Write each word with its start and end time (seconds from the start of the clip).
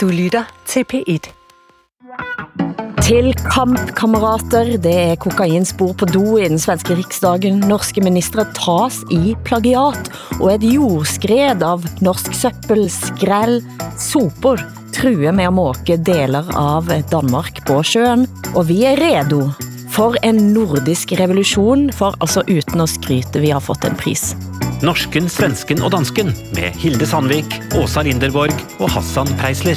Du 0.00 0.06
lytter 0.08 0.46
til 0.64 0.86
P1. 0.88 1.26
Til 3.04 3.26
kampkammerater, 3.44 4.70
det 4.80 4.94
er 4.96 5.18
kokainspor 5.20 5.90
på 6.00 6.06
do 6.08 6.38
i 6.40 6.46
den 6.48 6.56
svenske 6.62 6.94
riksdagen. 6.96 7.58
Norske 7.68 8.00
ministre 8.00 8.46
tas 8.56 8.96
i 9.12 9.34
plagiat, 9.44 10.08
og 10.38 10.54
et 10.54 10.64
jordskred 10.64 11.60
av 11.66 11.84
norsk 12.00 12.32
søppel, 12.32 12.86
skrald, 12.88 13.60
sopor 14.00 14.62
truer 14.96 15.36
med 15.36 15.50
at 15.50 15.58
måke 15.58 15.98
deler 16.00 16.48
av 16.56 16.88
Danmark 17.12 17.60
på 17.68 17.82
sjøen. 17.84 18.24
Og 18.54 18.70
vi 18.72 18.86
er 18.88 18.96
redo 19.04 19.50
for 19.92 20.16
en 20.24 20.40
nordisk 20.54 21.12
revolution, 21.20 21.90
for 21.92 22.16
altså 22.24 22.46
uten 22.48 22.80
at 22.80 22.94
skryte, 22.96 23.44
vi 23.44 23.52
har 23.52 23.60
fått 23.60 23.84
en 23.84 24.00
pris. 24.00 24.30
Norsken, 24.80 25.26
svensken 25.28 25.82
og 25.84 25.90
dansken 25.92 26.30
med 26.56 26.76
Hilde 26.80 27.04
Sandvik, 27.04 27.52
Åsa 27.76 28.00
Linderborg 28.00 28.54
og 28.80 28.88
Hassan 28.88 29.28
Preisler. 29.36 29.76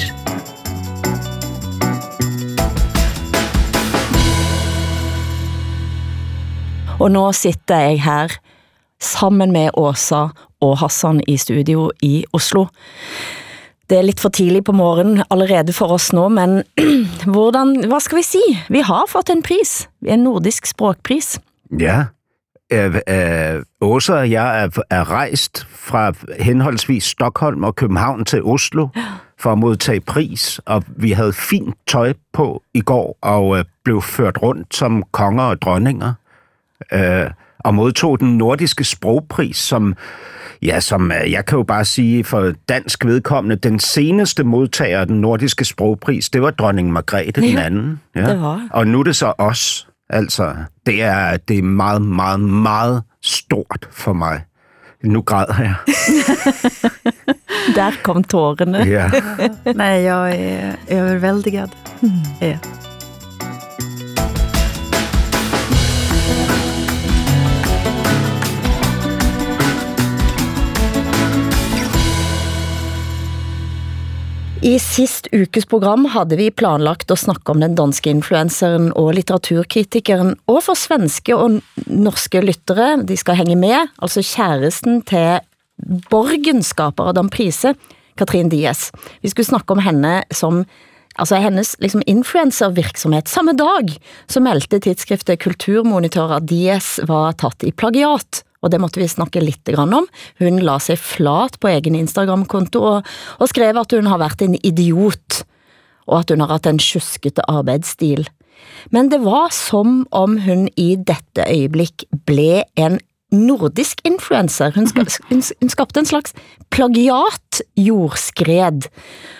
Og 7.03 7.11
nå 7.11 7.25
sitter 7.35 7.83
jeg 7.83 7.99
her 8.05 8.37
sammen 9.03 9.51
med 9.51 9.75
Åsa 9.75 10.29
og 10.63 10.79
Hassan 10.79 11.19
i 11.27 11.35
studio 11.35 11.89
i 11.99 12.23
Oslo. 12.31 12.69
Det 13.89 13.99
er 13.99 14.07
lidt 14.07 14.23
for 14.23 14.31
tidligt 14.31 14.65
på 14.65 14.71
morgen 14.71 15.19
allerede 15.27 15.75
for 15.75 15.91
os 15.91 16.13
nå, 16.15 16.29
men 16.31 16.63
hvordan, 17.35 17.75
hvad 17.91 17.99
skal 17.99 18.23
vi 18.23 18.23
sige? 18.23 18.63
Vi 18.71 18.79
har 18.79 19.03
fået 19.11 19.35
en 19.35 19.43
pris, 19.43 19.89
en 20.07 20.23
nordisk 20.23 20.65
språkpris. 20.65 21.41
Ja, 21.79 22.05
øh, 22.73 22.95
øh, 23.55 23.63
Åsa 23.81 24.13
og 24.13 24.31
jeg 24.31 24.63
er, 24.63 24.69
er 24.89 25.11
rejst 25.11 25.67
fra 25.69 26.13
henholdsvis 26.39 27.03
Stockholm 27.03 27.63
og 27.63 27.75
København 27.75 28.25
til 28.25 28.43
Oslo 28.43 28.87
for 29.39 29.51
at 29.51 29.57
modtage 29.57 29.99
pris, 29.99 30.61
og 30.65 30.83
vi 30.87 31.11
havde 31.11 31.33
fint 31.33 31.75
tøj 31.87 32.13
på 32.33 32.63
i 32.73 32.81
går 32.81 33.17
og 33.21 33.57
øh, 33.57 33.65
blev 33.83 34.01
ført 34.01 34.41
rundt 34.41 34.75
som 34.75 35.03
konger 35.11 35.43
og 35.43 35.61
dronninger 35.61 36.13
øh, 36.93 37.29
og 37.59 37.75
modtog 37.75 38.19
den 38.19 38.37
nordiske 38.37 38.83
sprogpris, 38.83 39.57
som, 39.57 39.95
ja, 40.61 40.79
som 40.79 41.11
øh, 41.11 41.31
jeg 41.31 41.45
kan 41.45 41.57
jo 41.57 41.63
bare 41.63 41.85
sige 41.85 42.23
for 42.23 42.53
dansk 42.69 43.05
vedkommende, 43.05 43.55
den 43.55 43.79
seneste 43.79 44.43
modtager 44.43 44.99
af 44.99 45.07
den 45.07 45.21
nordiske 45.21 45.65
sprogpris, 45.65 46.29
det 46.29 46.41
var 46.41 46.51
dronning 46.51 46.91
Margrethe 46.91 47.41
ja, 47.41 47.47
den 47.47 47.57
anden. 47.57 48.01
Ja. 48.15 48.31
Det 48.31 48.41
var. 48.41 48.67
Og 48.71 48.87
nu 48.87 48.99
er 48.99 49.03
det 49.03 49.15
så 49.15 49.33
os. 49.37 49.87
Altså, 50.13 50.55
det 50.85 51.01
er, 51.01 51.37
det 51.37 51.57
er 51.57 51.63
meget, 51.63 52.01
meget, 52.01 52.39
meget 52.39 53.03
stort 53.21 53.87
for 53.91 54.13
mig. 54.13 54.41
Nu 55.03 55.21
græder 55.21 55.61
jeg. 55.61 55.75
Der 57.75 57.91
kom 58.03 58.23
tårerne. 58.23 58.77
Ja. 58.77 59.11
Nej, 59.75 60.01
jag 60.01 60.35
är 60.35 60.75
överväldigad. 60.87 61.69
Mm. 62.01 62.09
Ja. 62.41 62.57
I 74.63 74.77
sist 74.79 75.25
ukes 75.35 75.65
program 75.67 76.05
havde 76.13 76.37
vi 76.39 76.45
planlagt 76.55 77.09
at 77.11 77.19
snakke 77.19 77.51
om 77.51 77.59
den 77.59 77.73
danske 77.75 78.07
influenceren 78.07 78.93
og 78.95 79.09
litteraturkritikeren, 79.17 80.37
og 80.47 80.61
for 80.63 80.79
svenske 80.79 81.35
og 81.35 81.57
norske 81.91 82.39
lyttere, 82.39 83.01
de 83.03 83.17
skal 83.19 83.41
hænge 83.41 83.57
med, 83.59 83.89
altså 83.99 84.23
kæresten 84.23 85.01
til 85.03 85.43
borgenskaper 86.07 87.11
den 87.11 87.27
Prise, 87.33 87.73
Katrin 88.15 88.53
Dias. 88.53 88.87
Vi 89.19 89.33
skulle 89.33 89.49
snakke 89.49 89.75
om 89.75 89.83
henne 89.83 90.21
som 90.31 90.63
altså 91.19 91.43
hennes 91.43 91.75
liksom 91.83 92.07
influencervirksomhed. 92.07 93.27
Samme 93.27 93.57
dag 93.59 93.97
så 94.31 94.39
meldte 94.39 94.79
tidsskriftet 94.79 95.43
Kulturmonitor 95.43 96.37
at 96.39 96.47
Dias 96.47 97.01
var 97.03 97.35
tatt 97.35 97.67
i 97.67 97.75
plagiat 97.75 98.45
og 98.63 98.71
det 98.71 98.79
måtte 98.81 99.01
vi 99.01 99.09
snakke 99.11 99.43
litt 99.43 99.67
grann 99.67 99.93
om. 99.95 100.07
Hun 100.39 100.61
la 100.63 100.79
sig 100.81 100.97
flat 101.01 101.59
på 101.59 101.69
egen 101.73 101.97
Instagram-konto 101.99 102.81
og, 102.81 103.09
og 103.39 103.51
skrev, 103.51 103.77
at 103.79 103.95
hun 103.95 104.07
har 104.09 104.21
vært 104.23 104.45
en 104.45 104.55
idiot, 104.63 105.43
og 106.07 106.23
at 106.23 106.33
hun 106.33 106.43
har 106.43 106.55
hatt 106.55 106.69
en 106.71 106.81
tjuskete 106.81 107.43
arbeidsstil. 107.51 108.25
Men 108.95 109.09
det 109.11 109.19
var 109.23 109.51
som 109.55 110.03
om 110.15 110.37
hun 110.45 110.69
i 110.79 110.93
dette 110.95 111.43
øyeblikk 111.43 112.07
blev 112.27 112.63
en 112.79 112.99
nordisk 113.33 114.01
influencer. 114.07 114.71
Hun, 114.75 114.87
ska, 114.87 115.05
hun, 115.29 115.41
hun 115.61 115.71
skabte 115.71 116.01
en 116.01 116.09
slags 116.09 116.35
plagiat 116.73 117.61
jordskred. 117.77 118.87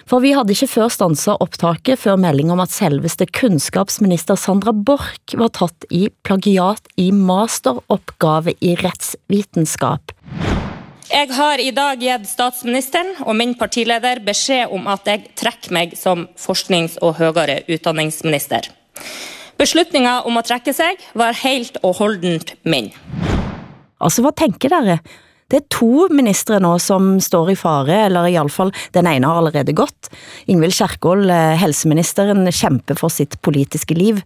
For 0.09 0.23
vi 0.23 0.33
havde 0.35 0.53
ikke 0.53 0.69
før 0.71 0.91
stanset 0.93 1.41
optaket 1.43 2.01
før 2.01 2.17
melding 2.19 2.51
om 2.53 2.61
at 2.63 2.73
selveste 2.73 3.27
kunnskapsminister 3.29 4.37
Sandra 4.39 4.73
Borch 4.73 5.37
var 5.39 5.53
tatt 5.55 5.87
i 5.93 6.07
plagiat 6.25 6.91
i 6.97 7.11
masteroppgave 7.15 8.57
i 8.61 8.75
rettsvitenskap. 8.81 10.13
Jeg 11.13 11.29
har 11.35 11.61
i 11.61 11.69
dag 11.75 11.99
givet 12.01 12.25
statsministeren 12.25 13.11
og 13.27 13.35
min 13.37 13.53
partileder 13.59 14.23
besked 14.25 14.71
om 14.73 14.87
at 14.89 15.05
jeg 15.05 15.27
trekker 15.37 15.75
mig 15.75 15.93
som 15.99 16.25
forsknings- 16.39 16.97
og 17.01 17.19
højere 17.19 17.61
utdanningsminister. 17.69 18.71
Beslutningen 19.57 20.25
om 20.25 20.37
at 20.37 20.49
trekke 20.49 20.73
sig 20.73 20.97
var 21.13 21.37
helt 21.43 21.77
og 21.83 21.99
holdent 22.01 22.55
min. 22.65 22.89
Altså, 24.03 24.23
hvad 24.25 24.35
tænker 24.39 24.73
dere? 24.73 24.97
Det 25.51 25.59
er 25.59 25.69
to 25.69 26.07
ministre 26.09 26.57
nå 26.63 26.77
som 26.81 27.19
står 27.21 27.51
i 27.53 27.55
fare, 27.59 28.05
eller 28.07 28.25
i 28.25 28.37
alle 28.39 28.49
fall, 28.49 28.71
den 28.95 29.07
ene 29.07 29.29
har 29.29 29.37
allerede 29.41 29.75
gått. 29.77 30.09
Ingvild 30.49 30.73
Kjerkol, 30.73 31.29
eh, 31.29 31.53
helseministeren, 31.61 32.47
kæmper 32.49 32.97
for 32.97 33.13
sitt 33.13 33.37
politiske 33.41 33.93
liv. 33.93 34.21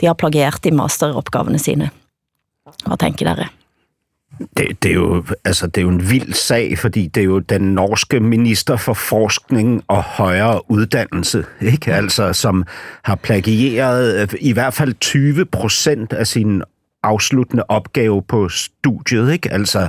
De 0.00 0.06
har 0.08 0.16
plagiert 0.16 0.64
i 0.64 0.72
masteropgavene 0.72 1.58
sine. 1.58 1.90
Hvad 2.86 2.96
tænker 2.96 3.34
dere? 3.34 3.50
Det, 4.56 4.82
det, 4.82 4.90
er 4.90 4.94
jo, 4.94 5.24
altså, 5.44 5.66
det 5.66 5.78
er 5.80 5.82
jo 5.82 5.88
en 5.88 6.10
vild 6.10 6.32
sag, 6.32 6.78
fordi 6.78 7.06
det 7.06 7.20
er 7.20 7.24
jo 7.24 7.38
den 7.38 7.74
norske 7.74 8.20
minister 8.20 8.76
for 8.76 8.94
forskning 8.94 9.82
og 9.88 10.02
højere 10.02 10.70
uddannelse, 10.70 11.44
ikke? 11.60 11.94
Altså, 11.94 12.32
som 12.32 12.64
har 13.02 13.14
plagieret 13.14 14.22
øh, 14.22 14.28
i 14.40 14.52
hvert 14.52 14.74
fald 14.74 14.94
20 15.00 15.44
procent 15.44 16.12
af 16.12 16.26
sin 16.26 16.62
afsluttende 17.02 17.64
opgave 17.68 18.22
på 18.22 18.48
studiet, 18.48 19.32
ikke? 19.32 19.52
Altså, 19.52 19.88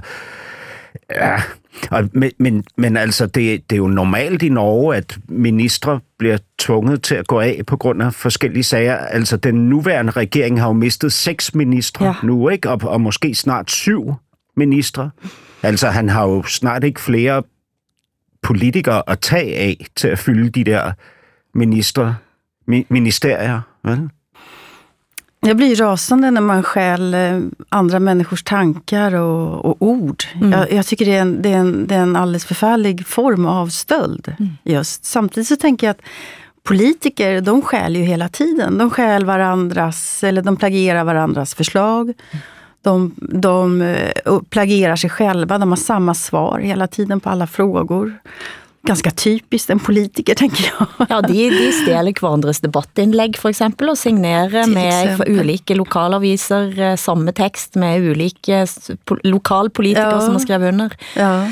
ja, 1.15 1.41
og, 1.91 2.09
men, 2.13 2.31
men, 2.37 2.63
men 2.77 2.97
altså, 2.97 3.25
det, 3.25 3.69
det 3.69 3.75
er 3.75 3.77
jo 3.77 3.87
normalt 3.87 4.41
i 4.41 4.49
Norge, 4.49 4.95
at 4.95 5.17
ministre 5.27 5.99
bliver 6.17 6.37
tvunget 6.59 7.03
til 7.03 7.15
at 7.15 7.27
gå 7.27 7.39
af 7.39 7.61
på 7.67 7.77
grund 7.77 8.03
af 8.03 8.13
forskellige 8.13 8.63
sager. 8.63 8.97
Altså, 8.97 9.37
den 9.37 9.69
nuværende 9.69 10.11
regering 10.11 10.59
har 10.59 10.67
jo 10.67 10.73
mistet 10.73 11.13
seks 11.13 11.55
ministre 11.55 12.05
ja. 12.05 12.13
nu, 12.23 12.49
ikke? 12.49 12.69
Og, 12.69 12.81
og 12.83 13.01
måske 13.01 13.35
snart 13.35 13.71
syv 13.71 14.13
ministre. 14.55 15.09
Altså, 15.63 15.89
han 15.89 16.09
har 16.09 16.27
jo 16.27 16.43
snart 16.43 16.83
ikke 16.83 17.01
flere 17.01 17.43
politikere 18.41 19.03
at 19.07 19.19
tage 19.19 19.55
af 19.55 19.85
til 19.95 20.07
at 20.07 20.19
fylde 20.19 20.49
de 20.49 20.63
der 20.63 20.91
ministre, 21.53 22.15
mi, 22.67 22.85
ministerier, 22.89 23.61
vel? 23.83 24.09
Jag 25.45 25.57
blir 25.57 25.75
rasande 25.75 26.31
när 26.31 26.41
man 26.41 26.63
skäl 26.63 27.13
eh, 27.13 27.39
andra 27.69 27.99
människors 27.99 28.43
tankar 28.43 29.15
och, 29.15 29.65
och 29.65 29.75
ord. 29.79 30.23
Mm. 30.35 30.51
Jag, 30.51 30.71
jag, 30.71 30.85
tycker 30.85 31.05
det 31.05 31.15
är, 31.15 31.21
en, 31.21 31.41
det, 31.41 31.49
är 31.49 31.57
en, 31.57 31.87
det 31.87 31.95
är 31.95 31.99
en 31.99 32.15
alldeles 32.15 32.45
förfärlig 32.45 33.07
form 33.07 33.45
av 33.45 33.67
stöld. 33.67 34.35
Mm. 34.39 34.51
just. 34.63 35.05
Samtidigt 35.05 35.47
så 35.47 35.55
tänker 35.55 35.87
jag 35.87 35.91
att 35.91 36.01
politiker, 36.63 37.41
de 37.41 37.61
skäl 37.61 37.95
ju 37.95 38.03
hela 38.03 38.29
tiden. 38.29 38.77
De 38.77 38.89
skäl 38.89 39.25
varandras, 39.25 40.23
eller 40.23 40.41
de 40.41 40.57
plagierar 40.57 41.03
varandras 41.03 41.55
förslag. 41.55 42.13
De, 42.81 43.15
de 43.17 43.81
eh, 43.81 44.39
plagierar 44.49 44.95
sig 44.95 45.09
själva, 45.09 45.57
de 45.57 45.69
har 45.69 45.75
samma 45.75 46.13
svar 46.13 46.59
hela 46.59 46.87
tiden 46.87 47.19
på 47.19 47.29
alla 47.29 47.47
frågor 47.47 48.19
ganska 48.83 49.11
typiskt 49.11 49.69
en 49.69 49.79
politiker, 49.79 50.35
tänker 50.35 50.73
jag. 50.77 51.07
Ja, 51.09 51.21
de, 51.21 51.49
de 51.49 51.71
stjäler 51.71 52.13
hverandres 52.13 52.59
debattinlägg 52.59 53.37
for 53.37 53.49
eksempel, 53.53 53.91
og 53.93 53.97
signerer 53.97 54.67
med 54.67 55.17
for 55.19 55.29
ulike 55.29 55.75
lokalaviser 55.77 56.79
eh, 56.79 56.95
samme 56.97 57.33
tekst 57.33 57.75
med 57.75 58.01
ulike 58.01 58.65
lokalpolitikere 59.23 60.17
ja. 60.17 60.21
som 60.21 60.33
har 60.37 60.39
skrevet 60.39 60.73
under. 60.73 60.97
Ja. 61.15 61.51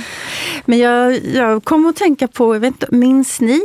Men 0.66 0.80
jag, 0.80 1.26
jag 1.26 1.64
kom 1.64 1.86
att 1.86 1.96
tänka 1.96 2.28
på, 2.28 2.56
jag 2.56 2.60
vet 2.60 2.74
inte, 2.74 2.88
minns 2.92 3.42
ni 3.42 3.62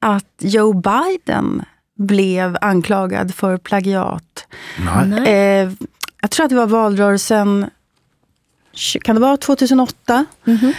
att 0.00 0.34
Joe 0.40 0.72
Biden 0.72 1.62
blev 1.98 2.56
anklagad 2.60 3.34
för 3.34 3.56
plagiat? 3.56 4.46
Nej. 5.06 5.28
Eh, 5.28 5.70
jag 6.20 6.30
tror 6.30 6.44
att 6.44 6.50
det 6.50 6.56
var 6.56 6.66
valrörelsen, 6.66 7.70
kan 9.02 9.16
det 9.16 9.20
vara 9.20 9.36
2008? 9.36 10.24
Mm 10.46 10.58
-hmm. 10.58 10.72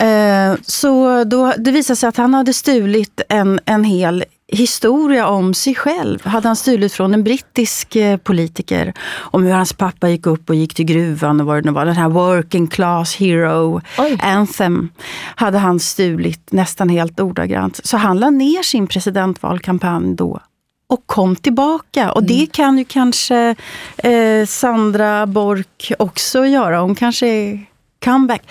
Eh, 0.00 0.54
så 0.62 1.24
då, 1.24 1.52
det 1.58 1.70
visade 1.70 1.96
sig 1.96 2.08
att 2.08 2.16
han 2.16 2.34
hade 2.34 2.52
stulit 2.52 3.20
en, 3.28 3.60
en 3.64 3.84
hel 3.84 4.24
historia 4.52 5.28
om 5.28 5.54
sig 5.54 5.74
själv 5.74 6.26
hade 6.26 6.48
han 6.48 6.56
stulit 6.56 6.92
från 6.92 7.14
en 7.14 7.24
brittisk 7.24 7.96
eh, 7.96 8.16
politiker. 8.16 8.92
Om 9.16 9.42
hur 9.42 9.52
hans 9.52 9.72
pappa 9.72 10.08
gick 10.08 10.26
upp 10.26 10.48
och 10.48 10.54
gick 10.54 10.74
till 10.74 10.84
gruvan 10.84 11.40
och 11.40 11.46
vad 11.46 11.56
det 11.56 11.70
nu 11.70 11.72
var. 11.72 11.84
Den 11.84 11.96
här 11.96 12.08
working 12.08 12.66
class 12.66 13.16
hero 13.16 13.80
Oj. 13.98 14.18
anthem 14.22 14.88
hade 15.36 15.58
han 15.58 15.80
stulit 15.80 16.52
nästan 16.52 16.88
helt 16.88 17.20
ordagrant. 17.20 17.80
Så 17.86 17.96
han 17.96 18.18
la 18.18 18.30
ner 18.30 18.62
sin 18.62 18.86
presidentvalkampanj 18.86 20.14
då 20.14 20.40
och 20.86 21.06
kom 21.06 21.36
tillbaka. 21.36 22.12
Och 22.12 22.22
det 22.22 22.34
mm. 22.34 22.46
kan 22.46 22.78
ju 22.78 22.84
kanske 22.84 23.54
eh, 23.96 24.46
Sandra 24.46 25.26
Bork 25.26 25.92
också 25.98 26.46
göra. 26.46 26.80
Hon 26.80 26.94
kanske 26.94 27.26
är 27.26 27.66
comeback. 28.04 28.42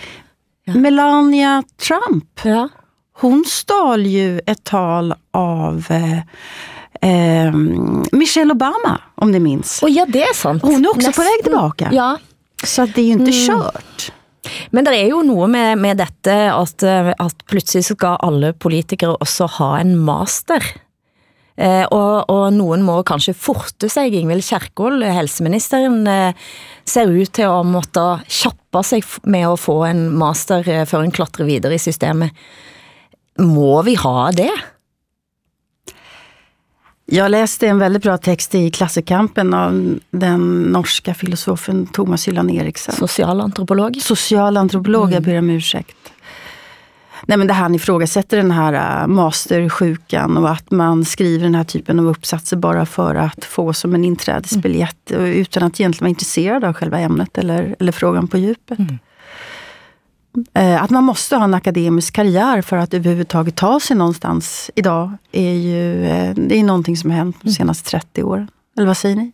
Ja. 0.73 0.79
Melania 0.79 1.63
Trump. 1.77 2.39
Ja 2.43 2.69
hon 3.21 3.45
stal 3.47 4.05
ju 4.05 4.39
ett 4.45 4.63
tal 4.63 5.13
av 5.31 5.85
eh, 5.89 6.17
eh, 7.11 7.53
Michelle 8.11 8.51
Obama, 8.51 9.01
om 9.15 9.31
ni 9.31 9.39
minns. 9.39 9.83
Och 9.83 9.89
ja, 9.89 10.05
det 10.07 10.23
är 10.23 10.33
sant. 10.33 10.63
Hon 10.63 10.85
är 10.85 10.89
också 10.89 11.07
Nästan. 11.07 11.13
på 11.13 11.21
väg 11.21 11.43
tillbaka. 11.43 11.89
Ja. 11.91 12.17
Så 12.63 12.85
det 12.85 13.01
är 13.01 13.05
ju 13.05 13.11
inte 13.11 13.31
mm. 13.31 13.47
kört. 13.47 14.11
Men 14.69 14.85
det 14.85 14.95
er 14.95 15.09
jo 15.09 15.21
noget 15.21 15.49
med, 15.49 15.77
med 15.77 15.97
dette, 15.97 16.53
at, 16.53 16.83
eh, 16.83 17.09
at 17.19 17.45
pludselig 17.45 17.85
skal 17.85 18.17
alle 18.19 18.53
politikere 18.53 19.15
også 19.15 19.45
ha 19.45 19.79
en 19.79 19.97
master. 19.97 20.63
Eh, 21.59 21.85
og, 21.91 22.29
og 22.31 22.53
nogen 22.55 22.85
må 22.87 23.01
kanskje 23.07 23.35
forte 23.35 23.89
sig. 23.91 24.13
Ingvild 24.15 24.45
Kjerkol, 24.47 25.03
helseministeren, 25.03 26.01
eh, 26.07 26.47
ser 26.87 27.11
ut 27.11 27.33
til 27.35 27.49
at 27.49 27.67
måtte 27.67 28.05
kjappe 28.23 28.83
sig 28.87 29.03
med 29.27 29.47
at 29.49 29.59
få 29.59 29.81
en 29.89 30.05
master, 30.15 30.63
eh, 30.63 30.85
før 30.87 31.03
en 31.03 31.15
klatrer 31.15 31.49
videre 31.49 31.75
i 31.75 31.83
systemet. 31.83 32.31
Må 33.43 33.81
vi 33.83 33.97
ha 33.99 34.31
det? 34.35 34.51
Jag 37.11 37.31
läste 37.31 37.67
en 37.67 37.79
väldigt 37.79 38.03
bra 38.03 38.17
text 38.17 38.55
i 38.55 38.69
Klassekampen 38.69 39.53
av 39.53 39.99
den 40.11 40.61
norska 40.61 41.13
filosofen 41.13 41.87
Thomas 41.87 42.27
Hylland 42.27 42.51
Eriksen. 42.51 42.95
Socialantropolog. 42.95 43.97
Socialantropolog, 44.01 45.03
mm. 45.03 45.13
jag 45.13 45.23
ber 45.23 45.37
om 45.37 45.49
ursäkt. 45.49 45.98
Nej, 47.25 47.37
men 47.37 47.47
det 47.47 47.53
han 47.53 47.75
ifrågasätter 47.75 48.37
den 48.37 48.51
här 48.51 49.01
äh, 49.01 49.07
mastersjukan 49.07 50.37
och 50.37 50.51
att 50.51 50.71
man 50.71 51.05
skriver 51.05 51.43
den 51.43 51.55
här 51.55 51.63
typen 51.63 51.99
av 51.99 52.07
uppsatser 52.07 52.57
bara 52.57 52.85
för 52.85 53.15
att 53.15 53.45
få 53.45 53.73
som 53.73 53.95
en 53.95 54.05
inträdesbiljett 54.05 55.11
mm. 55.11 55.25
utan 55.25 55.63
att 55.63 55.79
egentligen 55.79 56.05
vara 56.05 56.09
intresserad 56.09 56.63
av 56.63 56.73
själva 56.73 56.99
ämnet 56.99 57.37
eller, 57.37 57.75
eller 57.79 57.91
frågan 57.91 58.27
på 58.27 58.37
djupet. 58.37 58.79
Mm. 58.79 58.99
Eh, 60.53 60.83
att 60.83 60.89
man 60.89 61.03
måste 61.03 61.35
ha 61.35 61.43
en 61.43 61.53
akademisk 61.53 62.13
karriär 62.13 62.61
för 62.61 62.77
att 62.77 62.93
överhuvudtaget 62.93 63.55
ta 63.55 63.79
sig 63.79 63.97
någonstans 63.97 64.71
idag 64.75 65.13
är 65.31 65.53
ju 65.53 66.05
eh, 66.05 66.33
det 66.35 66.55
är 66.55 66.63
någonting 66.63 66.97
som 66.97 67.09
har 67.09 67.17
hänt 67.17 67.37
de 67.41 67.51
senaste 67.51 67.89
30 67.89 68.23
åren. 68.23 68.47
Eller 68.77 68.87
vad 68.87 68.97
säger 68.97 69.15
ni? 69.15 69.31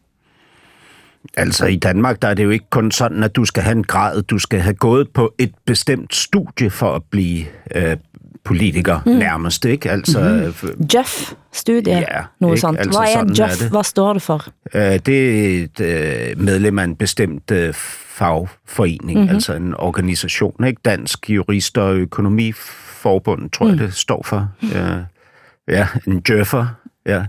Altså 1.37 1.65
i 1.65 1.75
Danmark, 1.75 2.21
der 2.21 2.27
er 2.27 2.33
det 2.33 2.43
jo 2.43 2.49
ikke 2.49 2.69
kun 2.69 2.91
sådan, 2.91 3.23
at 3.23 3.35
du 3.35 3.45
skal 3.45 3.63
have 3.63 3.77
en 3.77 3.83
grad, 3.83 4.21
du 4.21 4.39
skal 4.39 4.59
have 4.59 4.73
gået 4.73 5.09
på 5.13 5.33
et 5.37 5.51
bestemt 5.65 6.15
studie 6.15 6.69
for 6.69 6.95
at 6.95 7.03
blive 7.11 7.45
øh, 7.75 7.97
politiker 8.45 8.99
mm. 9.05 9.11
nærmest, 9.11 9.65
ikke? 9.65 9.91
Altså, 9.91 10.19
mm-hmm. 10.63 10.87
Jeff-studie, 10.93 11.93
ja, 11.93 12.21
noget 12.41 12.59
sådan. 12.59 12.79
Altså, 12.79 12.99
Hvad 12.99 13.09
er 13.13 13.43
Jeff? 13.43 13.61
Er 13.61 13.63
det. 13.63 13.71
Hvad 13.71 13.83
står 13.83 14.13
det 14.13 14.21
for? 14.21 14.45
Uh, 14.75 14.81
det 14.81 15.09
er 15.09 15.63
et 15.63 15.79
uh, 16.35 16.41
medlem 16.43 16.79
af 16.79 16.83
en 16.83 16.95
bestemt 16.95 17.51
uh, 17.51 17.73
fagforening, 17.73 19.19
mm-hmm. 19.19 19.35
altså 19.35 19.53
en 19.53 19.73
organisation, 19.77 20.63
ikke? 20.65 20.81
Dansk 20.85 21.29
Jurister 21.29 21.81
og 21.81 21.95
Økonomiforbund, 21.95 23.49
tror 23.49 23.65
mm. 23.65 23.71
jeg, 23.71 23.79
det 23.79 23.93
står 23.93 24.21
for. 24.25 24.49
Uh, 24.61 24.69
ja, 25.67 25.87
en 26.07 26.23
Jeffer. 26.29 26.67
Ja. 27.07 27.23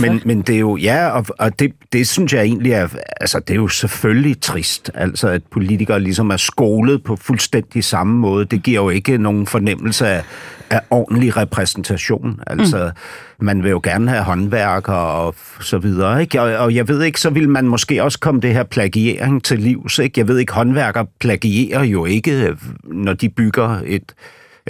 Men, 0.00 0.22
men 0.24 0.42
det 0.42 0.54
er 0.54 0.58
jo, 0.58 0.76
ja, 0.76 1.08
og, 1.08 1.26
og 1.38 1.58
det, 1.58 1.72
det 1.92 2.08
synes 2.08 2.32
jeg 2.32 2.42
egentlig 2.42 2.72
er, 2.72 2.88
altså 3.20 3.38
det 3.38 3.50
er 3.50 3.56
jo 3.56 3.68
selvfølgelig 3.68 4.40
trist, 4.40 4.90
altså 4.94 5.28
at 5.28 5.42
politikere 5.50 6.00
ligesom 6.00 6.30
er 6.30 6.36
skolet 6.36 7.04
på 7.04 7.16
fuldstændig 7.16 7.84
samme 7.84 8.18
måde. 8.18 8.44
Det 8.44 8.62
giver 8.62 8.82
jo 8.82 8.88
ikke 8.88 9.18
nogen 9.18 9.46
fornemmelse 9.46 10.06
af, 10.06 10.24
af 10.70 10.80
ordentlig 10.90 11.36
repræsentation. 11.36 12.40
Altså, 12.46 12.90
mm. 13.38 13.46
man 13.46 13.62
vil 13.62 13.70
jo 13.70 13.80
gerne 13.84 14.10
have 14.10 14.22
håndværker 14.22 14.92
og 14.92 15.34
så 15.60 15.78
videre, 15.78 16.20
ikke? 16.20 16.42
Og, 16.42 16.52
og 16.52 16.74
jeg 16.74 16.88
ved 16.88 17.02
ikke, 17.02 17.20
så 17.20 17.30
vil 17.30 17.48
man 17.48 17.68
måske 17.68 18.02
også 18.02 18.18
komme 18.20 18.40
det 18.40 18.52
her 18.52 18.64
plagiering 18.64 19.44
til 19.44 19.58
livs, 19.58 19.98
ikke? 19.98 20.20
Jeg 20.20 20.28
ved 20.28 20.38
ikke, 20.38 20.52
håndværker 20.52 21.04
plagierer 21.20 21.84
jo 21.84 22.04
ikke, 22.04 22.56
når 22.84 23.12
de 23.12 23.28
bygger 23.28 23.80
et 23.86 24.14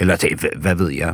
eller 0.01 0.15
det, 0.15 0.45
hvad 0.57 0.75
ved 0.75 0.89
jeg. 0.89 1.13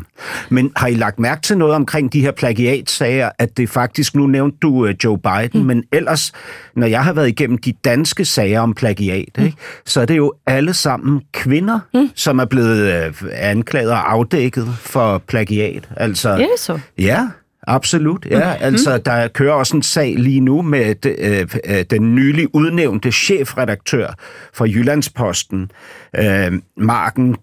Men 0.50 0.72
har 0.76 0.88
I 0.88 0.94
lagt 0.94 1.20
mærke 1.20 1.42
til 1.42 1.58
noget 1.58 1.76
omkring 1.76 2.14
de 2.14 2.22
her 2.22 2.32
plagiatsager, 2.32 3.30
at 3.40 3.58
det 3.58 3.70
faktisk, 3.70 4.16
nu 4.16 4.28
nævnte 4.28 4.58
du 4.62 4.88
uh, 4.88 4.90
Joe 5.04 5.18
Biden, 5.18 5.62
mm. 5.62 5.68
men 5.68 5.84
ellers, 5.92 6.32
når 6.76 6.88
jeg 6.88 7.04
har 7.04 7.14
været 7.14 7.28
igennem 7.28 7.58
de 7.58 7.74
danske 7.86 8.26
sager 8.26 8.60
om 8.60 8.74
plagiat, 8.74 9.30
mm. 9.38 9.46
ikke, 9.46 9.58
så 9.86 10.02
er 10.02 10.06
det 10.06 10.18
jo 10.18 10.34
alle 10.46 10.74
sammen 10.74 11.22
kvinder, 11.34 11.80
mm. 11.94 12.10
som 12.16 12.40
er 12.40 12.46
blevet 12.46 13.08
uh, 13.08 13.28
anklaget 13.34 13.92
og 13.92 14.12
afdækket 14.14 14.68
for 14.80 15.18
plagiat. 15.18 15.90
Altså, 15.98 16.30
er 16.30 16.38
det 16.38 16.50
så? 16.58 16.80
Ja, 16.98 17.28
Absolut, 17.70 18.26
ja. 18.30 18.56
Mm. 18.56 18.64
Altså, 18.64 18.98
der 18.98 19.28
kører 19.28 19.54
også 19.54 19.76
en 19.76 19.84
sag 19.84 20.16
lige 20.18 20.40
nu 20.40 20.62
med 20.62 21.06
øh, 21.06 21.48
øh, 21.66 21.86
den 21.90 22.16
nylig 22.16 22.56
udnævnte 22.56 23.12
chefredaktør 23.12 24.08
for 24.54 24.66
Jyllandsposten, 24.66 25.72
øh, 26.16 26.52
Marken 26.78 27.36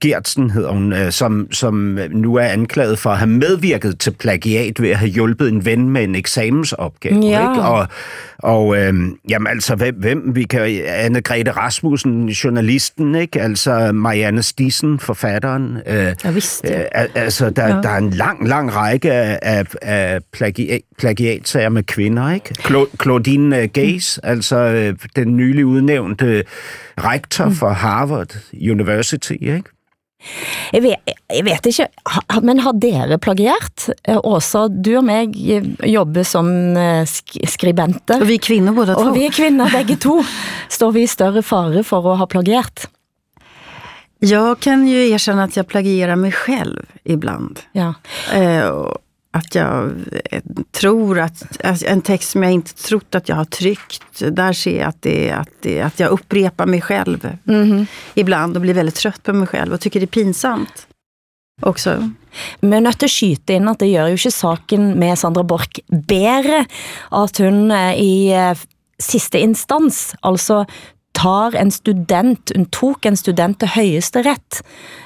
Gertsen 0.00 0.50
hedder 0.50 0.70
hun, 0.70 0.92
øh, 0.92 1.12
som, 1.12 1.48
som 1.52 1.98
nu 2.10 2.34
er 2.34 2.44
anklaget 2.44 2.98
for 2.98 3.10
at 3.10 3.18
have 3.18 3.30
medvirket 3.30 3.98
til 3.98 4.10
plagiat 4.10 4.82
ved 4.82 4.90
at 4.90 4.96
have 4.96 5.08
hjulpet 5.08 5.48
en 5.48 5.64
ven 5.64 5.90
med 5.90 6.04
en 6.04 6.14
eksamensopgave. 6.14 7.26
Ja. 7.26 7.52
Ikke? 7.52 7.62
Og, 7.62 7.86
og 8.38 8.76
øh, 8.76 8.94
jamen 9.28 9.46
altså, 9.46 9.74
hvem, 9.74 9.94
hvem 9.94 10.36
vi 10.36 10.42
kan... 10.42 10.60
Anne-Grethe 10.86 11.50
Rasmussen, 11.50 12.28
journalisten, 12.28 13.14
ikke? 13.14 13.42
Altså 13.42 13.92
Marianne 13.92 14.42
Stissen, 14.42 14.98
forfatteren. 14.98 15.78
Øh, 15.86 16.14
Jeg 16.24 16.34
vidste 16.34 16.74
øh, 16.74 16.84
Altså, 17.14 17.50
der, 17.50 17.66
ja. 17.66 17.80
der 17.82 17.88
er 17.88 17.98
en 17.98 18.10
lang, 18.10 18.48
lang 18.48 18.76
række 18.76 19.12
af, 19.12 19.64
af 19.82 20.20
plagiat, 20.32 20.80
plagiatsager 20.98 21.68
med 21.68 21.82
kvinder, 21.82 22.32
ikke? 22.32 22.54
Claudine 23.02 23.66
Gaze, 23.66 24.20
mm. 24.24 24.30
altså 24.30 24.56
øh, 24.56 24.94
den 25.16 25.36
nylig 25.36 25.66
udnævnte 25.66 26.44
rektor 27.04 27.44
mm. 27.44 27.54
for 27.54 27.68
Harvard 27.68 28.36
University, 28.70 29.32
ikke? 29.32 29.62
Jeg 30.70 30.82
vet, 30.84 31.12
jeg 31.32 31.44
vet 31.46 31.66
ikke, 31.70 31.86
men 32.44 32.60
har 32.62 32.76
dere 32.78 33.18
plagiert? 33.22 33.88
Åsa, 34.06 34.66
du 34.68 34.92
og 35.00 35.04
mig 35.08 35.32
jobber 35.88 36.26
som 36.28 36.50
eh, 36.76 37.02
skribenter. 37.08 38.20
Og 38.20 38.28
vi 38.28 38.36
er 38.36 38.44
kvinder 38.44 38.76
både 38.76 38.94
to. 38.94 39.08
Og 39.08 39.16
vi 39.16 39.26
er 39.26 39.34
kvinder 39.34 39.72
begge 39.72 39.96
to. 40.00 40.20
Står 40.76 40.96
vi 40.96 41.06
i 41.06 41.10
større 41.10 41.42
fare 41.42 41.84
for 41.84 42.12
att 42.12 42.18
ha 42.18 42.26
plagiert? 42.26 42.86
Jag 44.22 44.60
kan 44.60 44.88
ju 44.88 45.08
erkänna 45.08 45.44
att 45.44 45.56
jag 45.56 45.66
plagierar 45.66 46.16
mig 46.16 46.32
själv 46.32 46.86
ibland. 47.04 47.60
Ja. 47.72 47.94
Eh, 48.32 48.74
att 49.32 49.54
jag 49.54 49.90
eh, 50.30 50.42
tror 50.70 51.18
att, 51.18 51.66
alltså 51.66 51.86
en 51.86 52.02
text 52.02 52.30
som 52.30 52.42
jag 52.42 52.52
inte 52.52 52.74
trott 52.74 53.14
att 53.14 53.28
jag 53.28 53.36
har 53.36 53.44
tryckt, 53.44 54.22
där 54.30 54.52
ser 54.52 54.78
jag 54.78 54.88
att, 54.88 55.02
det, 55.02 55.30
att, 55.30 55.50
det, 55.60 55.80
att 55.80 56.00
jag 56.00 56.10
upprepar 56.10 56.66
mig 56.66 56.80
själv 56.80 57.36
mm. 57.48 57.86
ibland 58.14 58.56
och 58.56 58.62
blir 58.62 58.74
väldigt 58.74 58.94
trött 58.94 59.22
på 59.22 59.32
mig 59.32 59.46
själv 59.46 59.72
och 59.72 59.80
tycker 59.80 60.00
det 60.00 60.04
är 60.04 60.22
pinsamt 60.24 60.86
också. 61.62 62.10
Men 62.60 62.82
nødt 62.82 63.00
til 63.00 63.10
at 63.10 63.10
skyte 63.10 63.56
ind, 63.56 63.68
at 63.68 63.80
det 63.80 63.90
gør 63.92 64.10
jo 64.12 64.18
ikke 64.18 64.30
saken 64.30 64.92
med 64.98 65.18
Sandra 65.18 65.42
Borch 65.42 65.80
bedre, 65.90 66.64
at 67.12 67.38
hun 67.42 67.70
eh, 67.70 67.94
i 67.98 68.12
eh, 68.32 68.58
sidste 69.00 69.40
instans, 69.40 70.14
altså 70.22 70.64
tar 71.20 71.56
en 71.58 71.70
student, 71.70 72.52
hun 72.56 72.66
tog 72.72 73.06
en 73.06 73.16
student 73.18 73.58
til 73.60 73.72
højeste 73.74 74.22
ret, 74.24 74.60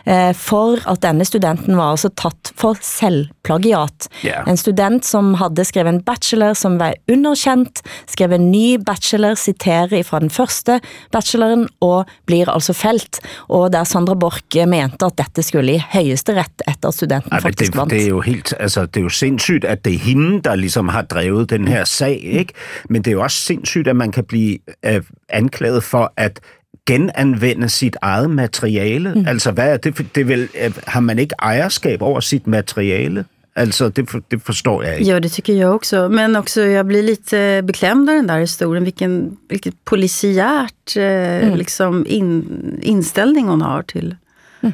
eh, 0.06 0.33
for 0.37 0.78
at 0.90 1.02
denne 1.02 1.25
studenten 1.26 1.76
var 1.78 1.94
altså 1.94 2.11
tatt 2.14 2.52
for 2.61 2.78
selvplagiat. 2.85 4.09
Yeah. 4.23 4.47
En 4.50 4.59
student 4.61 5.06
som 5.06 5.35
havde 5.40 5.64
skrevet 5.66 5.94
en 5.94 6.02
bachelor 6.06 6.54
som 6.59 6.78
var 6.78 6.94
underkendt, 7.11 7.83
skrev 8.11 8.37
en 8.37 8.50
ny 8.52 8.78
bachelor, 8.87 9.35
citerer 9.35 10.02
fra 10.06 10.21
den 10.23 10.30
første 10.30 10.80
bacheloren, 11.12 11.66
og 11.80 12.06
blir 12.26 12.50
altså 12.52 12.73
felt. 12.73 13.21
Og 13.49 13.73
der 13.73 13.85
Sandra 13.85 14.14
Borch 14.14 14.66
mente, 14.68 15.06
at 15.06 15.18
dette 15.18 15.42
skulle 15.42 15.75
i 15.75 15.83
højeste 15.92 16.35
ret, 16.38 16.62
efter 16.68 16.90
studenten 16.90 17.33
ja, 17.33 17.38
faktisk 17.38 17.73
det, 17.73 17.80
vant. 17.80 17.90
Det 17.90 18.04
er 18.04 18.09
jo 18.09 18.21
helt, 18.21 18.54
altså 18.61 18.87
det 18.87 19.00
er 19.00 19.04
jo 19.04 19.09
sindssygt, 19.09 19.64
at 19.64 19.85
det 19.85 19.94
er 19.94 19.99
hende, 19.99 20.40
der 20.42 20.54
ligesom 20.54 20.88
har 20.88 21.02
drevet 21.02 21.50
den 21.50 21.68
her 21.68 21.85
sag, 21.85 22.21
ikke? 22.23 22.52
Men 22.88 23.02
det 23.02 23.11
er 23.11 23.12
jo 23.12 23.23
også 23.23 23.37
sindssygt, 23.37 23.88
at 23.88 23.97
man 23.97 24.12
kan 24.12 24.25
blive 24.25 24.59
øh, 24.85 25.02
anklaget 25.28 25.83
for 25.83 26.03
at 26.16 26.40
genanvende 26.87 27.68
sit 27.68 27.96
eget 28.02 28.30
materiale. 28.30 29.12
Mm. 29.12 29.25
Altså, 29.28 29.50
hvad 29.50 29.73
er 29.73 29.76
det? 29.76 30.06
det 30.14 30.28
vil, 30.28 30.49
øh, 30.64 30.73
har 30.87 31.00
man 31.00 31.18
ikke 31.18 31.34
ejerskab 31.42 32.02
over 32.02 32.20
sit 32.20 32.46
materiale? 32.46 33.25
Altså, 33.56 33.88
det, 33.88 34.08
det 34.30 34.42
förstår 34.42 34.84
jag 34.84 34.99
inte. 34.99 35.11
Ja, 35.11 35.20
det 35.20 35.28
tycker 35.28 35.54
jag 35.54 35.75
också. 35.75 36.08
Men 36.08 36.37
också, 36.37 36.61
jag 36.61 36.87
blir 36.87 37.02
lite 37.02 37.62
beklämd 37.62 38.11
av 38.11 38.16
den 38.16 38.26
där 38.26 38.38
historien. 38.38 38.84
Vilken, 38.84 39.37
vilket 39.49 39.84
polisiärt 39.84 40.96
eh, 40.96 41.46
mm. 41.46 41.56
liksom 41.56 42.06
in, 42.06 42.44
inställning 42.82 43.49
hon 43.49 43.62
har 43.62 43.82
till, 43.82 44.16
mm. 44.61 44.73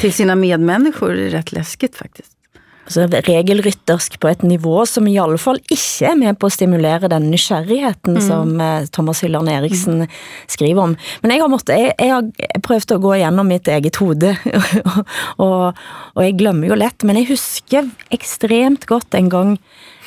till 0.00 0.12
sina 0.12 0.34
medmänniskor 0.34 1.16
är 1.16 1.30
rätt 1.30 1.52
läskigt 1.52 1.96
faktiskt. 1.96 2.35
Altså 2.86 3.06
regelryttersk 3.26 4.20
på 4.22 4.28
et 4.30 4.44
niveau 4.46 4.84
som 4.86 5.08
i 5.10 5.16
alle 5.18 5.40
fall 5.42 5.58
ikke 5.64 6.06
er 6.06 6.18
med 6.20 6.38
på 6.38 6.46
at 6.46 6.54
stimulere 6.54 7.10
den 7.10 7.28
nysgerrigheten, 7.32 8.20
mm. 8.20 8.22
som 8.22 8.60
eh, 8.62 8.86
Thomas 8.94 9.24
Hylland 9.24 9.50
Eriksen 9.50 10.04
mm. 10.04 10.16
skriver 10.54 10.82
om. 10.84 10.94
Men 11.22 11.34
jeg 11.34 11.42
har, 11.42 11.50
måttet, 11.50 11.80
jeg, 11.82 11.96
jeg 11.98 12.14
har 12.14 12.62
prøvet 12.62 12.94
at 12.94 13.02
gå 13.02 13.14
igennem 13.18 13.50
mitt 13.50 13.70
eget 13.74 13.98
hoved, 13.98 14.28
og, 15.44 15.82
og 16.14 16.22
jeg 16.22 16.38
glemmer 16.38 16.70
jo 16.70 16.78
let, 16.78 17.02
men 17.02 17.18
jeg 17.18 17.32
husker 17.34 17.90
ekstremt 18.14 18.86
godt 18.86 19.18
en 19.18 19.32
gang, 19.34 19.56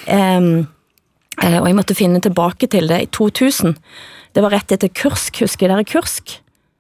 um, 0.08 0.54
og 1.40 1.68
jeg 1.68 1.76
måtte 1.76 1.96
finde 2.00 2.24
tilbage 2.24 2.68
til 2.72 2.88
det 2.92 3.04
i 3.04 3.12
2000. 3.16 3.76
Det 4.36 4.44
var 4.44 4.56
ret 4.56 4.72
efter 4.72 4.92
Kursk, 4.92 5.44
husker 5.44 5.72
dere 5.72 5.88
Kursk? 5.88 6.40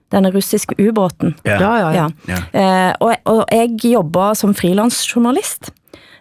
denne 0.09 0.31
russiske 0.33 0.73
ubåten. 0.81 1.35
Ja. 1.45 1.59
Ja, 1.61 1.73
ja, 1.79 1.89
ja. 1.93 2.07
Ja. 2.29 2.39
Eh, 2.53 2.93
og, 2.99 3.13
og 3.29 3.43
jeg 3.53 3.77
jobber 3.91 4.33
som 4.37 4.55
freelansjournalist, 4.57 5.69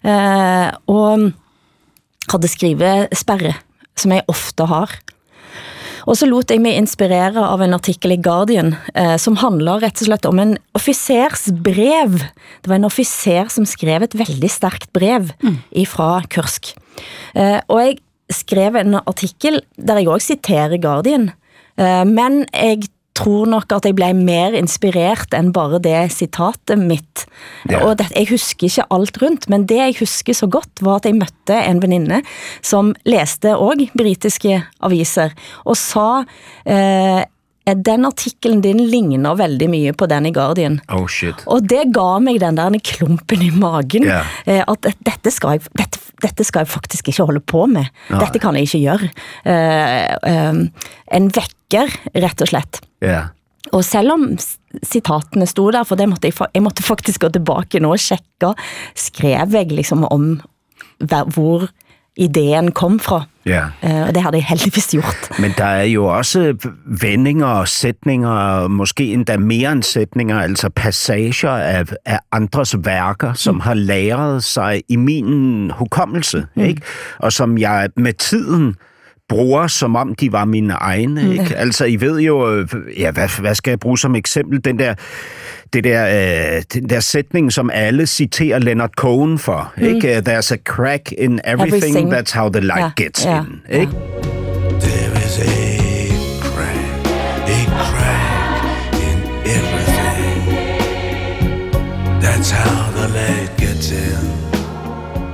eh, 0.02 0.68
og 0.90 1.30
hadde 2.28 2.50
skrivesperre, 2.50 3.54
som 3.98 4.14
jeg 4.14 4.26
ofte 4.30 4.68
har. 4.68 4.98
Og 6.08 6.16
så 6.16 6.28
lot 6.28 6.48
jeg 6.48 6.62
mig 6.64 6.78
inspirere 6.78 7.42
av 7.44 7.60
en 7.64 7.76
artikel 7.76 8.14
i 8.14 8.20
Guardian, 8.24 8.72
eh, 8.94 9.16
som 9.20 9.36
handler 9.42 9.82
rett 9.82 10.00
og 10.00 10.08
slett 10.08 10.28
om 10.28 10.40
en 10.40 10.54
officers 10.78 11.48
brev. 11.52 12.16
Det 12.62 12.70
var 12.70 12.78
en 12.78 12.88
officer 12.88 13.50
som 13.52 13.66
skrev 13.68 14.06
et 14.06 14.16
veldig 14.16 14.50
stærkt 14.52 14.92
brev 14.96 15.32
mm. 15.42 15.58
ifra 15.84 16.22
Kursk. 16.32 16.72
Eh, 17.34 17.58
og 17.68 17.82
jeg 17.82 17.98
skrev 18.32 18.78
en 18.80 19.00
artikel, 19.02 19.60
der 19.76 20.00
jeg 20.00 20.08
også 20.08 20.36
citerer 20.38 20.80
Guardian, 20.80 21.30
eh, 21.76 22.04
men 22.08 22.46
jeg 22.54 22.88
tror 23.18 23.48
nok 23.50 23.72
at 23.74 23.88
jeg 23.88 23.96
blev 23.98 24.16
mer 24.16 24.56
inspireret 24.58 25.34
end 25.36 25.52
bare 25.56 25.80
det 25.82 25.96
citatet 26.14 26.78
mitt. 26.78 27.24
Ja. 27.68 27.82
Og 27.84 27.98
det, 27.98 28.08
jeg 28.14 28.30
husker 28.30 28.68
ikke 28.68 28.86
alt 28.94 29.22
rundt, 29.22 29.48
men 29.50 29.66
det 29.68 29.80
jeg 29.80 29.98
husker 30.00 30.36
så 30.36 30.48
godt 30.50 30.82
var 30.84 31.00
at 31.00 31.08
jeg 31.08 31.18
mødte 31.18 31.58
en 31.58 31.82
veninde 31.82 32.22
som 32.62 32.94
læste 33.06 33.56
også 33.56 33.90
britiske 33.98 34.62
aviser 34.82 35.34
og 35.64 35.76
sa 35.76 36.22
eh, 36.66 37.24
den 37.74 38.04
artiklen 38.08 38.60
din 38.64 38.78
ligner 38.90 39.34
veldig 39.36 39.68
mye 39.70 39.92
på 39.92 40.06
den 40.08 40.26
i 40.26 40.32
Guardian. 40.32 40.80
Oh 40.88 41.06
shit. 41.06 41.34
Og 41.46 41.66
det 41.68 41.92
gav 41.92 42.20
mig 42.22 42.38
den 42.40 42.56
der 42.56 42.78
klumpen 42.80 43.42
i 43.42 43.50
magen, 43.50 44.06
eh, 44.46 44.62
at 44.66 44.86
dette 45.04 45.30
skal, 45.34 45.58
jeg, 45.58 45.60
dette, 45.76 45.98
dette 46.22 46.44
skal 46.44 46.64
jeg 46.64 46.68
faktisk 46.72 47.08
ikke 47.08 47.26
holde 47.28 47.40
på 47.40 47.66
med. 47.66 47.88
Nej. 48.10 48.20
Dette 48.24 48.38
kan 48.38 48.54
jeg 48.56 48.68
ikke 48.68 48.84
gøre. 48.86 49.10
Eh, 49.44 50.16
eh, 50.32 50.62
en 51.18 51.28
vækker, 51.34 51.98
rett 52.14 52.40
og 52.42 52.48
slett. 52.48 52.80
Ja. 53.04 53.24
Og 53.72 53.82
selv 53.84 54.12
om 54.14 54.22
s- 54.38 54.56
citatene 54.86 55.46
stod 55.46 55.72
der, 55.72 55.84
for 55.84 55.96
det 55.96 56.08
måtte 56.08 56.28
jeg, 56.30 56.34
jeg 56.54 56.62
måtte 56.62 56.82
faktisk 56.82 57.20
gå 57.20 57.28
tilbage 57.34 57.80
nu 57.82 57.90
og 57.92 57.98
tjekke, 58.00 58.54
skrev 58.96 59.52
jeg 59.52 59.72
liksom 59.72 60.04
om 60.08 60.40
hvor 61.34 61.68
ideen 62.18 62.72
kom 62.72 62.98
fra. 62.98 63.26
Ja. 63.48 63.64
Eh, 63.82 64.06
og 64.08 64.14
det 64.14 64.22
havde 64.22 64.36
jeg 64.36 64.44
heldigvis 64.44 64.88
gjort. 64.90 65.30
Men 65.42 65.52
der 65.58 65.64
er 65.64 65.82
jo 65.82 66.06
også 66.06 66.54
vendinger 66.86 67.46
og 67.46 67.68
sætninger, 67.68 68.68
måske 68.68 69.04
endda 69.04 69.36
mere 69.36 69.72
end 69.72 69.82
sætninger, 69.82 70.40
altså 70.40 70.68
passager 70.76 71.50
af, 71.50 71.84
af 72.04 72.18
andres 72.32 72.76
værker, 72.84 73.32
som 73.32 73.54
mm. 73.54 73.60
har 73.60 73.74
lagret 73.74 74.44
sig 74.44 74.82
i 74.88 74.96
min 74.96 75.70
hukommelse, 75.70 76.46
mm. 76.56 76.62
ikke? 76.62 76.82
Og 77.18 77.32
som 77.32 77.58
jeg 77.58 77.88
med 77.96 78.12
tiden 78.12 78.74
bruger, 79.28 79.66
som 79.66 79.96
om 79.96 80.14
de 80.14 80.32
var 80.32 80.44
mine 80.44 80.72
egne. 80.74 81.32
Ikke? 81.32 81.56
Altså, 81.56 81.84
I 81.84 82.00
ved 82.00 82.18
jo, 82.20 82.54
øh, 82.56 82.68
ja, 82.98 83.10
hvad, 83.10 83.40
hvad 83.40 83.54
skal 83.54 83.70
jeg 83.70 83.80
bruge 83.80 83.98
som 83.98 84.14
eksempel? 84.14 84.64
Den 84.64 84.78
der, 84.78 84.94
det 85.72 85.84
der, 85.84 86.06
øh, 86.56 86.62
den 86.74 86.88
der 86.88 87.00
sætning, 87.00 87.52
som 87.52 87.70
alle 87.74 88.06
citerer 88.06 88.58
Leonard 88.58 88.90
Cohen 88.96 89.38
for. 89.38 89.72
Mm. 89.76 89.82
Ikke? 89.84 90.18
There's 90.18 90.52
a 90.52 90.56
crack 90.64 91.12
in 91.18 91.40
everything, 91.44 91.84
Everything. 91.84 92.12
that's 92.14 92.32
how 92.38 92.48
the 92.48 92.60
light 92.60 92.78
Ja, 92.78 92.90
gets 92.96 93.24
ja, 93.24 93.40
in. 93.40 93.80
Ikke? 93.80 93.92
There 94.80 95.12
is 95.26 95.38
a 95.38 95.42
crack, 96.40 97.06
a 97.46 97.66
crack 97.84 98.94
in 98.94 99.18
everything. 99.44 100.58
That's 102.22 102.50
how 102.50 102.87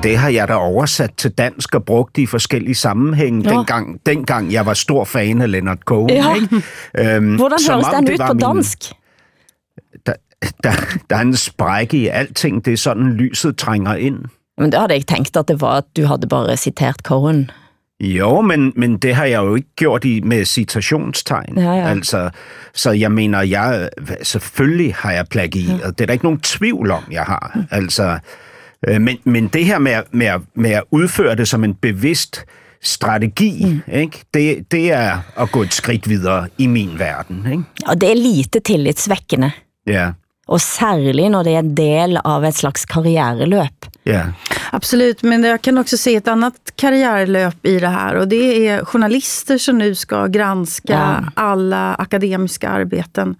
Det 0.04 0.18
har 0.18 0.28
jeg 0.28 0.48
da 0.48 0.54
oversat 0.54 1.10
til 1.16 1.30
dansk 1.30 1.74
og 1.74 1.84
brugt 1.84 2.18
i 2.18 2.26
forskellige 2.26 2.74
sammenhænge, 2.74 3.42
Nå. 3.42 3.50
dengang, 3.50 4.00
dengang 4.06 4.52
jeg 4.52 4.66
var 4.66 4.74
stor 4.74 5.04
fan 5.04 5.40
af 5.40 5.50
Leonard 5.50 5.78
Cohen. 5.78 6.10
Ja. 6.10 6.34
Ikke? 6.34 6.62
Øhm, 6.98 7.36
Hvordan 7.36 7.58
høres 7.70 7.86
den 7.94 8.06
det 8.06 8.12
ud 8.12 8.26
på 8.26 8.34
dansk? 8.34 8.78
Der, 10.06 10.12
der, 10.64 10.72
der 11.10 11.16
er 11.16 11.20
en 11.20 11.36
sprække 11.36 11.96
i 11.96 12.06
alting. 12.06 12.64
Det 12.64 12.72
er 12.72 12.76
sådan, 12.76 13.12
lyset 13.12 13.56
trænger 13.56 13.94
ind. 13.94 14.18
Men 14.58 14.70
da 14.70 14.78
havde 14.78 14.92
jeg 14.92 15.06
tænkt, 15.06 15.36
at 15.36 15.48
det 15.48 15.60
var, 15.60 15.76
at 15.76 15.84
du 15.96 16.04
havde 16.04 16.26
bare 16.30 16.56
citeret 16.56 16.96
Cohen. 16.96 17.50
Jo, 18.00 18.40
men, 18.40 18.72
men 18.76 18.96
det 18.96 19.14
har 19.14 19.24
jeg 19.24 19.42
jo 19.42 19.54
ikke 19.54 19.68
gjort 19.76 20.04
i, 20.04 20.20
med 20.20 20.44
citationstegn. 20.44 21.58
Ja, 21.58 21.72
ja. 21.72 21.88
Altså, 21.88 22.30
så 22.74 22.90
jeg 22.90 23.12
mener, 23.12 23.42
jeg, 23.42 23.88
selvfølgelig 24.22 24.94
har 24.94 25.12
jeg 25.12 25.26
plagieret. 25.30 25.80
Ja. 25.80 25.86
Det 25.86 26.00
er 26.00 26.06
der 26.06 26.12
ikke 26.12 26.24
nogen 26.24 26.40
tvivl 26.40 26.90
om, 26.90 27.02
jeg 27.10 27.22
har. 27.22 27.58
Altså, 27.70 28.18
men, 28.88 29.18
men 29.24 29.46
det 29.48 29.64
her 29.64 29.78
med, 29.78 29.92
at- 29.92 30.14
med, 30.14 30.26
at- 30.26 30.40
med 30.54 30.70
at 30.70 30.82
udføre 30.90 31.34
det 31.36 31.48
som 31.48 31.64
en 31.64 31.74
bevidst 31.74 32.44
strategi, 32.82 33.64
mm. 33.64 33.80
ikke? 33.92 34.22
Det, 34.34 34.70
det 34.70 34.92
er 34.92 35.18
at 35.36 35.50
gå 35.52 35.62
et 35.62 35.72
skridt 35.74 36.08
videre 36.08 36.48
i 36.58 36.66
min 36.66 36.98
verden. 36.98 37.46
Ikke? 37.52 37.64
Og 37.86 38.00
det 38.00 38.10
er 38.10 38.14
lite 38.14 38.60
tillitsvækkende. 38.60 39.50
Ja, 39.86 40.10
Og 40.48 40.60
særligt 40.60 41.30
når 41.30 41.42
det 41.42 41.54
er 41.54 41.58
en 41.58 41.74
del 41.76 42.18
av 42.24 42.44
et 42.44 42.54
slags 42.54 42.84
karriereløb. 42.84 43.86
ja. 44.06 44.22
Absolut, 44.72 45.22
men 45.22 45.44
jag 45.44 45.62
kan 45.62 45.78
också 45.78 45.96
se 45.96 46.16
ett 46.16 46.28
annat 46.28 46.54
karriärlöp 46.76 47.66
i 47.66 47.78
det 47.80 47.88
här 47.88 48.14
och 48.16 48.28
det 48.28 48.68
är 48.68 48.84
journalister 48.84 49.58
som 49.58 49.78
nu 49.78 49.94
ska 49.94 50.26
granska 50.26 50.92
Ja. 50.92 51.30
alla 51.36 51.94
akademiska 51.94 52.68
arbeten 52.68 53.36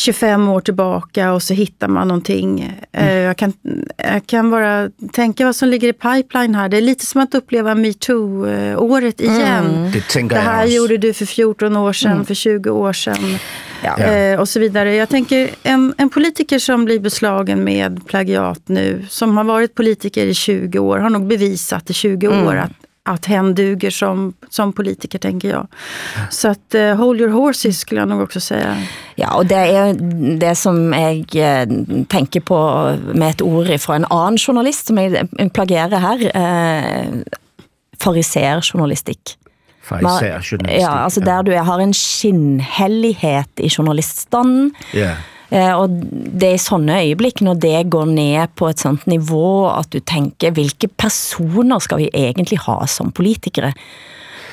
25 0.00 0.48
år 0.48 0.60
tillbaka 0.60 1.32
och 1.32 1.42
så 1.42 1.54
hittar 1.54 1.88
man 1.88 2.08
någonting. 2.08 2.78
Eh, 2.92 3.14
Jag, 3.14 3.36
kan, 3.36 3.52
jag 3.96 4.26
kan 4.26 4.50
bara 4.50 4.90
tänka 5.12 5.44
vad 5.44 5.56
som 5.56 5.68
ligger 5.68 5.88
i 5.88 5.92
pipeline 5.92 6.54
här. 6.54 6.68
Det 6.68 6.76
är 6.76 6.80
lite 6.80 7.06
som 7.06 7.20
att 7.20 7.34
uppleva 7.34 7.74
metoo-året 7.74 9.20
igen. 9.20 9.90
Det 9.92 10.08
tænker 10.08 10.36
Det 10.36 10.42
jeg 10.42 10.50
här 10.50 10.64
også. 10.64 10.74
gjorde 10.76 10.96
du 10.96 11.12
för 11.12 11.26
14 11.26 11.76
år 11.76 11.92
sedan, 11.92 12.24
för 12.24 12.34
20 12.34 12.70
år 12.70 12.92
sedan. 12.92 13.38
Ja. 13.84 13.98
Eh, 13.98 14.40
och 14.40 14.48
så 14.48 14.60
vidare. 14.60 14.94
Jag 14.94 15.08
tänker 15.08 15.50
en, 15.62 15.94
en 15.98 16.08
politiker 16.08 16.58
som 16.58 16.84
blir 16.84 16.98
beslagen 17.00 17.64
med 17.64 18.06
plagiat 18.06 18.62
nu, 18.68 19.06
som 19.08 19.36
har 19.36 19.44
varit 19.44 19.74
politiker 19.74 20.26
i 20.26 20.34
20 20.34 20.78
år, 20.78 20.98
har 20.98 21.10
nog 21.10 21.26
bevisat 21.26 21.90
i 21.90 21.92
20 21.92 22.28
år 22.28 22.56
att, 22.56 22.70
att 23.02 23.26
hen 23.26 23.54
duger 23.54 23.90
som, 23.90 24.34
som 24.50 24.72
politiker, 24.72 25.18
tänker 25.18 25.48
jag. 25.50 25.66
Så 26.30 26.48
att 26.48 26.74
eh, 26.74 26.94
hold 26.94 27.20
your 27.20 27.30
horses 27.30 27.80
skulle 27.80 28.00
jag 28.00 28.08
nog 28.08 28.20
också 28.22 28.40
säga. 28.40 28.76
Ja, 29.16 29.34
og 29.34 29.46
det 29.48 29.56
er 29.56 29.92
det 30.40 30.54
som 30.56 30.92
jeg 30.92 31.24
eh, 31.36 31.66
tænker 32.08 32.40
på 32.40 32.58
med 33.14 33.30
et 33.30 33.42
ord 33.42 33.78
fra 33.80 33.96
en 33.96 34.06
anden 34.10 34.38
journalist, 34.38 34.86
som 34.86 34.98
jeg 34.98 35.28
plagierer 35.52 35.98
her, 35.98 36.24
eh, 36.34 37.08
fariser-journalistik. 38.00 39.36
Fra 39.82 39.98
især 39.98 40.40
journalistik. 40.52 40.80
Ja, 40.80 41.04
altså 41.04 41.20
der 41.20 41.42
du 41.42 41.52
har 41.52 41.78
en 41.78 41.94
skinnhellighed 41.94 43.60
i 43.60 43.68
journaliststanden, 43.78 44.72
Ja. 44.94 45.10
Eh, 45.10 45.16
Eh, 45.50 45.72
og 45.74 45.90
det 45.90 46.46
er 46.46 46.56
i 46.56 46.62
sånne 46.62 47.00
øjeblik, 47.02 47.42
når 47.42 47.58
det 47.64 47.78
går 47.90 48.12
ned 48.12 48.54
på 48.58 48.70
et 48.70 48.82
sånt 48.82 49.06
niveau, 49.10 49.66
at 49.72 49.90
du 49.90 49.98
tænker, 49.98 50.54
hvilke 50.54 50.88
personer 50.88 51.82
skal 51.82 52.04
vi 52.04 52.10
egentlig 52.14 52.60
ha 52.66 52.78
som 52.90 53.10
politikere? 53.14 53.72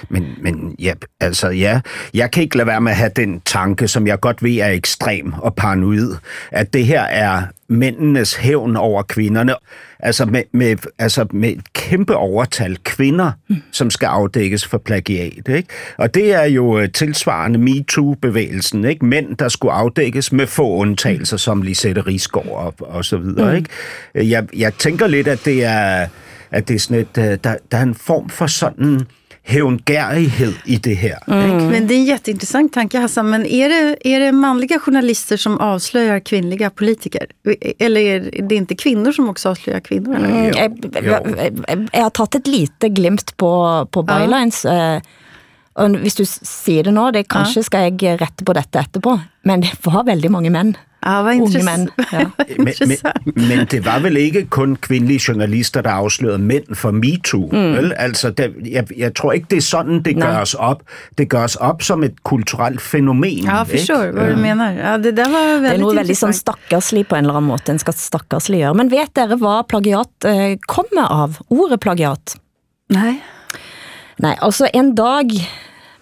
Men, 0.10 0.27
men 0.42 0.75
ja, 0.80 0.94
altså 1.20 1.50
ja, 1.50 1.80
jeg 2.13 2.32
kan 2.32 2.44
ikke 2.44 2.58
lade 2.58 2.68
være 2.68 2.82
med 2.82 2.92
at 2.92 2.98
have 2.98 3.12
den 3.16 3.42
tanke, 3.46 3.88
som 3.88 4.08
jeg 4.08 4.20
godt 4.20 4.44
ved 4.44 4.56
er 4.56 4.70
ekstrem 4.70 5.34
og 5.34 5.56
paranoid, 5.56 6.16
at 6.51 6.74
det 6.74 6.86
her 6.86 7.01
er 7.01 7.44
mændenes 7.70 8.36
hævn 8.36 8.75
over 8.75 9.04
kvinderne. 9.04 9.56
Altså 10.00 10.25
med, 10.25 10.44
med, 10.51 10.77
altså 11.00 11.25
med 11.34 11.50
et 11.50 11.74
kæmpe 11.74 12.16
overtal 12.16 12.77
kvinder, 12.84 13.32
mm. 13.50 13.56
som 13.72 13.89
skal 13.89 14.06
afdækkes 14.06 14.66
for 14.66 14.77
plagiat. 14.77 15.48
Ikke? 15.48 15.70
Og 15.98 16.13
det 16.13 16.34
er 16.34 16.44
jo 16.44 16.80
øh, 16.80 16.89
tilsvarende 16.92 17.60
MeToo-bevægelsen. 17.60 18.86
Ikke? 18.86 19.06
Mænd, 19.06 19.38
der 19.38 19.50
skulle 19.50 19.74
afdækkes 19.74 20.32
med 20.32 20.48
få 20.48 20.75
undtagelser, 20.75 21.38
som 21.38 21.62
Lisette 21.62 22.01
Risgaard 22.01 22.48
og, 22.48 22.74
og 22.80 23.06
så 23.06 23.18
videre. 23.18 23.51
Mm. 23.51 23.58
Ikke? 23.58 24.30
Jeg, 24.32 24.46
jeg 24.56 24.74
tænker 24.74 25.08
lidt, 25.08 25.27
at 25.27 25.46
det 25.46 25.66
er, 25.66 26.08
at 26.51 26.68
det 26.68 26.75
er 26.75 26.80
sådan 26.80 27.01
et, 27.01 27.18
øh, 27.18 27.38
der, 27.44 27.56
der 27.72 27.77
er 27.77 27.84
en 27.84 27.96
form 27.96 28.30
for 28.30 28.48
sådan 28.48 29.01
hævngærighed 29.48 30.54
i 30.66 30.77
det 30.77 30.96
her. 30.96 31.18
Mm. 31.27 31.68
Men 31.72 31.88
det 31.88 31.94
är 31.94 31.98
en 31.98 32.06
jätteintressant 32.06 32.74
tanke 32.74 33.00
Hassan, 33.00 33.30
men 33.30 33.46
är 33.46 33.70
det, 33.70 34.08
är 34.08 34.20
det 34.20 34.32
manliga 34.32 34.80
journalister 34.80 35.38
som 35.38 35.58
avslöjar 35.60 36.20
kvinnliga 36.20 36.70
politiker? 36.70 37.27
Eller 37.80 38.01
är 38.01 38.48
det 38.50 38.56
inte 38.56 38.75
kvinnor 38.75 39.12
som 39.12 39.30
också 39.30 39.50
avslöjar 39.50 39.80
kvinnor? 39.80 40.16
Eller? 40.16 40.27
Mm, 40.27 40.46
jeg, 40.46 40.72
jo. 41.04 41.12
jeg, 41.12 41.54
jeg, 41.68 41.88
jeg 41.94 42.04
har 42.04 42.10
taget 42.10 42.36
et 42.36 42.48
lite 42.48 42.89
glimt 42.89 43.38
på, 43.38 43.88
på 43.92 44.04
bylines, 44.04 44.66
eh, 44.66 45.01
og 45.78 45.98
hvis 46.02 46.16
du 46.18 46.26
siger 46.26 46.84
det 46.84 46.94
nå, 46.94 47.12
det 47.14 47.28
kanskje 47.30 47.64
skal 47.68 47.92
jeg 47.92 48.20
rette 48.22 48.46
på 48.46 48.54
dette 48.58 48.82
etterpå, 48.82 49.20
men 49.46 49.62
det 49.62 49.76
var 49.86 50.04
veldig 50.08 50.32
mange 50.34 50.50
mænd. 50.50 50.76
Ja, 51.06 51.22
vad 51.22 51.36
Unge 51.42 51.64
mænd. 51.64 51.90
Ja. 52.12 52.24
Men, 52.58 52.68
intressant. 52.68 53.26
men, 53.36 53.48
men 53.48 53.68
det 53.72 53.86
var 53.86 54.00
vel 54.00 54.18
ikke 54.18 54.46
kun 54.50 54.76
kvindelige 54.76 55.22
journalister, 55.28 55.82
der 55.82 55.90
afslørede 55.90 56.38
mænd 56.38 56.76
for 56.76 56.92
MeToo, 56.92 57.50
mm. 57.52 57.74
vel? 57.76 57.94
Altså, 57.98 58.30
det, 58.30 58.54
jeg, 58.72 58.88
jeg 58.98 59.16
tror 59.16 59.32
ikke, 59.32 59.48
det 59.50 59.58
er 59.58 59.62
sådan, 59.62 60.02
det 60.04 60.18
Nej. 60.18 60.28
gøres 60.32 60.54
op. 60.54 60.82
Det 61.18 61.30
gøres 61.30 61.56
op 61.56 61.82
som 61.82 62.04
et 62.04 62.24
kulturelt 62.24 62.82
fænomen. 62.82 63.44
Ja, 63.46 63.58
jag 63.58 63.68
förstår 63.68 64.04
ikke? 64.04 64.20
vad 64.20 64.30
du 64.30 64.36
menar. 64.36 64.72
Ja, 64.72 64.98
det 64.98 65.12
där 65.12 65.30
var 65.30 65.40
Det 65.40 65.56
er 65.56 65.62
väldigt 65.62 65.82
noe 65.82 65.96
veldig 65.96 66.16
sånn 66.18 66.30
intressant. 66.30 66.36
stakkarslig 66.36 67.08
på 67.08 67.16
en 67.16 67.26
eller 67.26 67.38
annen 67.38 67.50
måte, 67.54 67.72
en 67.72 67.80
skal 67.80 67.94
stakkarslig 67.94 68.60
gjøre. 68.60 68.74
Men 68.74 68.90
vet 68.90 69.14
dere 69.16 69.38
hva 69.38 69.64
plagiat 69.64 70.26
eh, 70.26 70.58
kommer 70.68 71.12
av? 71.24 71.38
Ordet 71.48 71.80
plagiat? 71.80 72.36
Nej. 72.90 73.22
Nej, 74.20 74.38
altså 74.42 74.68
en 74.74 74.96
dag 74.96 75.32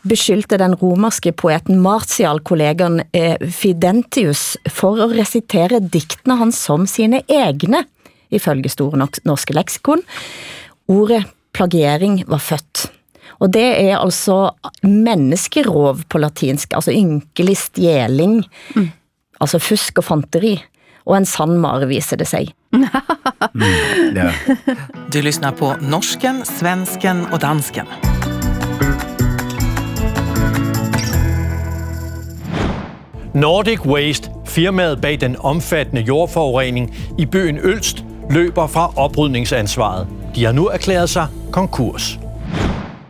beskyldte 0.05 0.59
den 0.61 0.75
romerske 0.79 1.33
poeten 1.37 1.79
Martial 1.83 2.41
kollegaen 2.45 3.01
eh, 3.15 3.37
Fidentius 3.41 4.55
for 4.71 5.01
at 5.03 5.15
recitere 5.17 5.81
diktene 5.81 6.37
hans 6.39 6.59
som 6.67 6.85
sine 6.89 7.23
egne, 7.31 7.85
ifølge 8.33 8.71
Store 8.73 8.99
Norske 8.99 9.55
Leksikon. 9.55 10.03
Ordet 10.91 11.23
plagiering 11.55 12.21
var 12.29 12.43
født. 12.43 12.89
Og 13.43 13.51
det 13.51 13.65
er 13.81 13.97
altså 13.97 14.53
menneskerov 14.85 16.05
på 16.09 16.21
latinsk, 16.21 16.73
altså 16.77 16.93
ynkelig 16.95 17.57
stjeling, 17.65 18.39
altså 19.41 19.59
fusk 19.59 19.99
og 19.99 20.07
fanteri. 20.07 20.55
Og 21.05 21.19
en 21.19 21.27
sann 21.29 21.59
mare 21.61 21.89
viser 21.89 22.21
det 22.21 22.29
sig. 22.31 22.53
Ja. 24.15 24.31
Du 25.11 25.21
lyssnar 25.21 25.51
på 25.51 25.75
norsken, 25.81 26.45
svensken 26.45 27.25
och 27.25 27.39
dansken. 27.39 27.85
Nordic 33.35 33.85
Waste, 33.85 34.31
firmaet 34.45 35.01
bag 35.01 35.21
den 35.21 35.35
omfattende 35.39 36.01
jordforurening 36.01 36.95
i 37.17 37.25
byen 37.25 37.59
Ølst, 37.63 38.03
løber 38.29 38.67
fra 38.67 38.93
oprydningsansvaret. 38.95 40.07
De 40.35 40.45
har 40.45 40.51
nu 40.51 40.67
erklæret 40.67 41.09
sig 41.09 41.27
konkurs. 41.51 42.19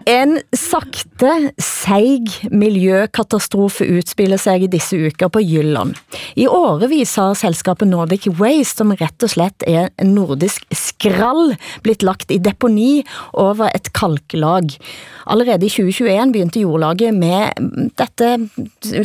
En 0.06 0.36
sakte, 0.54 1.32
seig 1.58 2.30
miljøkatastrofe 2.54 3.88
utspiller 3.98 4.38
sig 4.38 4.68
i 4.68 4.70
disse 4.70 5.00
uker 5.08 5.32
på 5.34 5.42
Jylland. 5.42 5.96
I 6.38 6.46
årevis 6.46 7.16
har 7.18 7.34
selskapet 7.40 7.90
Nordic 7.90 8.28
Waste, 8.38 8.84
som 8.84 8.94
rett 8.94 9.26
og 9.26 9.34
slett 9.34 9.66
er 9.66 9.90
en 9.98 10.14
nordisk 10.14 10.68
skrall, 10.78 11.56
blitt 11.82 12.06
lagt 12.06 12.30
i 12.30 12.38
deponi 12.38 13.02
over 13.34 13.72
et 13.74 13.90
kalklag. 13.98 14.76
Allerede 15.26 15.66
i 15.66 15.74
2021 15.74 16.36
begynte 16.36 16.62
jordlaget 16.62 17.18
med 17.18 17.58
dette 17.98 18.30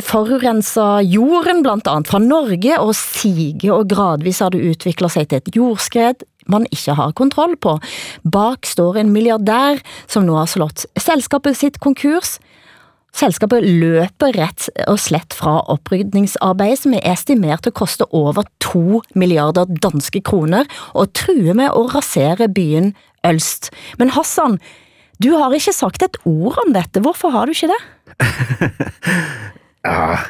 forurensa 0.05 0.99
jorden, 1.01 1.63
blandt 1.65 1.89
andet 1.89 2.13
fra 2.13 2.21
Norge, 2.21 2.77
og 2.77 2.93
sige, 2.93 3.73
og 3.73 3.89
gradvis 3.89 4.43
har 4.45 4.53
det 4.53 4.61
udviklet 4.69 5.17
sig 5.17 5.27
til 5.31 5.41
et 5.41 5.55
jordskred, 5.57 6.21
man 6.49 6.65
ikke 6.71 6.95
har 6.97 7.13
kontroll 7.17 7.57
på. 7.57 7.77
Bak 8.23 8.65
står 8.65 9.01
en 9.01 9.11
milliardær, 9.13 9.81
som 10.07 10.25
nu 10.25 10.37
har 10.39 10.49
slået 10.49 10.85
selskabet 10.99 11.59
sitt 11.59 11.81
konkurs. 11.83 12.39
Selskabet 13.11 13.65
løber 13.67 14.31
rett 14.37 14.69
og 14.87 14.99
slett 15.03 15.35
fra 15.35 15.57
oprydningsarbejde, 15.73 16.77
som 16.79 16.93
er 16.95 17.07
estimert 17.11 17.67
at 17.67 17.75
koste 17.75 18.07
over 18.15 18.47
2 18.63 19.01
milliarder 19.19 19.67
danske 19.83 20.23
kroner, 20.23 20.69
og 20.95 21.11
truer 21.17 21.57
med 21.57 21.67
at 21.73 21.95
rasere 21.95 22.47
byen 22.47 22.93
Ølst. 23.27 23.69
Men 23.99 24.15
Hassan, 24.15 24.57
du 25.21 25.35
har 25.37 25.53
ikke 25.53 25.75
sagt 25.75 26.01
et 26.01 26.17
ord 26.25 26.57
om 26.63 26.71
dette. 26.73 27.03
Hvorfor 27.03 27.29
har 27.35 27.45
du 27.45 27.53
ikke 27.53 27.69
det? 27.69 27.81
Ah, 29.81 30.27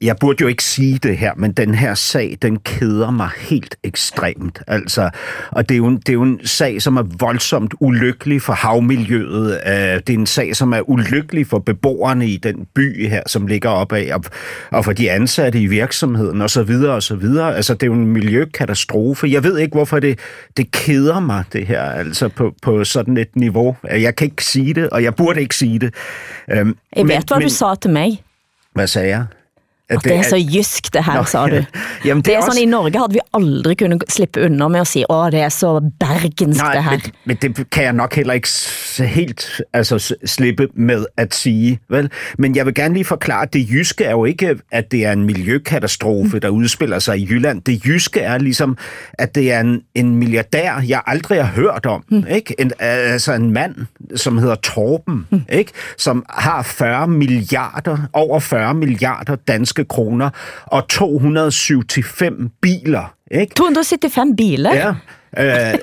jeg 0.00 0.16
burde 0.20 0.36
jo 0.40 0.46
ikke 0.46 0.64
sige 0.64 0.98
det 0.98 1.18
her, 1.18 1.32
men 1.36 1.52
den 1.52 1.74
her 1.74 1.94
sag, 1.94 2.38
den 2.42 2.58
keder 2.58 3.10
mig 3.10 3.28
helt 3.38 3.76
ekstremt. 3.84 4.58
Altså, 4.66 5.10
og 5.50 5.68
det 5.68 5.74
er, 5.74 5.78
jo 5.78 5.86
en, 5.86 5.96
det 5.96 6.08
er 6.08 6.12
jo 6.12 6.22
en 6.22 6.40
sag, 6.44 6.82
som 6.82 6.96
er 6.96 7.02
voldsomt 7.18 7.74
ulykkelig 7.80 8.42
for 8.42 8.52
havmiljøet. 8.52 9.60
Øh, 9.66 9.72
Det 9.74 10.10
er 10.10 10.14
en 10.18 10.26
sag, 10.26 10.56
som 10.56 10.72
er 10.72 10.90
ulykkelig 10.90 11.46
for 11.46 11.58
beboerne 11.58 12.28
i 12.28 12.36
den 12.36 12.66
by 12.74 13.08
her, 13.08 13.22
som 13.26 13.46
ligger 13.46 13.68
op 13.68 13.92
af, 13.92 14.12
og, 14.70 14.84
for 14.84 14.92
de 14.92 15.10
ansatte 15.10 15.60
i 15.60 15.66
virksomheden 15.66 16.42
osv. 16.42 16.70
osv. 16.88 17.24
Altså, 17.38 17.74
det 17.74 17.82
er 17.82 17.86
jo 17.86 17.92
en 17.94 18.06
miljøkatastrofe. 18.06 19.26
Jeg 19.30 19.44
ved 19.44 19.58
ikke, 19.58 19.74
hvorfor 19.74 19.98
det, 20.00 20.18
det 20.56 20.70
keder 20.70 21.20
mig, 21.20 21.44
det 21.52 21.66
her, 21.66 21.82
altså 21.82 22.28
på, 22.28 22.54
på 22.62 22.84
sådan 22.84 23.16
et 23.16 23.36
niveau. 23.36 23.76
Jeg 23.90 24.16
kan 24.16 24.24
ikke 24.24 24.44
sige 24.44 24.74
det, 24.74 24.90
og 24.90 25.02
jeg 25.02 25.14
burde 25.14 25.40
ikke 25.40 25.56
sige 25.56 25.78
det. 25.78 25.94
Øhm, 26.50 26.76
Jeg 26.96 27.08
vet 27.08 27.24
hvad 27.28 27.40
du 27.40 27.48
sa 27.48 27.74
til 27.82 27.90
mig. 27.90 28.22
Hvad 28.74 28.86
sagde 28.86 29.08
jeg? 29.08 29.24
At 29.90 29.98
det 30.04 30.14
er 30.16 30.22
så 30.22 30.36
jysk 30.36 30.94
det 30.94 31.04
her, 31.04 31.14
Nå, 31.14 31.24
sa 31.24 31.46
du. 31.46 31.64
Jamen, 32.04 32.22
Det 32.22 32.32
er 32.34 32.38
også- 32.38 32.46
sådan, 32.50 32.62
i 32.62 32.66
Norge 32.70 32.98
havde 32.98 33.12
vi 33.12 33.18
aldrig 33.34 33.78
kunne 33.78 34.00
slippe 34.08 34.42
under 34.44 34.68
med 34.68 34.80
at 34.80 34.86
sige, 34.86 35.10
åh, 35.10 35.30
det 35.30 35.40
er 35.40 35.48
så 35.48 35.90
bergensk 36.00 36.60
det 36.64 36.74
Nej, 36.74 36.80
her. 36.80 36.90
men, 36.90 37.00
men 37.24 37.36
det 37.56 37.70
kan 37.70 37.84
jeg 37.84 37.92
nok 37.92 38.14
heller 38.14 38.32
ikke 38.34 38.48
helt 39.06 39.60
altså, 39.72 40.14
slippe 40.24 40.68
med 40.74 41.06
at 41.16 41.34
sige. 41.34 41.78
Vel? 41.90 42.10
Men 42.38 42.56
jeg 42.56 42.66
vil 42.66 42.74
gerne 42.74 42.94
lige 42.94 43.04
forklare, 43.04 43.42
at 43.42 43.52
det 43.52 43.70
jyske 43.70 44.04
er 44.04 44.10
jo 44.10 44.24
ikke, 44.24 44.56
at 44.72 44.90
det 44.92 45.04
er 45.06 45.12
en 45.12 45.24
miljøkatastrofe, 45.24 46.38
der 46.38 46.48
udspiller 46.48 46.98
sig 46.98 47.18
i 47.18 47.26
Jylland. 47.30 47.62
Det 47.62 47.86
jyske 47.86 48.20
er 48.20 48.38
ligesom, 48.38 48.76
at 49.12 49.34
det 49.34 49.52
er 49.52 49.60
en, 49.60 49.82
en 49.94 50.16
milliardær, 50.16 50.82
jeg 50.88 51.00
aldrig 51.06 51.44
har 51.44 51.52
hørt 51.52 51.86
om. 51.86 52.04
Ikke? 52.30 52.54
En, 52.60 52.72
altså 52.78 53.32
en 53.32 53.50
mand, 53.50 53.74
som 54.16 54.38
hedder 54.38 54.54
Torben, 54.54 55.26
ikke? 55.52 55.72
som 55.98 56.24
har 56.30 56.62
40 56.62 57.08
milliarder, 57.08 57.98
over 58.12 58.40
40 58.40 58.74
milliarder 58.74 59.36
danske 59.36 59.77
kroner 59.84 60.30
og 60.66 60.88
275 60.88 62.34
biler. 62.62 63.14
Ikke? 63.30 63.54
275 63.54 64.28
biler? 64.36 64.74
Ja. 64.74 64.94
Øh, 65.38 65.74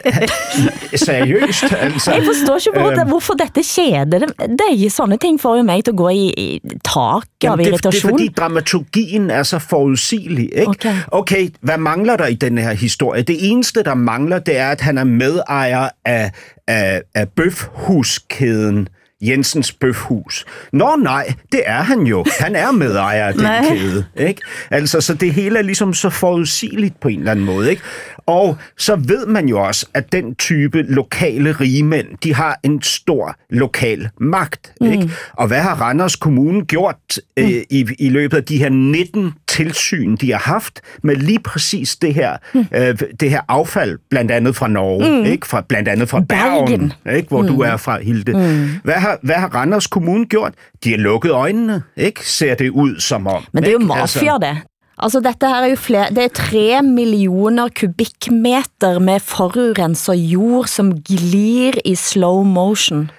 seriøst, 1.06 1.64
altså. 1.80 2.12
Jeg 2.12 2.24
forstår 2.26 2.56
ikke, 2.58 2.80
hvor, 2.80 2.92
Øhm. 3.02 3.08
hvorfor 3.08 3.34
dette 3.34 3.64
skjeder. 3.64 4.06
Det, 4.20 4.34
det 4.40 4.86
er 4.86 4.90
sånne 4.90 5.18
ting 5.18 5.42
får 5.42 5.58
jo 5.58 5.64
mig 5.64 5.84
til 5.84 5.92
at 5.92 5.98
gå 5.98 6.10
i, 6.10 6.34
i 6.38 6.62
tak 6.86 6.96
av 7.06 7.26
Jamen, 7.44 7.66
det, 7.66 7.84
det 7.84 7.96
er 7.96 8.02
fordi 8.10 8.28
dramaturgien 8.38 9.30
er 9.30 9.44
så 9.44 9.60
forudsigelig. 9.60 10.50
Ikke? 10.54 10.68
Okay. 10.68 10.96
okay, 11.12 11.50
hvad 11.62 11.78
mangler 11.78 12.16
der 12.18 12.26
i 12.28 12.34
den 12.34 12.58
her 12.58 12.74
historie? 12.74 13.22
Det 13.22 13.38
eneste, 13.52 13.84
der 13.84 13.94
mangler, 13.94 14.40
det 14.40 14.58
er, 14.58 14.70
at 14.70 14.82
han 14.82 14.98
er 14.98 15.04
medejer 15.04 15.90
af, 16.06 16.32
af, 16.68 17.02
af 17.16 17.30
bøfhuskæden 17.30 18.88
Jensens 19.28 19.72
Bøfhus. 19.72 20.46
Nå 20.74 20.96
nej, 20.96 21.34
det 21.52 21.62
er 21.66 21.82
han 21.82 22.00
jo. 22.02 22.26
Han 22.40 22.56
er 22.56 22.72
medejer 22.72 23.28
af 23.28 23.34
den 23.34 23.48
kæde. 23.70 24.06
Ikke? 24.18 24.42
Altså, 24.72 25.02
så 25.02 25.14
det 25.14 25.34
hele 25.34 25.60
er 25.60 25.64
ligesom 25.64 25.94
så 25.94 26.10
forudsigeligt 26.10 27.00
på 27.00 27.08
en 27.08 27.20
eller 27.20 27.32
anden 27.32 27.46
måde. 27.46 27.70
Ikke? 27.70 27.82
Og 28.28 28.58
så 28.78 28.96
ved 28.96 29.26
man 29.26 29.48
jo 29.48 29.64
også, 29.64 29.86
at 29.94 30.12
den 30.12 30.36
type 30.36 30.82
lokale 30.82 31.52
rigmænd, 31.52 32.08
de 32.24 32.34
har 32.34 32.60
en 32.64 32.82
stor 32.82 33.36
lokal 33.50 34.10
magt. 34.20 34.74
Mm. 34.82 34.92
Ikke? 34.92 35.12
Og 35.34 35.48
hvad 35.48 35.60
har 35.60 35.82
Randers 35.82 36.16
Kommune 36.16 36.66
gjort 36.66 37.20
øh, 37.38 37.50
i, 37.70 37.88
i 38.00 38.10
løbet 38.10 38.38
af 38.38 38.44
de 38.44 38.58
her 38.58 38.70
19 38.70 39.34
tilsyn, 39.48 40.16
de 40.16 40.32
har 40.32 40.40
haft 40.40 40.82
med 41.04 41.16
lige 41.16 41.40
præcis 41.40 41.96
det 41.96 42.14
her, 42.14 42.38
mm. 42.54 42.66
øh, 42.74 43.00
det 43.20 43.30
her 43.30 43.42
affald, 43.48 44.00
blandt 44.10 44.32
andet 44.32 44.56
fra 44.56 44.68
Norge, 44.68 45.20
mm. 45.20 45.26
ikke? 45.26 45.48
Fra, 45.48 45.62
blandt 45.62 45.88
andet 45.88 46.10
fra 46.10 46.20
Bergen, 46.20 46.66
Bergen. 46.66 47.16
ikke? 47.18 47.28
hvor 47.28 47.42
mm. 47.42 47.48
du 47.48 47.60
er 47.60 47.78
fra, 47.78 48.02
Hilde. 48.02 48.34
Mm. 48.34 48.70
Hvad, 48.84 48.94
har, 48.94 49.20
hvad 49.22 49.36
har 49.36 49.48
Randers 49.48 49.88
Kommune 49.88 50.26
gjort? 50.26 50.54
De 50.84 50.92
har 50.92 50.98
lukket 50.98 51.32
øjnene, 51.32 51.84
ikke? 51.98 52.30
ser 52.30 52.56
det 52.56 52.70
ud 52.70 53.00
som 53.00 53.28
om. 53.28 53.44
Men 53.54 53.64
det 53.64 53.70
er 53.70 53.74
jo 53.74 53.80
ikke? 53.80 53.88
mafia, 53.88 54.34
det. 54.34 54.58
Altså, 54.98 55.20
dette 55.20 55.48
her 55.48 55.56
er 55.56 55.70
jo 55.74 55.76
flere, 55.76 56.10
det 56.10 56.24
er 56.24 56.34
tre 56.34 56.82
millioner 56.82 57.68
kubikmeter 57.80 59.00
med 59.00 59.20
forurenset 59.20 60.16
jord, 60.16 60.68
som 60.68 60.94
glir 61.04 61.74
i 61.86 61.96
slow 61.96 62.44
motion. 62.44 63.12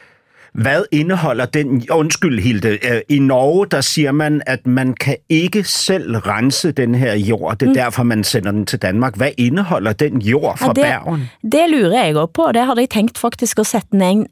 Hvad 0.57 0.85
indeholder 0.93 1.47
den... 1.47 1.87
Undskyld, 1.91 2.41
Hilde. 2.41 2.69
Øh, 2.69 3.01
I 3.09 3.19
Norge, 3.19 3.67
der 3.71 3.81
siger 3.81 4.12
man, 4.12 4.43
at 4.47 4.67
man 4.67 4.95
kan 4.95 5.17
ikke 5.29 5.65
selv 5.65 6.17
rense 6.17 6.73
den 6.73 6.95
her 6.95 7.15
jord. 7.15 7.59
Det 7.59 7.67
er 7.67 7.71
mm. 7.71 7.75
derfor, 7.75 8.03
man 8.03 8.25
sender 8.25 8.51
den 8.51 8.67
til 8.67 8.79
Danmark. 8.83 9.17
Hvad 9.17 9.31
indeholder 9.39 9.93
den 9.93 10.21
jord 10.21 10.59
fra 10.59 10.67
Ja, 10.67 10.73
det, 10.73 10.83
Bergen? 10.83 11.31
det 11.43 11.65
lurer 11.69 12.05
jeg 12.05 12.17
også 12.17 12.33
på. 12.33 12.51
Det 12.55 12.65
havde 12.65 12.81
jeg 12.81 12.91
tænkt 12.91 13.19
faktisk 13.19 13.59
at 13.59 13.67
sætte 13.67 13.89
en 13.93 14.27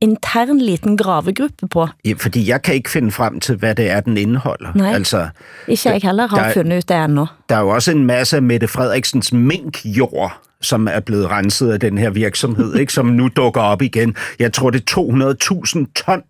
intern 0.00 0.58
liten 0.58 0.96
gravegruppe 0.96 1.68
på. 1.68 1.88
Ja, 2.04 2.12
fordi 2.18 2.48
jeg 2.48 2.62
kan 2.62 2.74
ikke 2.74 2.90
finde 2.90 3.10
frem 3.10 3.40
til, 3.40 3.56
hvad 3.56 3.74
det 3.74 3.90
er, 3.90 4.00
den 4.00 4.16
indeholder. 4.16 4.68
Nej. 4.74 4.94
Altså, 4.94 5.28
Ikke 5.68 5.88
jeg 5.88 6.00
heller 6.02 6.26
har 6.28 6.36
der- 6.44 6.52
fundet 6.52 6.76
ud 6.76 6.82
det 6.82 7.04
endnu. 7.04 7.26
der 7.48 7.56
er 7.56 7.60
jo 7.60 7.68
også 7.68 7.90
en 7.90 8.04
masse 8.04 8.36
af 8.36 8.42
Mette 8.42 8.68
Frederiksens 8.68 9.32
minkjord, 9.32 10.38
som 10.60 10.88
er 10.90 11.00
blevet 11.00 11.30
renset 11.30 11.72
af 11.72 11.80
den 11.80 11.98
her 11.98 12.10
virksomhed, 12.10 12.74
ikke? 12.76 12.92
som 12.92 13.06
nu 13.06 13.28
dukker 13.36 13.60
op 13.60 13.82
igen. 13.82 14.14
Jeg 14.38 14.52
tror, 14.52 14.70
det 14.70 14.80
er 14.96 15.00
200.000 15.00 15.92
ton 16.06 16.22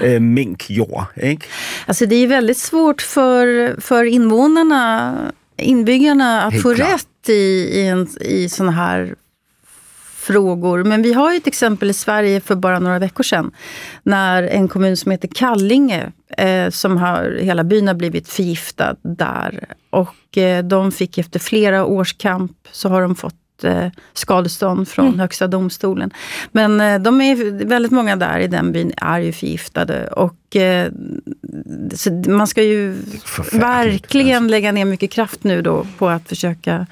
øh, 0.00 0.22
minkjord. 0.22 1.12
Ikke? 1.22 1.46
Alltså 1.88 2.06
det 2.06 2.22
är 2.24 2.28
väldigt 2.28 2.58
svårt 2.58 3.02
för, 3.02 3.74
för 3.80 4.02
invånarna, 4.02 5.14
inbyggarna 5.58 6.42
att 6.46 6.52
Helt 6.52 6.62
få 6.62 6.74
klart. 6.74 6.88
rätt 6.94 7.28
i, 7.28 7.32
i, 7.78 7.86
en, 7.86 8.08
i 8.20 8.48
såna 8.48 8.70
här 8.70 9.14
frågor. 10.24 10.84
Men 10.84 11.02
vi 11.02 11.12
har 11.12 11.32
ju 11.32 11.36
ett 11.36 11.46
exempel 11.46 11.90
i 11.90 11.92
Sverige 11.92 12.40
för 12.40 12.54
bara 12.54 12.78
några 12.78 12.98
veckor 12.98 13.24
sedan. 13.24 13.50
När 14.02 14.42
en 14.42 14.68
kommun 14.68 14.96
som 14.96 15.10
heter 15.10 15.28
Kallinge, 15.28 16.12
eh, 16.38 16.70
som 16.70 16.96
har, 16.96 17.38
hela 17.40 17.64
byn 17.64 17.88
har 17.88 17.94
blivit 17.94 18.28
förgiftad 18.28 18.96
där. 19.02 19.64
Och 19.90 20.38
eh, 20.38 20.64
de 20.64 20.92
fick 20.92 21.18
efter 21.18 21.40
flera 21.40 21.84
års 21.84 22.12
kamp 22.12 22.52
så 22.72 22.88
har 22.88 23.02
de 23.02 23.14
fått 23.14 23.64
eh, 23.64 23.86
skadestånd 24.12 24.88
från 24.88 25.06
mm. 25.06 25.20
Högsta 25.20 25.46
domstolen. 25.46 26.10
Men 26.52 26.80
eh, 26.80 26.98
de 26.98 27.20
är, 27.20 27.64
väldigt 27.64 27.92
många 27.92 28.16
där 28.16 28.38
i 28.38 28.46
den 28.46 28.72
byn 28.72 28.92
är 28.96 29.20
ju 29.20 29.32
förgiftade. 29.32 30.06
Och 30.06 30.36
man 32.28 32.46
ska 32.46 32.62
ju 32.62 33.02
verkligen 33.52 34.36
alltså. 34.36 34.50
lägga 34.50 34.72
ner 34.72 34.84
mycket 34.84 35.10
kraft 35.10 35.44
nu 35.44 35.62
då 35.62 35.86
på 35.98 36.08
att 36.08 36.28
försöka 36.28 36.86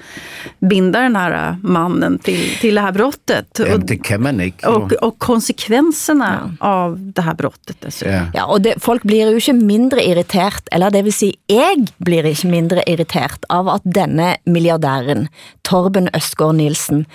binda 0.59 0.99
den 0.99 1.15
här 1.15 1.57
mannen 1.63 2.19
till, 2.19 2.57
till 2.61 2.75
det 2.75 2.81
här 2.81 2.91
brottet. 2.91 3.59
Ja, 3.59 3.77
det 3.77 3.97
kan 3.97 4.21
man 4.21 4.41
inte. 4.41 4.67
Och, 4.67 4.91
och 4.91 5.19
konsekvenserna 5.19 6.55
ja. 6.59 6.67
av 6.67 6.99
det 6.99 7.21
här 7.21 7.33
brottet. 7.33 8.01
Ja. 8.05 8.25
ja, 8.33 8.45
och 8.45 8.61
det, 8.61 8.75
folk 8.79 9.03
blir 9.03 9.29
ju 9.29 9.35
inte 9.35 9.65
mindre 9.65 10.03
irritert, 10.03 10.67
eller 10.71 10.91
det 10.91 11.01
vill 11.01 11.13
säga, 11.13 11.33
jag 11.45 11.87
blir 11.97 12.25
inte 12.25 12.47
mindre 12.47 12.83
irritert 12.87 13.45
av 13.49 13.69
att 13.69 13.81
denne 13.83 14.37
miljardären, 14.43 15.27
Torben 15.61 16.09
Østgaard 16.13 16.55
Nielsen, 16.55 17.05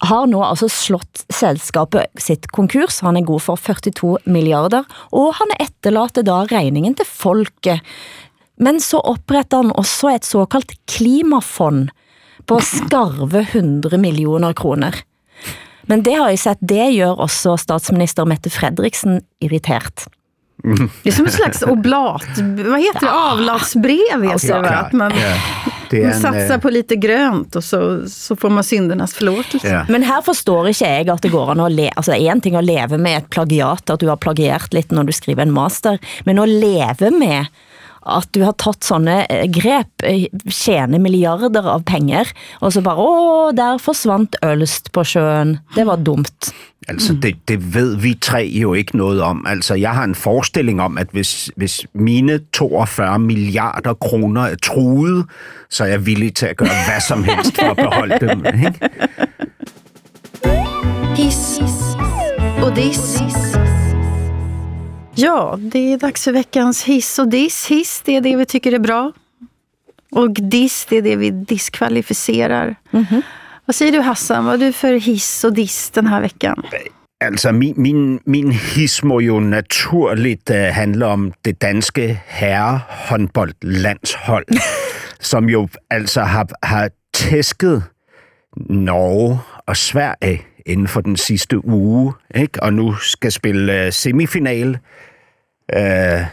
har 0.00 0.26
nu 0.26 0.36
altså 0.36 0.68
slått 0.68 1.24
selskapet 1.28 2.06
sitt 2.18 2.46
konkurs. 2.46 3.00
Han 3.00 3.16
er 3.16 3.24
god 3.26 3.42
for 3.42 3.56
42 3.56 4.18
milliarder, 4.24 4.84
og 5.12 5.34
han 5.38 5.54
etterlater 5.84 6.24
da 6.24 6.44
regningen 6.48 6.94
til 6.96 7.04
folket. 7.04 7.82
Men 8.56 8.80
så 8.80 9.02
opretter 9.04 9.64
han 9.64 9.74
også 9.76 10.14
et 10.14 10.24
såkaldt 10.24 10.72
klimafond 10.88 11.90
på 12.48 12.60
skarve 12.64 13.44
100 13.50 13.98
millioner 14.00 14.54
kroner. 14.56 14.96
Men 15.84 16.02
det 16.02 16.14
har 16.16 16.30
jeg 16.32 16.40
sett, 16.40 16.62
det 16.64 16.94
gjør 16.94 17.20
også 17.26 17.58
statsminister 17.60 18.24
Mette 18.24 18.48
Fredriksen 18.52 19.20
irritert. 19.44 20.06
Det 21.02 21.08
är 21.08 21.12
som 21.12 21.24
en 21.24 21.32
slags 21.32 21.62
oblat, 21.62 22.38
vad 22.66 22.80
heter 22.80 23.00
det, 23.00 23.12
avlatsbrev 23.12 24.22
heter 24.22 24.54
det 24.54 24.60
va? 24.60 24.68
Att 24.68 24.92
man, 24.92 25.12
det 25.90 26.02
man 26.02 26.14
satsar 26.14 26.58
på 26.58 26.70
lite 26.70 26.96
grönt 26.96 27.56
och 27.56 27.64
så, 27.64 28.08
så 28.08 28.36
får 28.36 28.50
man 28.50 28.64
syndernas 28.64 29.14
förlåtelse. 29.14 29.68
Ja. 29.68 29.86
Men 29.88 30.02
här 30.02 30.22
förstår 30.22 30.68
inte 30.68 30.84
jag 30.84 31.10
att 31.10 31.22
det 31.22 31.28
går 31.28 31.50
an 31.50 31.60
att 31.60 31.72
leva, 31.72 31.92
alltså 31.96 32.12
en 32.12 32.40
ting 32.40 32.56
att 32.56 32.64
leva 32.64 32.98
med 32.98 33.18
ett 33.18 33.30
plagiat, 33.30 33.90
att 33.90 34.00
du 34.00 34.08
har 34.08 34.16
plagierat 34.16 34.72
lite 34.72 34.94
när 34.94 35.04
du 35.04 35.12
skriver 35.12 35.42
en 35.42 35.52
master, 35.52 35.98
men 36.24 36.38
att 36.38 36.48
leva 36.48 37.10
med 37.10 37.46
at 38.04 38.28
du 38.36 38.42
har 38.44 38.52
taget 38.52 38.84
sånne 38.84 39.24
eh, 39.32 39.46
grep, 39.48 40.04
eh, 40.04 40.26
tjene 40.52 41.00
milliarder 41.00 41.64
av 41.72 41.86
penger, 41.88 42.28
og 42.60 42.74
så 42.74 42.82
bare, 42.84 43.00
åh, 43.00 43.48
der 43.56 43.80
forsvandt 43.80 44.36
Ølst 44.44 44.92
på 44.92 45.06
sjøen. 45.08 45.58
Det 45.74 45.86
var 45.88 46.04
dumt. 46.04 46.52
Altså, 46.88 47.16
det, 47.22 47.36
det 47.48 47.74
ved 47.74 47.96
vi 47.96 48.14
tre 48.14 48.50
jo 48.52 48.74
ikke 48.74 48.96
noget 48.96 49.22
om. 49.22 49.46
Altså, 49.48 49.74
jeg 49.74 49.90
har 49.90 50.04
en 50.04 50.14
forestilling 50.14 50.82
om, 50.82 50.98
at 50.98 51.06
hvis, 51.12 51.50
hvis 51.56 51.86
mine 51.94 52.40
42 52.52 53.18
milliarder 53.18 53.94
kroner 53.94 54.42
er 54.42 54.56
truet, 54.56 55.26
så 55.70 55.84
er 55.84 55.88
jeg 55.88 56.06
villig 56.06 56.34
til 56.34 56.46
at 56.46 56.56
gøre 56.56 56.68
hvad 56.68 57.00
som 57.08 57.24
helst 57.24 57.54
for 57.58 57.70
at 57.70 57.76
beholde 57.76 58.18
dem. 58.20 58.44
Ikke? 58.46 58.90
Hiss 61.16 61.60
og 62.62 62.76
dis. 62.76 63.20
Ja, 65.16 65.58
det 65.72 65.92
är 65.92 65.98
dags 65.98 66.24
för 66.24 66.32
veckans 66.32 66.84
hiss 66.84 67.18
och 67.18 67.28
diss. 67.28 67.66
Hiss, 67.66 68.02
det 68.04 68.16
är 68.16 68.20
det 68.20 68.36
vi 68.36 68.44
tycker 68.44 68.72
är 68.72 68.78
bra. 68.78 69.12
Och 70.10 70.30
diss, 70.30 70.86
det 70.88 70.96
är 70.96 71.02
det 71.02 71.16
vi 71.16 71.30
diskvalificerar. 71.30 72.76
Mm 72.90 73.04
-hmm. 73.04 73.22
Vad 73.66 73.74
säger 73.74 73.92
du 73.92 74.00
Hassan, 74.00 74.44
vad 74.44 74.54
är 74.54 74.66
du 74.66 74.72
för 74.72 74.92
hiss 74.92 75.44
och 75.44 75.52
diss 75.52 75.90
den 75.90 76.06
här 76.06 76.20
veckan? 76.20 76.62
Altså, 77.24 77.52
min, 77.52 77.74
min, 77.76 78.20
min 78.26 78.50
his 78.50 79.02
må 79.02 79.20
jo 79.20 79.40
naturligt 79.40 80.50
uh, 80.50 80.56
handle 80.56 81.06
om 81.06 81.32
det 81.44 81.60
danske 81.60 82.20
herrehåndboldlandshold, 82.26 84.44
som 85.20 85.48
jo 85.48 85.68
altså 85.90 86.20
har, 86.20 86.48
har 86.62 86.90
tæsket 87.14 87.82
Norge 88.56 89.38
og 89.66 89.76
Sverige 89.76 90.42
inden 90.66 90.88
for 90.88 91.00
den 91.00 91.16
sidste 91.16 91.64
uge, 91.64 92.12
ikke? 92.34 92.62
og 92.62 92.72
nu 92.72 92.94
skal 92.94 93.32
spille 93.32 93.86
uh, 93.86 93.92
semifinal. 93.92 94.68
Uh, 94.68 94.78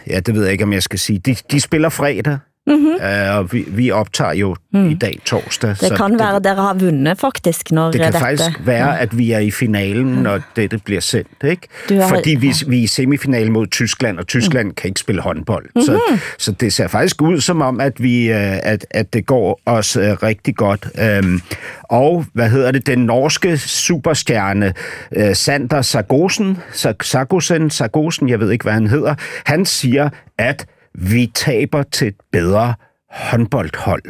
ja, 0.08 0.20
det 0.26 0.36
ved 0.36 0.44
jeg 0.44 0.52
ikke, 0.52 0.64
om 0.64 0.74
jeg 0.74 0.84
skal 0.84 1.00
sige. 1.00 1.20
De, 1.20 1.36
de 1.52 1.62
spiller 1.62 1.90
fredag, 1.90 2.38
Mm-hmm. 2.68 2.88
Uh, 2.88 3.38
og 3.38 3.54
vi, 3.54 3.66
vi 3.68 3.92
optager 3.92 4.34
jo 4.34 4.56
mm. 4.74 4.90
i 4.90 4.94
dag 4.94 5.20
torsdag. 5.26 5.70
Det 5.70 5.78
så 5.78 5.96
kan 5.96 6.12
det, 6.12 6.20
være, 6.20 6.36
at 6.36 6.44
dere 6.44 6.56
har 6.56 6.74
vundet 6.74 7.20
faktisk, 7.20 7.72
når 7.72 7.92
Det 7.92 8.02
kan 8.02 8.06
dette... 8.06 8.20
faktisk 8.20 8.60
være, 8.66 9.00
at 9.00 9.18
vi 9.18 9.32
er 9.32 9.40
i 9.40 9.52
finalen, 9.52 10.06
når 10.06 10.40
dette 10.56 10.78
bliver 10.78 11.02
sendt. 11.02 11.44
Ikke? 11.44 11.68
Har... 11.90 12.08
Fordi 12.08 12.36
vi, 12.36 12.54
vi 12.68 12.80
er 12.80 12.84
i 12.84 12.88
semifinalen 12.88 13.54
mod 13.54 13.68
Tyskland, 13.68 14.20
og 14.20 14.28
Tyskland 14.28 14.68
mm. 14.68 14.74
kan 14.74 14.88
ikke 14.88 15.00
spille 15.00 15.22
håndbold. 15.22 15.66
Mm-hmm. 15.66 15.82
Så, 15.82 16.00
så 16.38 16.52
det 16.52 16.74
ser 16.74 16.88
faktisk 16.88 17.22
ud 17.22 17.42
som 17.42 17.62
om, 17.62 17.80
at, 17.80 18.04
vi, 18.04 18.32
øh, 18.32 18.58
at, 18.64 18.86
at 18.90 19.14
det 19.14 19.26
går 19.26 19.62
os 19.66 19.98
uh, 19.98 20.04
rigtig 20.04 20.56
godt. 20.56 20.88
Um, 21.24 21.42
og, 21.84 22.26
hvad 22.34 22.50
hedder 22.50 22.72
det, 22.72 22.88
den 22.88 23.00
norske 23.00 23.58
superstjerne, 23.58 24.74
uh, 25.18 25.34
Sander 25.34 25.82
Sargosen, 25.82 26.58
Sargosen, 27.02 27.70
Sargosen, 27.70 28.30
jeg 28.30 28.40
ved 28.40 28.52
ikke, 28.52 28.64
hvad 28.64 28.74
han 28.74 28.88
hedder, 28.88 29.16
han 29.46 29.66
siger, 29.66 30.10
at 30.38 30.66
vi 30.94 31.32
taber 31.36 31.84
til 31.84 32.08
et 32.08 32.16
bedre 32.32 32.74
håndboldhold. 33.12 34.04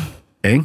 Ikke? 0.52 0.64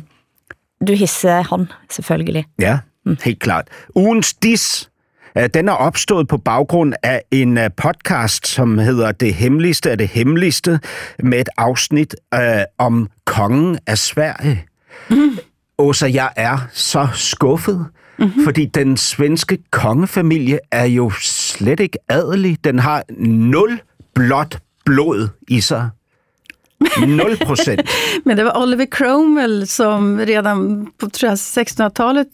Du 0.88 0.94
hisser 0.94 1.42
han, 1.42 1.68
selvfølgelig. 1.90 2.46
Ja, 2.60 2.80
helt 3.24 3.40
klart. 3.40 3.68
Ugens 3.96 4.34
dis, 4.34 4.90
øh, 5.38 5.50
den 5.54 5.70
er 5.70 5.74
opstået 5.74 6.28
på 6.28 6.38
baggrund 6.38 6.94
af 7.04 7.22
en 7.32 7.58
øh, 7.58 7.70
podcast, 7.78 8.48
som 8.48 8.78
hedder 8.78 9.12
Det 9.12 9.34
Hemmeligste 9.34 9.92
af 9.92 9.98
det 9.98 10.08
Hemmeligste, 10.08 10.80
med 11.20 11.40
et 11.40 11.50
afsnit 11.58 12.16
øh, 12.34 12.42
om 12.78 13.10
kongen 13.26 13.80
af 13.88 13.98
Sverige. 13.98 14.66
Mm. 15.10 15.38
Åsa, 15.78 16.10
jeg 16.14 16.30
er 16.36 16.68
så 16.74 17.08
skuffet, 17.14 17.86
mm-hmm. 18.20 18.44
fordi 18.44 18.66
den 18.66 18.98
svenske 18.98 19.58
kongefamilie 19.72 20.60
er 20.72 20.86
jo 20.86 21.12
slet 21.22 21.80
ikke 21.80 21.98
adelig. 22.10 22.58
Den 22.64 22.80
har 22.80 23.04
nul 23.20 23.82
blot 24.16 24.60
blod 24.86 25.30
i 25.48 25.62
sig. 25.62 25.82
0 27.08 27.38
procent. 27.38 27.82
Men 28.24 28.38
det 28.38 28.44
var 28.44 28.62
Oliver 28.64 28.86
Cromwell 28.86 29.68
som 29.68 30.20
redan 30.20 30.86
på 30.98 31.06
1600-talet 31.06 32.28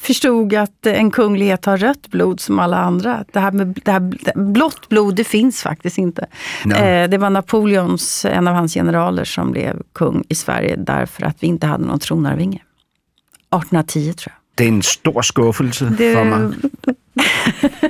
förstod 0.00 0.54
att 0.54 0.86
en 0.86 1.10
kunglighet 1.10 1.64
har 1.64 1.76
rött 1.76 2.08
blod 2.08 2.40
som 2.40 2.58
alla 2.58 2.76
andra. 2.76 3.24
Det 3.32 3.40
här 3.40 3.52
med 3.52 3.80
det 3.84 3.90
här, 3.90 4.34
blått 4.52 4.88
blod, 4.88 5.14
det 5.14 5.24
finns 5.24 5.62
faktiskt 5.62 5.98
inte. 5.98 6.26
No. 6.64 6.74
Eh, 6.74 7.08
det 7.08 7.18
var 7.18 7.30
Napoleons, 7.30 8.24
en 8.24 8.48
av 8.48 8.54
hans 8.54 8.74
generaler, 8.74 9.24
som 9.24 9.52
blev 9.52 9.82
kung 9.92 10.24
i 10.28 10.34
Sverige 10.34 10.76
därför 10.76 11.26
att 11.26 11.36
vi 11.42 11.46
inte 11.46 11.66
hade 11.66 11.84
någon 11.84 11.98
tronarvinge. 11.98 12.56
1810 12.56 14.12
tror 14.12 14.32
jag. 14.32 14.40
Det 14.54 14.64
är 14.64 14.68
en 14.68 14.82
stor 14.82 15.22
skuffelse 15.22 15.94
det... 15.98 16.14
för 16.14 16.24
mig. 16.24 16.52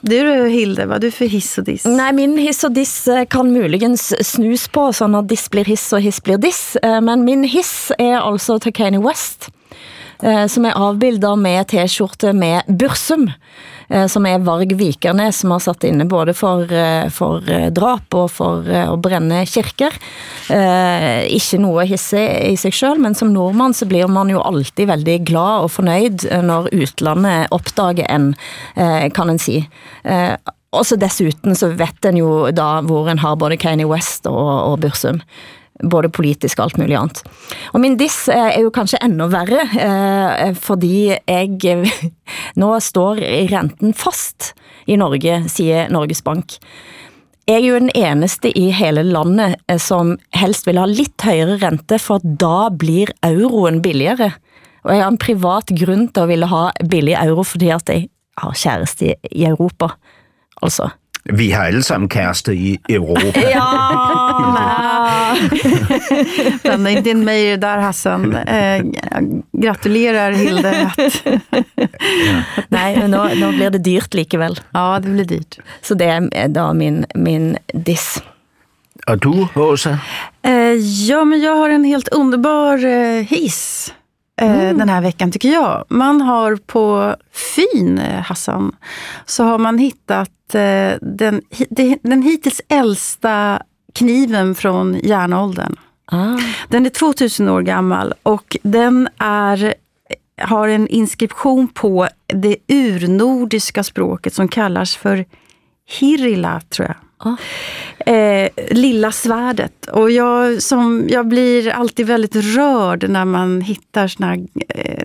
Du 0.00 0.48
Hilde, 0.48 0.86
vad 0.86 0.96
er 0.96 1.00
du 1.00 1.10
för 1.10 1.26
hiss 1.28 1.58
og 1.58 1.64
diss? 1.64 1.84
Nej, 1.84 2.12
min 2.12 2.38
hiss 2.38 2.64
og 2.64 2.74
diss 2.74 3.08
eh, 3.08 3.24
kan 3.24 3.52
muligens 3.52 4.14
snus 4.26 4.68
på, 4.68 4.92
så 4.92 5.16
att 5.16 5.28
diss 5.28 5.50
blir 5.50 5.64
hiss 5.64 5.92
och 5.92 6.00
hiss 6.00 6.22
blir 6.22 6.38
diss. 6.38 6.76
Eh, 6.76 7.00
men 7.00 7.24
min 7.24 7.44
hiss 7.44 7.92
är 7.98 8.16
alltså 8.16 8.58
till 8.58 8.72
Kanye 8.72 9.00
West, 9.00 9.50
eh, 10.22 10.46
som 10.46 10.64
är 10.64 10.72
avbildad 10.72 11.38
med 11.38 11.68
t-skjorte 11.68 12.32
med 12.32 12.62
Bursum. 12.66 13.30
Eh, 13.90 14.06
som 14.06 14.26
er 14.26 14.38
Varg 14.46 14.72
Vikernes, 14.78 15.40
som 15.42 15.50
har 15.50 15.62
satt 15.64 15.84
inne 15.84 16.06
både 16.06 16.34
for, 16.34 16.62
eh, 16.72 17.08
for 17.10 17.42
eh, 17.50 17.70
drap 17.74 18.14
og 18.14 18.28
for 18.30 18.62
å 18.62 18.94
brænde 19.00 19.42
kirker. 19.50 19.96
Ikke 20.50 21.58
noe 21.62 21.84
hisse 21.86 22.18
i 22.18 22.56
sig 22.58 22.74
selv, 22.74 23.00
men 23.02 23.14
som 23.14 23.32
nordmann 23.32 23.74
så 23.74 23.86
blir 23.86 24.08
man 24.10 24.30
jo 24.30 24.42
alltid 24.42 24.88
veldig 24.90 25.16
glad 25.28 25.66
og 25.66 25.70
fornøyd 25.70 26.26
når 26.42 26.70
utlandet 26.74 27.52
opdager 27.54 28.08
en, 28.10 28.32
kan 29.14 29.30
en 29.30 29.38
si. 29.38 29.60
Og 30.74 30.82
så 30.86 30.98
dessuten 30.98 31.54
så 31.54 31.70
vet 31.78 32.10
en 32.10 32.18
jo 32.18 32.50
da 32.50 32.80
hvor 32.82 33.10
en 33.10 33.22
har 33.22 33.38
både 33.38 33.60
Kanye 33.62 33.86
West 33.86 34.26
og, 34.26 34.50
og 34.72 34.80
Bursum 34.82 35.22
både 35.82 36.10
politisk 36.12 36.58
og 36.58 36.68
alt 36.68 36.78
mulig 36.80 36.96
andet. 36.98 37.22
Og 37.72 37.80
min 37.80 37.96
diss 38.00 38.28
er 38.32 38.60
jo 38.60 38.72
kanskje 38.74 39.00
enda 39.04 39.28
værre, 39.30 39.66
eh, 39.80 40.54
fordi 40.54 41.10
jeg 41.14 41.86
nå 42.60 42.72
står 42.80 43.22
renten 43.52 43.94
fast 43.94 44.52
i 44.86 44.96
Norge, 44.96 45.44
siger 45.48 45.88
Norges 45.92 46.22
Bank. 46.22 46.58
Jeg 47.48 47.64
er 47.64 47.66
jo 47.66 47.78
den 47.80 47.90
eneste 47.98 48.52
i 48.58 48.68
hele 48.70 49.02
landet 49.02 49.56
eh, 49.68 49.78
som 49.80 50.14
helst 50.36 50.68
vil 50.68 50.78
ha 50.78 50.86
lidt 50.86 51.24
højere 51.24 51.58
rente, 51.64 51.98
for 51.98 52.22
da 52.22 52.68
blir 52.70 53.10
euroen 53.26 53.80
billigere. 53.82 54.30
Og 54.84 54.94
jeg 54.94 55.02
har 55.02 55.10
en 55.10 55.18
privat 55.20 55.72
grund 55.80 56.12
til 56.14 56.20
at 56.24 56.28
ville 56.30 56.46
ha 56.46 56.70
billig 56.90 57.16
euro, 57.18 57.42
fordi 57.42 57.68
at 57.74 57.88
jeg 57.88 58.08
har 58.38 58.54
kæreste 58.56 59.14
i 59.32 59.44
Europa. 59.44 59.88
Altså. 60.62 60.88
Vi 61.24 61.50
har 61.50 61.64
alle 61.64 61.82
sammen 61.82 62.08
kæreste 62.08 62.54
i 62.56 62.78
Europa. 62.88 63.40
Ja. 63.54 64.79
Blanda 66.62 66.90
inte 66.90 67.10
in 67.10 67.24
mig 67.24 67.46
i 67.46 67.50
det 67.50 67.56
där 67.56 67.78
Hassan. 67.78 68.34
Eh, 68.34 68.82
gratulerar 69.52 70.32
Hilde. 70.32 70.86
Att, 70.86 71.24
Nej, 72.68 72.98
men 72.98 73.10
nå, 73.10 73.28
nå 73.34 73.52
blir 73.52 73.70
det 73.70 73.78
dyrt 73.78 74.14
likevel. 74.14 74.60
ja, 74.70 74.98
det 75.02 75.08
blir 75.08 75.24
dyrt. 75.24 75.58
Så 75.82 75.94
det 75.94 76.04
er 76.32 76.48
da 76.48 76.72
min, 76.72 77.06
min 77.14 77.56
diss. 77.74 78.22
Og 79.06 79.18
du, 79.18 79.48
Åsa? 79.54 79.98
Eh, 80.42 80.74
ja, 81.08 81.24
men 81.24 81.40
jag 81.40 81.56
har 81.56 81.68
en 81.70 81.84
helt 81.84 82.08
underbar 82.08 82.84
eh, 82.84 83.24
hiss 83.26 83.94
eh, 84.40 84.76
den 84.76 84.88
här 84.88 85.00
veckan 85.00 85.32
tycker 85.32 85.48
jag. 85.48 85.84
Man 85.88 86.20
har 86.20 86.56
på 86.56 87.16
Fyn, 87.54 87.98
eh, 87.98 88.20
Hassan, 88.22 88.76
så 89.26 89.44
har 89.44 89.58
man 89.58 89.78
hittat 89.78 90.54
eh, 90.54 90.92
den, 91.00 91.42
den 92.02 92.22
hittills 92.22 92.60
äldsta 92.68 93.62
kniven 93.92 94.54
från 94.54 94.94
järnåldern. 95.02 95.76
Ah. 96.04 96.38
Den 96.68 96.86
är 96.86 96.90
2000 96.90 97.48
år 97.48 97.62
gammal 97.62 98.14
och 98.22 98.56
den 98.62 99.08
är, 99.18 99.74
har 100.42 100.68
en 100.68 100.88
inskription 100.88 101.68
på 101.68 102.08
det 102.26 102.56
urnordiska 102.68 103.84
språket 103.84 104.34
som 104.34 104.48
kallas 104.48 104.96
för 104.96 105.24
Hirila, 105.86 106.60
tror 106.60 106.88
jag. 106.88 106.96
Ah. 107.22 107.36
Eh, 108.10 108.48
lilla 108.70 109.12
svärdet. 109.12 109.86
Och 109.86 110.10
jag, 110.10 110.62
som, 110.62 111.06
jag 111.08 111.28
blir 111.28 111.68
alltid 111.68 112.06
väldigt 112.06 112.36
rörd 112.36 113.10
när 113.10 113.24
man 113.24 113.60
hittar 113.60 114.08
såna 114.08 114.34
eh, 114.68 115.04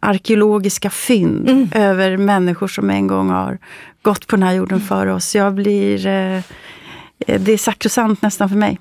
arkeologiska 0.00 0.90
fynd 0.90 1.70
över 1.74 2.16
människor 2.16 2.68
som 2.68 2.90
en 2.90 3.06
gång 3.06 3.30
har 3.30 3.58
gått 4.02 4.26
på 4.26 4.36
den 4.36 4.42
här 4.42 4.54
jorden 4.54 4.80
för 4.80 5.06
oss. 5.06 5.34
Jag 5.34 5.54
blir... 5.54 6.06
Eh, 6.06 6.40
det 7.26 7.52
är 7.52 7.58
sakrosant 7.58 8.22
nästan 8.22 8.48
för 8.48 8.56
mig. 8.56 8.80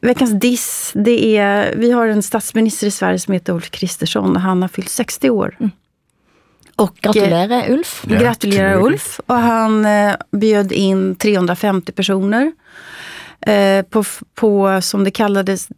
Veckans 0.00 0.40
diss, 0.40 0.92
det 0.94 1.36
är, 1.36 1.74
vi 1.76 1.90
har 1.90 2.06
en 2.06 2.22
statsminister 2.22 2.86
i 2.86 2.90
Sverige 2.90 3.18
som 3.18 3.34
heter 3.34 3.52
Ulf 3.52 3.70
Kristersson 3.70 4.36
och 4.36 4.42
han 4.42 4.62
har 4.62 4.68
fyllt 4.68 4.88
60 4.88 5.30
år. 5.30 5.56
Och, 6.76 7.06
eh, 7.06 7.12
Gratulerer, 7.12 7.70
Ulf. 7.70 8.04
Ja, 8.08 8.18
gratulerar. 8.18 8.82
Ulf. 8.82 9.20
Och 9.26 9.34
han 9.34 9.84
eh, 9.84 10.14
bjöd 10.30 10.72
in 10.72 11.16
350 11.16 11.92
personer 11.92 12.52
eh, 13.40 13.82
på, 13.82 14.04
på, 14.34 14.80
som 14.82 15.04
det 15.04 15.10
kallades 15.10 15.68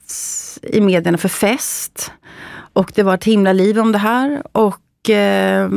i 0.63 0.81
medierna, 0.81 1.19
för 1.19 1.29
fest. 1.29 2.13
Och 2.73 2.93
det 2.95 3.03
var 3.03 3.15
ett 3.15 3.25
himla 3.25 3.53
liv 3.53 3.79
om 3.79 3.93
det 3.93 3.99
här. 3.99 4.43
Och 4.53 4.75
eh, 4.75 4.90
det 5.03 5.71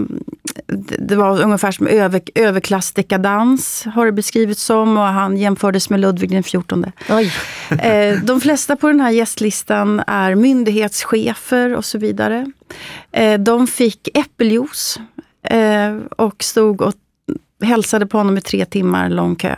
det 1.00 1.16
var 1.16 1.42
ungefär 1.42 1.72
som 1.72 1.88
över, 1.88 2.22
överklassdekadans, 2.36 3.86
har 3.94 4.06
det 4.06 4.12
beskrivits 4.12 4.64
som. 4.64 4.98
Och 4.98 5.04
han 5.04 5.38
jämfördes 5.38 5.90
med 5.90 6.00
Ludvig 6.00 6.30
den 6.30 6.44
XIV. 6.44 6.92
Oj. 7.10 7.34
Eh, 7.84 8.20
de 8.24 8.42
flesta 8.42 8.76
på 8.76 8.88
den 8.88 9.00
här 9.00 9.12
gästlistan 9.12 10.02
är 10.08 10.36
myndighetschefer 10.36 11.76
och 11.76 11.86
så 11.86 11.98
vidare. 11.98 12.52
Eh, 13.12 13.40
de 13.40 13.68
fick 13.68 14.18
äppeljuice 14.18 15.00
eh, 15.44 15.96
och 16.18 16.44
stod 16.44 16.82
och 16.82 16.94
hälsade 17.64 18.06
på 18.06 18.18
honom 18.18 18.38
i 18.38 18.42
tre 18.42 18.66
timmar 18.66 19.10
lång 19.10 19.36
kö. 19.36 19.56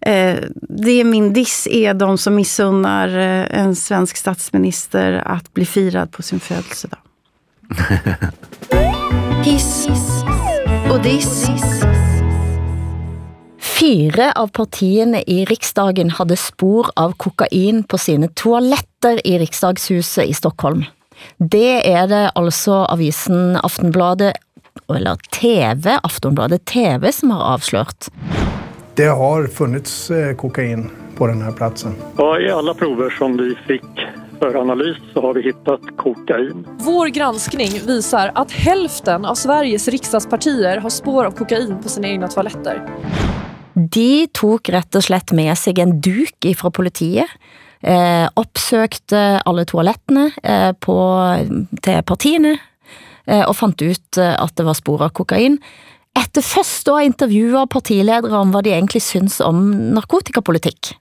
Eh, 0.00 0.36
det 0.68 0.90
är 0.90 1.04
min 1.04 1.32
diss 1.32 1.66
är 1.70 1.94
de 1.94 2.18
som 2.18 2.34
missunnar 2.34 3.08
eh, 3.08 3.60
en 3.60 3.76
svensk 3.76 4.16
statsminister 4.16 5.12
att 5.12 5.54
bli 5.54 5.66
firad 5.66 6.12
på 6.12 6.22
sin 6.22 6.40
födelsedag. 6.40 6.98
Hiss 9.46 9.88
och 10.90 11.02
diss. 11.02 11.46
Fire 13.58 14.32
av 14.32 14.46
partiene 14.48 15.22
i 15.26 15.44
Riksdagen 15.44 16.10
hadde 16.10 16.36
spor 16.36 16.86
av 16.96 17.12
kokain 17.12 17.84
på 17.84 17.98
sine 17.98 18.28
toaletter 18.28 19.26
i 19.26 19.38
Riksdagshuset 19.38 20.24
i 20.24 20.34
Stockholm. 20.34 20.84
Det 21.38 21.86
er 21.86 22.06
det 22.10 22.24
altså 22.34 22.72
avisen 22.90 23.56
Aftenbladet, 23.62 24.34
eller 24.90 25.14
TV, 25.30 25.94
Aftonbladet 26.02 26.64
TV, 26.64 27.12
som 27.12 27.30
har 27.30 27.54
avslørt. 27.54 28.10
Det 28.94 29.06
har 29.06 29.46
funnits 29.46 30.10
eh, 30.10 30.34
kokain 30.36 30.90
på 31.16 31.26
den 31.26 31.42
här 31.42 31.52
platsen. 31.52 31.94
Ja, 32.16 32.40
I 32.40 32.50
alla 32.50 32.74
prover 32.74 33.10
som 33.10 33.36
vi 33.36 33.54
fick 33.66 34.06
för 34.38 34.54
analys 34.54 34.96
så 35.12 35.20
har 35.20 35.34
vi 35.34 35.42
hittat 35.42 35.80
kokain. 35.96 36.66
Vår 36.78 37.06
granskning 37.06 37.70
visar 37.86 38.32
att 38.34 38.52
hälften 38.52 39.24
av 39.24 39.34
Sveriges 39.34 39.88
riksdagspartier 39.88 40.76
har 40.76 40.90
spår 40.90 41.24
av 41.24 41.30
kokain 41.30 41.82
på 41.82 41.88
sina 41.88 42.08
egna 42.08 42.28
toaletter. 42.28 42.82
De 43.74 44.26
tok 44.32 44.68
rett 44.72 44.96
og 44.96 45.04
slett 45.04 45.32
med 45.36 45.52
sig 45.58 45.80
en 45.80 45.98
duk 46.00 46.46
fra 46.56 46.70
politiet, 46.70 47.28
eh, 47.80 48.24
oppsøgte 48.34 49.42
alle 49.44 49.66
toalettene 49.68 50.30
eh, 50.42 50.72
på, 50.72 50.96
til 51.84 52.00
partiene, 52.08 52.54
eh, 53.26 53.44
og 53.44 53.56
fant 53.58 53.82
ut 53.82 54.20
eh, 54.22 54.32
at 54.32 54.56
det 54.56 54.64
var 54.64 54.78
spor 54.78 55.04
av 55.04 55.12
kokain. 55.12 55.58
Etter 56.16 56.40
først 56.40 56.88
å 56.88 56.96
ha 56.96 57.04
intervjuet 57.04 57.68
partiledere 57.68 58.40
om 58.40 58.54
hvad 58.54 58.64
de 58.64 58.72
egentlig 58.72 59.04
synes 59.04 59.42
om 59.44 59.68
narkotikapolitikk. 59.92 60.94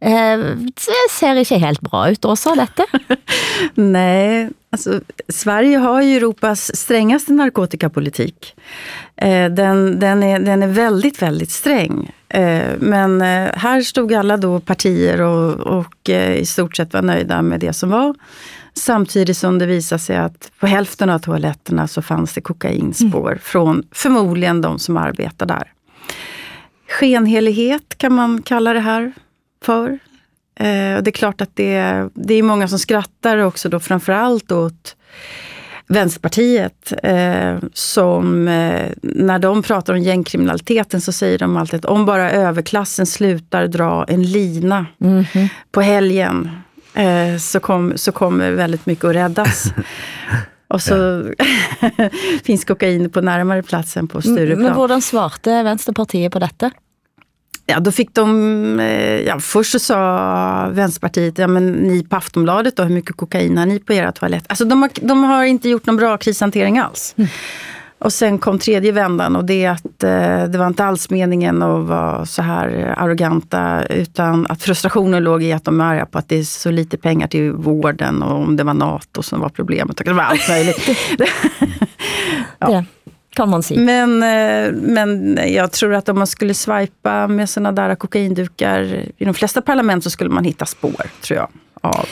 Eh, 0.00 0.38
det 0.38 1.08
ser 1.10 1.38
ikke 1.40 1.58
helt 1.62 1.80
bra 1.80 2.02
ut 2.12 2.24
også, 2.28 2.52
dette. 2.58 2.84
Nej, 3.74 4.50
alltså, 4.70 5.00
Sverige 5.28 5.78
har 5.78 6.02
ju 6.02 6.16
Europas 6.16 6.76
strängaste 6.76 7.32
narkotikapolitik. 7.32 8.54
Eh, 9.16 9.50
den, 9.50 10.00
den, 10.00 10.22
är, 10.22 10.38
den 10.38 10.62
är 10.62 10.68
väldigt, 10.68 11.22
väldigt 11.22 11.50
sträng. 11.50 12.12
Eh, 12.28 12.76
men 12.78 13.22
eh, 13.22 13.50
här 13.54 13.82
stod 13.82 14.12
alla 14.12 14.36
då 14.36 14.60
partier 14.60 15.20
och, 15.20 15.52
och 15.60 16.10
eh, 16.10 16.36
i 16.36 16.46
stort 16.46 16.76
sett 16.76 16.92
var 16.92 17.02
nöjda 17.02 17.42
med 17.42 17.60
det 17.60 17.72
som 17.72 17.90
var. 17.90 18.14
Samtidigt 18.74 19.36
som 19.36 19.58
det 19.58 19.66
visade 19.66 19.98
sig 19.98 20.16
att 20.16 20.50
på 20.60 20.66
hälften 20.66 21.10
av 21.10 21.18
toaletterna 21.18 21.88
så 21.88 22.02
fanns 22.02 22.32
det 22.32 22.40
kokainspår 22.40 23.38
från 23.42 23.82
förmodligen 23.92 24.60
de 24.60 24.78
som 24.78 24.96
arbetar 24.96 25.46
där. 25.46 25.72
Skenhelighet 26.88 27.98
kan 27.98 28.12
man 28.12 28.42
kalla 28.42 28.72
det 28.72 28.80
här 28.80 29.12
för. 29.66 29.98
Eh, 30.60 30.96
och 30.96 31.02
det 31.02 31.10
är 31.10 31.12
klart 31.12 31.40
att 31.40 31.56
det, 31.56 32.08
det 32.14 32.34
är 32.34 32.42
många 32.42 32.68
som 32.68 32.78
skrattar 32.78 33.38
också 33.38 33.68
då 33.68 33.80
framförallt 33.80 34.52
åt 34.52 34.96
Vänsterpartiet 35.88 36.92
eh, 37.02 37.56
som 37.72 38.48
eh, 38.48 38.90
när 39.02 39.38
de 39.38 39.62
pratar 39.62 39.94
om 39.94 40.00
gängkriminaliteten 40.00 41.00
så 41.00 41.12
säger 41.12 41.38
de 41.38 41.56
alltid 41.56 41.78
att 41.78 41.84
om 41.84 42.06
bara 42.06 42.30
överklassen 42.30 43.06
slutar 43.06 43.66
dra 43.66 44.04
en 44.08 44.22
lina 44.22 44.86
på 45.72 45.80
helgen 45.80 46.50
eh, 46.94 47.36
så, 47.38 47.60
kom, 47.60 47.92
så 47.96 48.12
kommer 48.12 48.50
väldigt 48.50 48.86
mycket 48.86 49.04
att 49.04 49.14
räddas. 49.14 49.64
Och 50.68 50.82
så 50.82 51.24
finns 52.44 52.64
kokain 52.64 53.10
på 53.10 53.20
närmare 53.20 53.62
plats 53.62 53.96
än 53.96 54.08
på 54.08 54.22
Stureplan. 54.22 54.62
Men 54.62 54.72
hvordan 54.72 55.02
svarte 55.02 55.62
Venstrepartiet 55.62 56.32
på 56.32 56.38
dette? 56.38 56.70
Ja, 57.68 57.80
då 57.80 57.92
fick 57.92 58.14
de, 58.14 58.80
eh, 58.80 59.20
ja, 59.20 59.40
först 59.40 59.72
så 59.72 59.78
sa 59.78 60.68
Vänsterpartiet, 60.70 61.38
ja 61.38 61.46
men 61.46 61.72
ni 61.72 62.04
på 62.04 62.16
Aftonbladet 62.16 62.76
då, 62.76 62.82
hur 62.82 62.94
mycket 62.94 63.16
kokain 63.16 63.58
har 63.58 63.66
ni 63.66 63.78
på 63.78 63.92
era 63.92 64.12
toaletter? 64.12 64.46
Alltså 64.48 64.64
de 64.64 64.82
har, 64.82 64.90
de 65.00 65.24
har 65.24 65.44
inte 65.44 65.68
gjort 65.68 65.86
någon 65.86 65.96
bra 65.96 66.16
krishantering 66.16 66.78
alls. 66.78 67.14
Och 67.98 68.12
sen 68.12 68.38
kom 68.38 68.58
tredje 68.58 68.92
vändan 68.92 69.36
och 69.36 69.44
det 69.44 69.66
att 69.66 70.04
eh, 70.04 70.44
det 70.44 70.58
var 70.58 70.66
inte 70.66 70.84
alls 70.84 71.10
meningen 71.10 71.62
att 71.62 71.86
vara 71.86 72.26
så 72.26 72.42
här 72.42 72.94
arroganta 72.96 73.86
utan 73.86 74.46
att 74.46 74.62
frustrationen 74.62 75.24
låg 75.24 75.42
i 75.42 75.52
att 75.52 75.64
de 75.64 75.80
är 75.80 75.84
arga 75.84 76.06
på 76.06 76.18
att 76.18 76.28
det 76.28 76.38
är 76.38 76.42
så 76.42 76.70
lite 76.70 76.96
pengar 76.96 77.26
till 77.26 77.52
vården 77.52 78.22
och 78.22 78.36
om 78.36 78.56
det 78.56 78.64
var 78.64 78.74
NATO 78.74 79.22
som 79.22 79.40
var 79.40 79.48
problemet. 79.48 80.00
Och 80.00 80.06
det 80.06 80.12
var 80.12 80.22
allt 80.22 80.48
möjligt. 80.48 80.88
Det 82.58 82.86
kan 83.36 83.48
man 83.48 83.62
säga. 83.62 83.80
Men, 83.80 84.22
eh, 84.22 84.72
men 84.72 85.38
jag 85.52 85.72
tror 85.72 85.94
att 85.94 86.08
om 86.08 86.18
man 86.18 86.26
skulle 86.26 86.54
swipa 86.54 87.28
med 87.28 87.50
sådana 87.50 87.72
där 87.72 87.94
kokaindukar 87.94 88.82
i 89.16 89.24
de 89.24 89.34
flesta 89.34 89.62
parlament 89.62 90.04
så 90.04 90.10
skulle 90.10 90.30
man 90.30 90.44
hitta 90.44 90.66
spår, 90.66 91.06
tror 91.22 91.38
jag. 91.38 91.48
Av 91.80 92.08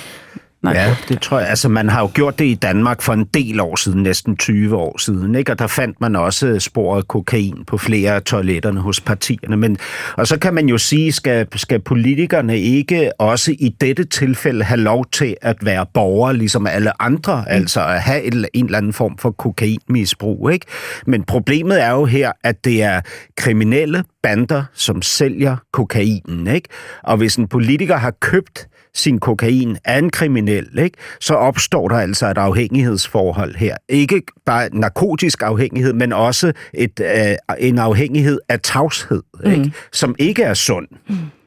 Ja, 0.72 0.96
det 1.08 1.20
tror 1.20 1.38
jeg. 1.38 1.48
Altså, 1.48 1.68
man 1.68 1.88
har 1.88 2.00
jo 2.00 2.10
gjort 2.14 2.38
det 2.38 2.44
i 2.44 2.54
Danmark 2.54 3.02
for 3.02 3.12
en 3.12 3.24
del 3.24 3.60
år 3.60 3.76
siden, 3.76 4.02
næsten 4.02 4.36
20 4.36 4.76
år 4.76 4.98
siden, 4.98 5.34
ikke? 5.34 5.52
Og 5.52 5.58
der 5.58 5.66
fandt 5.66 6.00
man 6.00 6.16
også 6.16 6.58
spor 6.58 6.96
af 6.96 7.08
kokain 7.08 7.64
på 7.66 7.78
flere 7.78 8.12
af 8.12 8.22
toiletterne 8.22 8.80
hos 8.80 9.00
partierne. 9.00 9.56
Men, 9.56 9.78
og 10.16 10.26
så 10.26 10.38
kan 10.38 10.54
man 10.54 10.68
jo 10.68 10.78
sige, 10.78 11.12
skal, 11.12 11.46
skal 11.54 11.80
politikerne 11.80 12.58
ikke 12.58 13.10
også 13.18 13.54
i 13.58 13.76
dette 13.80 14.04
tilfælde 14.04 14.64
have 14.64 14.80
lov 14.80 15.06
til 15.12 15.36
at 15.42 15.56
være 15.62 15.86
borgere, 15.94 16.36
ligesom 16.36 16.66
alle 16.66 17.02
andre, 17.02 17.36
mm. 17.36 17.54
altså 17.54 17.84
at 17.86 18.02
have 18.02 18.22
en, 18.22 18.46
en 18.54 18.64
eller 18.64 18.78
anden 18.78 18.92
form 18.92 19.18
for 19.18 19.30
kokainmisbrug, 19.30 20.50
ikke? 20.50 20.66
Men 21.06 21.24
problemet 21.24 21.82
er 21.82 21.90
jo 21.90 22.04
her, 22.04 22.32
at 22.44 22.64
det 22.64 22.82
er 22.82 23.00
kriminelle 23.36 24.04
bander, 24.22 24.64
som 24.74 25.02
sælger 25.02 25.56
kokainen, 25.72 26.46
ikke? 26.46 26.68
Og 27.02 27.16
hvis 27.16 27.36
en 27.36 27.48
politiker 27.48 27.96
har 27.96 28.10
købt 28.20 28.68
sin 28.94 29.18
kokain 29.18 29.76
af 29.84 29.98
en 29.98 30.10
kriminel, 30.10 30.78
ikke? 30.78 30.98
så 31.20 31.34
opstår 31.34 31.88
der 31.88 31.96
altså 31.96 32.26
et 32.30 32.38
afhængighedsforhold 32.38 33.54
her. 33.56 33.76
Ikke 33.88 34.22
bare 34.46 34.68
narkotisk 34.72 35.42
afhængighed, 35.42 35.92
men 35.92 36.12
også 36.12 36.52
et, 36.74 37.00
øh, 37.00 37.36
en 37.58 37.78
afhængighed 37.78 38.38
af 38.48 38.60
tavshed, 38.60 39.22
ikke? 39.46 39.72
som 39.92 40.14
ikke 40.18 40.42
er 40.42 40.54
sund. 40.54 40.86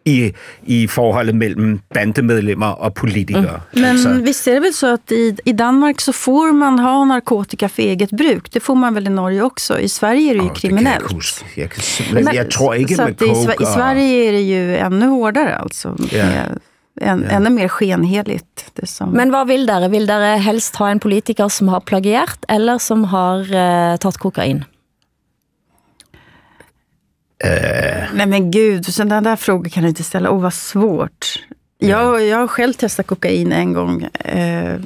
i, 0.05 0.31
i 0.65 0.87
forholdet 0.87 1.35
mellem 1.35 1.79
bandemedlemmer 1.93 2.65
og 2.67 2.93
politikere. 2.93 3.59
Men 3.73 3.83
Altså, 3.85 4.21
visst 4.23 4.47
är 4.47 4.53
det 4.53 4.61
väl 4.61 4.73
så 4.73 4.93
att 4.93 5.11
i, 5.11 5.35
i 5.45 5.51
Danmark 5.51 5.99
så 6.01 6.11
får 6.11 6.51
man 6.53 6.79
ha 6.79 7.05
narkotika 7.05 7.67
för 7.69 7.81
eget 7.83 8.09
bruk? 8.17 8.53
Det 8.53 8.59
får 8.63 8.75
man 8.75 8.95
väl 8.95 9.07
i 9.07 9.09
Norge 9.09 9.41
också? 9.41 9.79
I 9.79 9.87
Sverige 9.87 10.29
är 10.29 10.33
det 10.33 10.39
ju 10.43 10.49
åh, 10.49 10.53
det 10.53 10.61
kan 10.61 10.69
kriminellt. 10.69 11.11
huske. 11.11 11.45
Jeg, 11.57 11.69
kan 11.69 11.81
simpelthen, 11.83 12.35
jeg 12.35 12.49
tror 12.51 12.73
ikke 12.73 12.95
så 12.95 13.03
med 13.03 13.13
i, 13.13 13.17
coke 13.17 13.53
I 13.59 13.63
og- 13.63 13.73
Sverige 13.73 14.29
är 14.29 14.31
det 14.31 14.41
ju 14.41 14.75
ännu 14.77 15.05
hårdare 15.07 15.55
alltså. 15.55 15.95
Ja. 16.11 16.25
Med, 16.25 16.59
en, 17.01 17.23
Ännu 17.23 17.49
mer 17.49 17.67
skenheligt. 17.67 18.71
Det 18.73 18.87
som, 18.87 19.09
Men 19.11 19.29
hvad 19.29 19.47
vil 19.47 19.65
dere? 19.65 19.89
Vil 19.89 20.07
dere 20.07 20.37
helst 20.37 20.75
ha 20.75 20.89
en 20.89 20.99
politiker, 20.99 21.47
som 21.47 21.67
har 21.67 21.79
plagiert, 21.79 22.45
eller 22.47 22.77
som 22.77 23.03
har 23.03 23.39
uh, 23.39 23.97
taget 23.97 24.17
kokain? 24.17 24.63
Nej 28.13 28.25
men 28.27 28.51
gud, 28.51 28.85
sådana 28.85 29.21
där 29.21 29.35
frågor 29.35 29.69
kan 29.69 29.83
du 29.83 29.89
inte 29.89 30.03
ställa. 30.03 30.31
Åh, 30.31 30.41
vad 30.41 30.53
svårt. 30.53 31.43
Jag, 31.77 32.25
jag 32.25 32.37
har 32.37 32.47
själv 32.47 32.73
testat 32.73 33.07
kokain 33.07 33.51
en 33.51 33.73
gång. 33.73 34.03
Eh, 34.03 34.79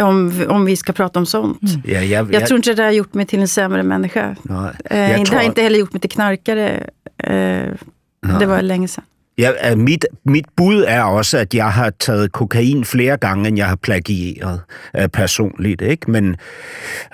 om, 0.00 0.46
om 0.48 0.64
vi 0.64 0.76
ska 0.76 0.92
prata 0.92 1.18
om 1.18 1.26
sånt. 1.26 1.60
ja, 1.84 2.00
jeg, 2.00 2.34
Jag 2.34 2.46
tror 2.46 2.56
inte 2.56 2.74
det 2.74 2.82
har 2.82 2.90
gjort 2.90 3.14
mig 3.14 3.26
till 3.26 3.40
en 3.40 3.48
sämre 3.48 3.82
människa. 3.82 4.36
nej, 4.42 4.70
Eh, 4.84 4.98
jeg 5.10 5.26
det 5.26 5.36
har 5.36 5.42
inte 5.42 5.62
heller 5.62 5.78
gjort 5.78 5.92
mig 5.92 6.00
till 6.00 6.10
knarkare. 6.10 6.86
Eh, 7.18 7.68
det 8.38 8.46
var 8.46 8.62
länge 8.62 8.88
sedan. 8.88 9.04
Ja, 9.38 9.70
øh, 9.70 9.78
mit, 9.78 10.06
mit 10.24 10.44
bud 10.56 10.84
er 10.88 11.02
også, 11.02 11.38
at 11.38 11.54
jeg 11.54 11.72
har 11.72 11.90
taget 12.00 12.32
kokain 12.32 12.84
flere 12.84 13.16
gange, 13.16 13.48
end 13.48 13.56
jeg 13.56 13.66
har 13.66 13.76
plagieret 13.76 14.60
øh, 14.96 15.08
personligt, 15.08 15.82
ikke? 15.82 16.10
Men 16.10 16.36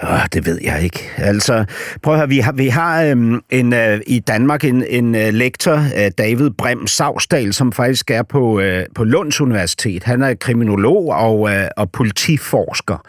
øh, 0.03 0.27
det 0.33 0.47
ved 0.47 0.59
jeg 0.63 0.83
ikke. 0.83 1.11
Altså, 1.17 1.65
prøv 2.03 2.15
at 2.15 2.21
høre, 2.21 2.29
vi 2.29 2.39
har, 2.39 2.53
vi 2.53 2.69
har 2.69 3.03
øh, 3.03 3.41
en, 3.51 3.73
øh, 3.73 4.01
i 4.07 4.19
Danmark 4.19 4.65
en, 4.65 4.85
en 4.89 5.15
øh, 5.15 5.35
lektor, 5.35 5.77
øh, 5.77 6.11
David 6.19 6.51
Brem 6.51 6.87
Savsdal, 6.87 7.53
som 7.53 7.73
faktisk 7.73 8.11
er 8.11 8.23
på, 8.23 8.61
øh, 8.61 8.85
på 8.95 9.05
Lunds 9.05 9.41
Universitet. 9.41 10.05
Han 10.05 10.23
er 10.23 10.35
kriminolog 10.35 11.13
og, 11.13 11.51
øh, 11.51 11.69
og 11.77 11.91
politiforsker. 11.91 13.03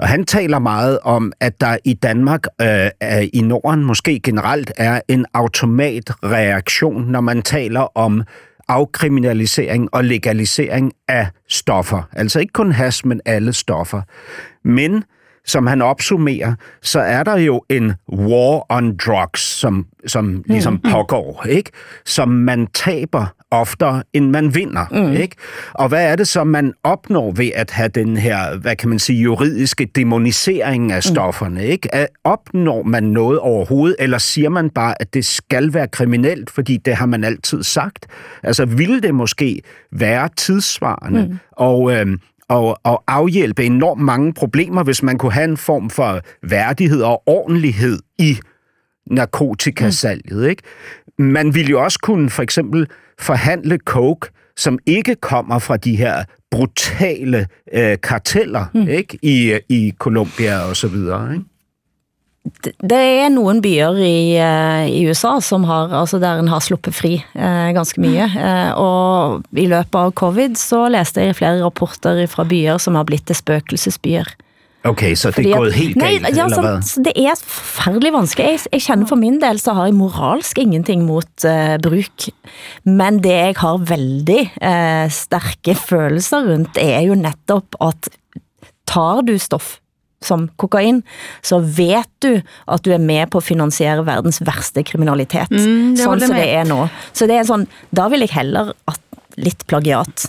Og 0.00 0.08
han 0.08 0.24
taler 0.24 0.58
meget 0.58 0.98
om, 1.02 1.32
at 1.40 1.60
der 1.60 1.76
i 1.84 1.94
Danmark, 1.94 2.46
øh, 2.62 2.90
i 3.32 3.40
Norden 3.40 3.84
måske 3.84 4.20
generelt, 4.20 4.72
er 4.76 5.00
en 5.08 5.26
automatreaktion, 5.34 7.04
når 7.10 7.20
man 7.20 7.42
taler 7.42 7.98
om 7.98 8.22
afkriminalisering 8.68 9.88
og 9.92 10.04
legalisering 10.04 10.92
af 11.08 11.26
stoffer. 11.48 12.02
Altså 12.12 12.40
ikke 12.40 12.52
kun 12.52 12.72
has, 12.72 13.04
men 13.04 13.20
alle 13.24 13.52
stoffer. 13.52 14.02
Men 14.64 15.04
som 15.46 15.66
han 15.66 15.82
opsummerer, 15.82 16.54
så 16.82 17.00
er 17.00 17.22
der 17.22 17.36
jo 17.36 17.62
en 17.68 17.92
war 18.12 18.72
on 18.72 18.96
drugs, 18.96 19.40
som, 19.40 19.86
som 20.06 20.44
ligesom 20.46 20.80
pågår, 20.90 21.44
ikke? 21.48 21.70
Som 22.04 22.28
man 22.28 22.66
taber 22.66 23.26
oftere, 23.50 24.02
end 24.12 24.30
man 24.30 24.54
vinder, 24.54 24.86
mm. 24.90 25.12
ikke? 25.12 25.36
Og 25.72 25.88
hvad 25.88 26.06
er 26.06 26.16
det 26.16 26.28
så, 26.28 26.44
man 26.44 26.72
opnår 26.84 27.32
ved 27.32 27.50
at 27.54 27.70
have 27.70 27.88
den 27.88 28.16
her, 28.16 28.56
hvad 28.56 28.76
kan 28.76 28.88
man 28.88 28.98
sige, 28.98 29.22
juridiske 29.22 29.84
demonisering 29.84 30.92
af 30.92 31.02
stofferne, 31.02 31.64
ikke? 31.66 31.94
At 31.94 32.08
opnår 32.24 32.82
man 32.82 33.02
noget 33.02 33.38
overhovedet, 33.38 33.96
eller 33.98 34.18
siger 34.18 34.48
man 34.48 34.70
bare, 34.70 35.02
at 35.02 35.14
det 35.14 35.24
skal 35.24 35.74
være 35.74 35.88
kriminelt, 35.88 36.50
fordi 36.50 36.76
det 36.76 36.94
har 36.94 37.06
man 37.06 37.24
altid 37.24 37.62
sagt? 37.62 38.06
Altså, 38.42 38.64
ville 38.64 39.00
det 39.00 39.14
måske 39.14 39.62
være 39.92 40.28
tidsvarende 40.36 41.26
mm. 41.26 41.38
og... 41.52 41.92
Øh, 41.92 42.06
og, 42.48 42.80
og 42.84 43.02
afhjælpe 43.06 43.64
enormt 43.64 44.00
mange 44.00 44.32
problemer, 44.32 44.82
hvis 44.82 45.02
man 45.02 45.18
kunne 45.18 45.32
have 45.32 45.50
en 45.50 45.56
form 45.56 45.90
for 45.90 46.20
værdighed 46.42 47.02
og 47.02 47.22
ordentlighed 47.26 47.98
i 48.18 48.38
narkotikasalget. 49.10 50.48
Ikke? 50.48 50.62
Man 51.20 51.54
ville 51.54 51.70
jo 51.70 51.82
også 51.84 51.98
kunne 52.02 52.30
for 52.30 52.42
eksempel 52.42 52.86
forhandle 53.18 53.78
coke, 53.84 54.30
som 54.56 54.78
ikke 54.86 55.14
kommer 55.14 55.58
fra 55.58 55.76
de 55.76 55.96
her 55.96 56.24
brutale 56.50 57.46
øh, 57.72 57.98
karteller 58.02 58.64
mm. 58.74 58.88
ikke? 58.88 59.18
I, 59.22 59.58
i 59.68 59.92
Colombia 59.98 60.68
og 60.68 60.76
så 60.76 60.88
videre. 60.88 61.32
Ikke? 61.32 61.44
Det 62.64 62.96
er 62.96 63.28
nogle 63.28 63.60
byer 63.62 63.98
i, 64.00 64.36
eh, 64.40 64.88
i 64.88 65.04
USA, 65.08 65.36
som 65.44 65.64
har, 65.68 65.92
altså 65.92 66.18
der 66.18 66.40
en 66.40 66.48
har 66.48 66.62
sluppet 66.64 66.96
fri 66.96 67.18
eh, 67.20 67.72
ganske 67.76 68.00
mye. 68.00 68.24
Eh, 68.24 68.70
og 68.80 69.44
i 69.52 69.66
løbet 69.68 69.98
av 70.00 70.12
covid, 70.16 70.56
så 70.56 70.86
læste 70.88 71.20
jeg 71.20 71.36
flere 71.36 71.60
rapporter 71.60 72.24
fra 72.32 72.46
byer, 72.48 72.80
som 72.80 72.96
har 72.96 73.04
blitt 73.04 73.26
til 73.28 73.36
spøkelsesbyer. 73.36 74.32
Okay, 74.80 75.12
så 75.12 75.28
det 75.36 75.44
er 75.44 75.58
gået 75.60 75.74
helt 75.76 75.98
nej, 76.00 76.14
galt, 76.14 76.36
ja, 76.36 76.44
eller 76.46 76.56
så, 76.56 76.60
hvad? 76.64 76.84
så 76.88 77.02
det 77.04 77.12
er 77.20 77.34
forfærdelig 77.36 78.12
vanskelig. 78.14 78.46
Jeg, 78.46 78.60
jeg 78.72 78.82
kender 78.86 79.10
for 79.10 79.20
min 79.20 79.36
del, 79.42 79.60
så 79.60 79.74
har 79.76 79.90
jeg 79.90 79.96
moralsk 79.98 80.58
ingenting 80.62 81.04
mot 81.04 81.44
uh, 81.44 81.76
bruk. 81.84 82.30
Men 82.88 83.20
det 83.20 83.34
jeg 83.34 83.58
har 83.60 83.84
veldig 83.90 84.40
uh, 84.56 85.04
stærke 85.12 85.76
følelser 85.76 86.48
rundt, 86.48 86.80
er 86.80 87.04
jo 87.04 87.18
netop 87.18 87.76
at 87.84 88.08
tar 88.88 89.20
du 89.28 89.36
stoff 89.38 89.76
som 90.24 90.48
kokain, 90.60 91.02
så 91.44 91.60
vet 91.60 92.08
du 92.24 92.34
at 92.40 92.84
du 92.84 92.92
er 92.92 93.00
med 93.00 93.30
på 93.32 93.40
at 93.40 93.46
finansiere 93.46 94.04
verdens 94.04 94.40
værste 94.44 94.84
kriminalitet. 94.84 95.52
Mm, 95.52 95.94
det 95.96 96.04
sånn 96.04 96.24
som 96.24 96.36
det 96.36 96.48
er 96.56 96.68
nå. 96.68 96.82
Så 97.12 97.28
det 97.28 97.40
er 97.40 97.48
sånn, 97.48 97.68
da 97.92 98.08
vil 98.12 98.24
jeg 98.24 98.32
heller 98.36 98.74
at 98.88 99.00
lidt 99.40 99.64
plagiat 99.70 100.28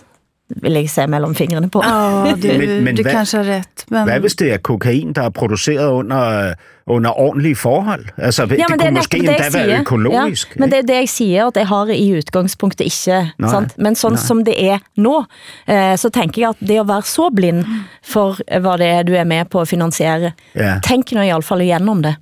vil 0.56 0.72
jeg 0.74 0.90
se 0.90 1.08
mellem 1.08 1.36
fingrene 1.36 1.70
på. 1.70 1.82
Ja, 1.86 2.32
du, 2.44 2.48
Men- 2.58 2.84
men 2.84 2.96
du 2.96 3.02
hvad- 3.02 3.12
kanske 3.12 3.38
har 3.38 3.44
rätt. 3.56 3.86
Men, 3.90 4.04
Hvad 4.04 4.20
hvis 4.20 4.36
det 4.36 4.54
er 4.54 4.58
kokain, 4.58 5.14
der 5.14 5.22
er 5.22 5.30
produceret 5.30 5.88
under, 5.92 6.54
under 6.88 7.20
ordentlige 7.20 7.56
forhold? 7.56 8.06
Altså, 8.18 8.46
det, 8.46 8.58
det 8.58 8.66
kunne 8.80 8.92
måske 8.92 9.20
netop 9.20 9.36
endda 9.46 9.58
være 9.68 9.80
økologisk. 9.80 10.56
Ja, 10.56 10.60
men 10.60 10.72
det 10.72 10.78
er 10.78 10.82
det 10.82 10.96
jeg 10.96 11.10
siger, 11.10 11.48
at 11.48 11.58
jeg 11.58 11.68
har 11.68 11.86
i 11.86 12.18
udgangspunktet 12.18 12.86
ikke. 12.86 13.32
Nej, 13.40 13.50
sant? 13.50 13.78
Men 13.78 13.96
sådan 13.96 14.16
nej. 14.16 14.24
som 14.26 14.46
det 14.46 14.66
er 14.66 14.78
nå, 14.98 15.24
eh, 15.68 15.98
så 15.98 16.10
tænker 16.10 16.42
jeg, 16.42 16.50
at 16.50 16.68
det 16.68 16.80
at 16.80 16.88
være 16.88 17.02
så 17.02 17.30
blind 17.36 17.66
for 18.04 18.38
hvad 18.60 18.78
det 18.78 18.88
er, 18.88 19.04
du 19.04 19.14
er 19.14 19.24
med 19.24 19.46
på 19.46 19.62
at 19.62 19.68
finansiere, 19.68 20.32
Ja. 20.56 20.80
tænk 20.88 21.12
nu 21.12 21.22
i 21.22 21.30
alla 21.30 21.42
fall 21.42 21.62
igenom 21.62 22.04
det. 22.04 22.16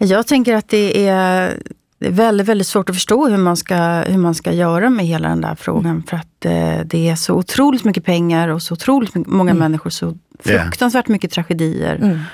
Jag 0.00 0.26
tänker 0.26 0.56
att 0.56 0.70
det 0.70 1.08
är, 1.08 1.56
det 1.98 2.06
är 2.06 2.10
väldigt, 2.10 2.48
väldigt 2.48 2.66
svårt 2.66 2.90
att 2.90 2.96
förstå 2.96 3.28
hur 3.28 3.36
man, 3.36 3.56
ska, 3.56 3.76
hur 4.06 4.18
man 4.18 4.34
ska 4.34 4.52
göra 4.52 4.90
med 4.90 5.06
hela 5.06 5.28
den 5.28 5.40
där 5.40 5.54
frågan. 5.54 6.02
För 6.08 6.16
att 6.16 6.44
eh, 6.44 6.80
det 6.84 7.08
är 7.08 7.16
så 7.16 7.34
otroligt 7.34 7.84
mycket 7.84 8.04
pengar 8.04 8.48
och 8.48 8.62
så 8.62 8.74
otroligt 8.74 9.14
mycket, 9.14 9.32
många 9.32 9.54
människor, 9.54 9.90
så 9.90 10.18
fruktansvärt 10.38 11.08
mycket 11.08 11.30
tragedier. 11.30 12.24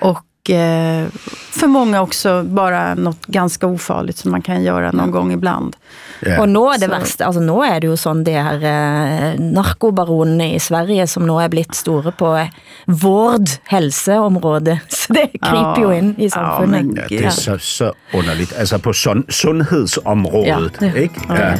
Och 0.00 0.50
eh, 0.50 1.08
för 1.50 1.66
många 1.66 2.02
också 2.02 2.42
bara 2.42 2.94
något 2.94 3.26
ganska 3.26 3.66
ofarligt 3.66 4.16
som 4.16 4.30
man 4.30 4.42
kan 4.42 4.62
göra 4.62 4.92
någon 4.92 5.10
gång 5.10 5.32
ibland. 5.32 5.76
Ja. 6.26 6.40
Og 6.40 6.48
nå 6.48 6.66
er 6.68 6.72
det 6.78 6.88
Så- 6.88 6.90
værste, 6.90 7.24
altså 7.26 7.40
nå 7.40 7.62
er 7.62 7.78
det 7.82 7.88
jo 7.88 7.96
sådan, 7.96 8.24
det 8.24 8.34
her 8.34 8.54
eh, 8.62 9.38
narkobaronene 9.40 10.54
i 10.54 10.58
Sverige, 10.58 11.06
som 11.06 11.22
nå 11.26 11.38
er 11.40 11.48
blitt 11.48 11.76
store 11.76 12.12
på 12.18 12.34
eh, 12.36 12.48
vård 12.86 13.58
helseområde, 13.70 14.78
så 14.98 15.12
det 15.16 15.28
kryper 15.42 15.82
jo 15.82 15.90
ind 15.90 16.14
i 16.18 16.28
samfundet. 16.28 16.84
men 16.86 16.96
Ja, 16.96 17.06
det 17.08 17.24
er 17.24 17.30
så, 17.30 17.56
så 17.58 17.92
underligt. 18.14 18.52
Altså 18.56 18.78
på 18.78 18.92
sund, 18.92 19.24
sundhedsområdet, 19.28 20.46
Ja, 20.80 20.86
det- 20.86 20.94
ikke? 20.96 21.20
Ja. 21.30 21.54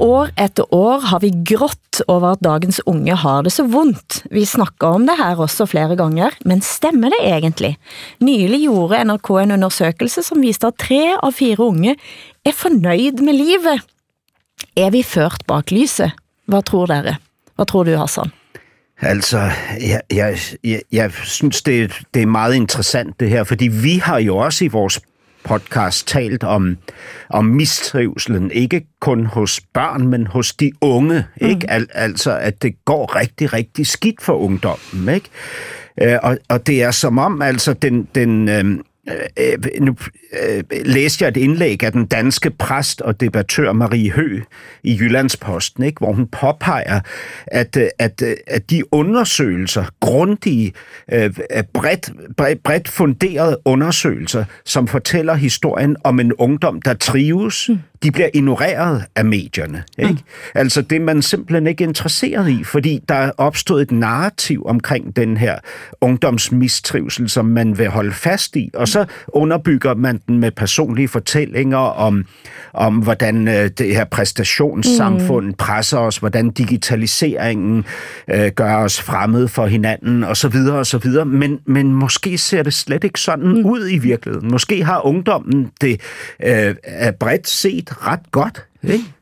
År 0.00 0.30
efter 0.36 0.74
år 0.74 1.04
har 1.10 1.20
vi 1.20 1.30
grått 1.30 2.00
over 2.06 2.32
at 2.34 2.42
dagens 2.44 2.80
unge 2.86 3.14
har 3.16 3.42
det 3.46 3.52
så 3.54 3.64
vondt. 3.68 4.22
Vi 4.30 4.44
snakker 4.46 4.98
om 4.98 5.06
det 5.08 5.18
her 5.18 5.40
også 5.40 5.66
flere 5.66 5.96
ganger, 5.98 6.34
men 6.44 6.62
stemmer 6.62 7.12
det 7.14 7.20
egentlig? 7.26 7.74
Nylig 8.20 8.62
gjorde 8.64 9.02
NRK 9.04 9.30
en 9.42 9.54
undersøkelse 9.58 10.22
som 10.26 10.42
viste 10.42 10.70
at 10.70 10.78
tre 10.78 11.02
av 11.16 11.34
fire 11.36 11.66
unge 11.66 11.96
er 12.46 12.56
fornøyd 12.56 13.22
med 13.24 13.38
livet. 13.38 13.86
Er 14.78 14.90
vi 14.94 15.02
ført 15.02 15.46
bak 15.46 15.72
lyset? 15.74 16.14
Hva 16.48 16.62
tror 16.62 16.90
dere? 16.90 17.18
Hva 17.58 17.66
tror 17.68 17.88
du, 17.88 17.96
Hassan? 17.98 18.32
Altså, 19.00 19.50
jeg, 19.78 20.00
jeg, 20.10 20.38
jeg, 20.64 20.82
jeg 20.92 21.12
synes, 21.24 21.62
det, 21.62 21.92
det 22.14 22.22
er 22.22 22.26
meget 22.26 22.54
interessant 22.54 23.20
det 23.20 23.30
her, 23.30 23.44
fordi 23.44 23.68
vi 23.68 23.98
har 24.02 24.18
jo 24.18 24.36
også 24.36 24.64
i 24.64 24.68
vores 24.74 25.00
podcast 25.44 26.08
talt 26.08 26.44
om, 26.44 26.76
om 27.30 27.44
mistrivselen, 27.44 28.50
ikke 28.50 28.86
kun 29.00 29.26
hos 29.26 29.60
børn, 29.74 30.06
men 30.06 30.26
hos 30.26 30.54
de 30.54 30.72
unge, 30.80 31.24
ikke? 31.40 31.70
Al, 31.70 31.86
altså, 31.94 32.38
at 32.38 32.62
det 32.62 32.84
går 32.84 33.16
rigtig, 33.16 33.52
rigtig 33.52 33.86
skidt 33.86 34.22
for 34.22 34.32
ungdommen, 34.32 35.14
ikke? 35.14 35.28
Øh, 36.02 36.18
og, 36.22 36.38
og 36.48 36.66
det 36.66 36.82
er 36.82 36.90
som 36.90 37.18
om, 37.18 37.42
altså, 37.42 37.72
den, 37.72 38.08
den 38.14 38.48
øh, 38.48 38.78
øh, 39.08 39.52
øh 39.64 39.80
nu 39.80 39.96
øh, 40.48 40.64
læste 40.84 41.24
jeg 41.24 41.28
et 41.28 41.36
indlæg 41.36 41.82
af 41.82 41.92
den 41.92 42.06
danske 42.06 42.50
præst 42.50 43.00
og 43.00 43.20
debattør 43.20 43.72
Marie 43.72 44.10
Hø 44.10 44.40
i 44.82 44.96
Jyllandsposten, 45.00 45.84
ikke, 45.84 45.98
hvor 45.98 46.12
hun 46.12 46.26
påpeger, 46.26 47.00
at, 47.46 47.76
øh, 47.76 47.88
at, 47.98 48.22
øh, 48.22 48.36
at 48.46 48.70
de 48.70 48.94
undersøgelser, 48.94 49.84
grundige, 50.00 50.72
øh, 51.12 51.30
bredt, 51.74 52.10
bredt, 52.36 52.62
bredt 52.62 52.88
funderede 52.88 53.58
undersøgelser, 53.64 54.44
som 54.64 54.88
fortæller 54.88 55.34
historien 55.34 55.96
om 56.04 56.20
en 56.20 56.32
ungdom, 56.32 56.82
der 56.82 56.94
trives, 56.94 57.68
mm 57.68 57.78
de 58.02 58.10
bliver 58.10 58.28
ignoreret 58.34 59.04
af 59.16 59.24
medierne. 59.24 59.82
Ikke? 59.98 60.12
Mm. 60.12 60.18
Altså 60.54 60.82
det 60.82 60.96
er 60.96 61.00
man 61.00 61.22
simpelthen 61.22 61.66
ikke 61.66 61.84
interesseret 61.84 62.50
i, 62.50 62.64
fordi 62.64 63.00
der 63.08 63.14
er 63.14 63.30
opstået 63.36 63.82
et 63.82 63.90
narrativ 63.90 64.66
omkring 64.66 65.16
den 65.16 65.36
her 65.36 65.58
ungdomsmistrivsel, 66.00 67.28
som 67.28 67.44
man 67.44 67.78
vil 67.78 67.88
holde 67.88 68.12
fast 68.12 68.56
i, 68.56 68.70
og 68.74 68.88
så 68.88 69.04
underbygger 69.28 69.94
man 69.94 70.20
den 70.26 70.38
med 70.38 70.50
personlige 70.50 71.08
fortællinger 71.08 71.78
om, 71.78 72.24
om 72.72 72.94
hvordan 72.94 73.48
øh, 73.48 73.70
det 73.78 73.94
her 73.94 74.04
præstationssamfund 74.04 75.46
mm. 75.46 75.54
presser 75.54 75.98
os, 75.98 76.16
hvordan 76.16 76.50
digitaliseringen 76.50 77.84
øh, 78.30 78.50
gør 78.50 78.76
os 78.76 79.00
fremmede 79.00 79.48
for 79.48 79.66
hinanden, 79.66 80.24
og 80.24 80.36
så 80.36 80.48
videre 80.48 80.78
og 80.78 80.86
så 80.86 80.98
videre. 80.98 81.24
Men, 81.24 81.58
men 81.66 81.92
måske 81.92 82.38
ser 82.38 82.62
det 82.62 82.74
slet 82.74 83.04
ikke 83.04 83.20
sådan 83.20 83.48
mm. 83.48 83.66
ud 83.66 83.88
i 83.90 83.98
virkeligheden. 83.98 84.50
Måske 84.50 84.84
har 84.84 85.06
ungdommen 85.06 85.70
det 85.80 86.00
øh, 86.44 86.74
bredt 87.20 87.48
set 87.48 87.87
ret 87.92 88.30
godt, 88.30 88.64
ikke? 88.82 89.14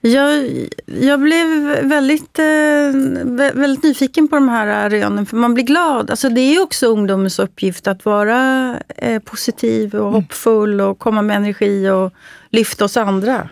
Jag, 0.00 0.48
jag 0.86 1.20
blev 1.20 1.46
väldigt, 1.82 2.38
eh, 2.38 3.54
väldigt 3.54 3.82
nyfiken 3.82 4.28
på 4.28 4.36
de 4.36 4.48
här 4.48 4.90
rönen, 4.90 5.26
för 5.26 5.36
man 5.36 5.54
blir 5.54 5.64
glad. 5.64 6.10
Alltså 6.10 6.28
det 6.28 6.40
är 6.40 6.62
också 6.62 6.86
ungdomens 6.86 7.38
uppgift 7.38 7.86
att 7.86 8.04
vara 8.04 8.80
eh, 8.96 9.22
positiv 9.22 9.94
och 9.94 10.12
hoppfull 10.12 10.80
och 10.80 10.98
komma 10.98 11.22
med 11.22 11.36
energi 11.36 11.90
och 11.90 12.12
lyfta 12.50 12.84
oss 12.84 12.96
andra 12.96 13.48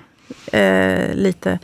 eh, 0.52 1.14
lite. 1.14 1.58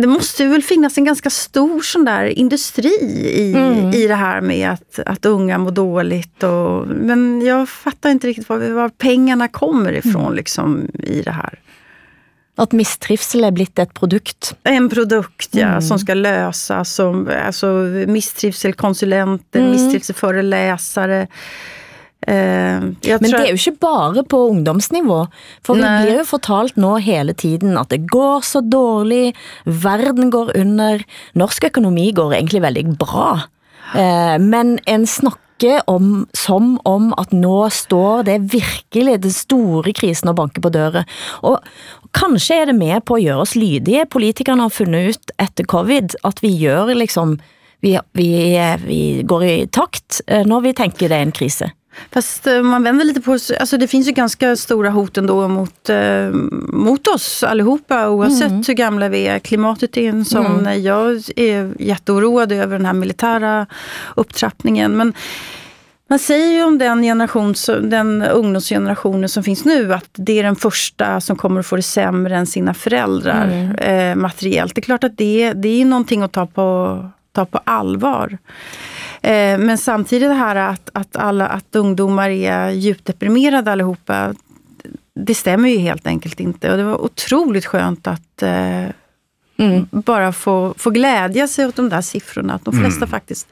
Det 0.00 0.06
måste 0.06 0.46
väl 0.46 0.62
finnas 0.62 0.98
en 0.98 1.04
ganska 1.04 1.30
stor 1.30 1.80
sån 1.80 2.04
där 2.04 2.24
industri 2.24 2.94
i, 3.34 3.54
mm. 3.54 3.90
i 3.92 4.06
det 4.06 4.14
här 4.14 4.40
med 4.40 4.70
att, 4.70 4.98
att 5.06 5.26
unga 5.26 5.58
mår 5.58 5.70
dåligt. 5.70 6.42
Och, 6.42 6.86
men 6.86 7.42
jag 7.42 7.68
fattar 7.68 8.10
inte 8.10 8.26
riktigt 8.26 8.48
var, 8.48 8.58
var 8.58 8.88
pengarna 8.88 9.48
kommer 9.48 9.92
ifrån 9.92 10.22
mm. 10.22 10.34
liksom, 10.34 10.88
i 11.02 11.22
det 11.22 11.30
här. 11.30 11.58
Att 12.56 12.72
mistrivsel 12.72 13.44
är 13.44 13.50
blivit 13.50 13.78
ett 13.78 13.94
produkt. 13.94 14.56
En 14.62 14.88
produkt, 14.88 15.48
ja, 15.52 15.66
mm. 15.66 15.82
som 15.82 15.98
ska 15.98 16.14
lösas. 16.14 16.94
Som, 16.94 17.30
alltså, 17.46 17.66
mistrivselkonsulenter, 18.06 19.60
mm. 19.60 19.72
mistrivselföreläsare. 19.72 21.26
Uh, 22.24 22.94
Men 23.04 23.28
det 23.28 23.40
er 23.42 23.50
jo 23.52 23.58
ikke 23.60 23.80
bare 23.84 24.24
på 24.24 24.38
ungdomsnivå, 24.48 25.18
for 25.66 25.76
Nei. 25.76 25.84
vi 25.84 26.06
blir 26.06 26.20
jo 26.22 26.28
fortalt 26.28 26.78
nå 26.80 26.96
hele 27.04 27.34
tiden 27.36 27.76
at 27.76 27.92
det 27.92 28.06
går 28.08 28.44
så 28.46 28.62
dårlig, 28.64 29.34
verden 29.64 30.32
går 30.32 30.54
under, 30.56 31.04
norsk 31.36 31.68
økonomi 31.68 32.10
går 32.16 32.38
egentlig 32.38 32.64
veldig 32.64 32.86
bra. 33.00 33.44
Uh, 33.92 34.40
men 34.40 34.78
en 34.88 35.04
snakker 35.06 35.84
om, 35.86 36.24
som 36.32 36.74
om 36.88 37.12
at 37.20 37.32
nå 37.36 37.68
står 37.70 38.24
det 38.26 38.38
virkelig 38.52 39.20
det 39.22 39.34
store 39.36 39.92
krisen 39.96 40.32
og 40.32 40.38
banker 40.40 40.64
på 40.64 40.72
døra. 40.72 41.04
Og 41.46 41.60
kanskje 42.16 42.62
er 42.62 42.72
det 42.72 42.78
med 42.78 43.04
på 43.04 43.20
at 43.20 43.28
gøre 43.28 43.44
oss 43.44 43.54
lydige. 43.54 44.08
Politikerne 44.10 44.66
har 44.66 44.74
fundet 44.74 45.14
ut 45.14 45.36
etter 45.38 45.68
covid 45.70 46.16
at 46.24 46.42
vi 46.42 46.50
gjør 46.58 46.94
liksom, 46.96 47.38
vi, 47.84 47.94
vi, 48.12 48.28
vi 48.84 49.00
går 49.22 49.46
i 49.46 49.56
takt 49.72 50.22
eh, 50.26 50.44
når 50.46 50.68
vi 50.68 50.76
tänker 50.80 51.08
det 51.08 51.20
er 51.20 51.28
en 51.28 51.36
krise. 51.36 51.70
Fast 52.12 52.46
eh, 52.46 52.62
man 52.62 52.82
vänder 52.82 53.04
lite 53.04 53.20
på 53.20 53.32
alltså 53.32 53.76
det 53.76 53.88
finns 53.88 54.08
ju 54.08 54.12
ganska 54.12 54.56
stora 54.56 54.90
hot 54.90 55.18
ändå 55.18 55.48
mot, 55.48 55.88
eh, 55.88 56.28
mot 56.68 57.06
oss 57.08 57.42
allihopa 57.42 58.08
oavsett 58.08 58.50
mm. 58.50 58.62
hur 58.66 58.74
gamla 58.74 59.08
vi 59.08 59.26
är. 59.26 59.38
Klimatet 59.38 59.96
är 59.96 60.08
en 60.08 60.24
sån, 60.24 60.46
mm. 60.46 60.82
jag 60.82 61.22
är 61.36 61.82
jätteoroad 61.82 62.52
över 62.52 62.76
den 62.76 62.86
här 62.86 62.92
militära 62.92 63.66
upptrappningen. 64.16 64.96
Men 64.96 65.12
man 66.08 66.18
säger 66.18 66.48
ju 66.48 66.64
om 66.64 66.78
den, 66.78 67.02
generation, 67.02 67.54
den 67.82 68.22
ungdomsgenerationen 68.22 69.28
som 69.28 69.42
finns 69.42 69.64
nu 69.64 69.94
att 69.94 70.10
det 70.12 70.38
är 70.38 70.42
den 70.42 70.56
första 70.56 71.20
som 71.20 71.36
kommer 71.36 71.60
att 71.60 71.66
få 71.66 71.76
det 71.76 71.82
sämre 71.82 72.36
än 72.36 72.46
sina 72.46 72.74
föräldrar 72.74 73.44
mm. 73.44 73.74
eh, 73.76 74.16
materiellt. 74.16 74.74
Det 74.74 74.80
är 74.80 74.82
klart 74.82 75.04
att 75.04 75.16
det, 75.16 75.52
det 75.52 75.80
är 75.80 75.84
någonting 75.84 76.22
att 76.22 76.32
ta 76.32 76.46
på, 76.46 77.10
ta 77.32 77.44
på 77.44 77.60
allvar. 77.64 78.38
Eh, 79.24 79.58
men 79.58 79.78
samtidigt 79.78 80.28
det 80.28 80.34
här 80.34 80.56
att, 80.56 80.90
att, 80.92 81.16
alla, 81.16 81.46
att 81.46 81.76
ungdomar 81.76 82.28
är 82.30 82.70
djupt 82.70 83.04
deprimerade 83.04 83.72
allihopa, 83.72 84.34
det 85.14 85.34
stämmer 85.34 85.68
ju 85.68 85.78
helt 85.78 86.06
enkelt 86.06 86.40
inte. 86.40 86.70
Och 86.70 86.76
det 86.76 86.84
var 86.84 87.04
otroligt 87.04 87.66
skönt 87.66 88.06
att 88.06 88.42
eh, 88.42 88.88
Mm. 89.56 89.86
Bara 89.90 90.32
få, 90.32 90.74
få 90.78 90.90
glädja 90.90 91.48
sig 91.48 91.66
åt 91.66 91.76
de 91.76 91.88
där 91.88 92.00
siffrorna, 92.00 92.54
att 92.54 92.64
de 92.64 92.74
flesta 92.74 93.04
mm. 93.04 93.08
faktiskt 93.08 93.48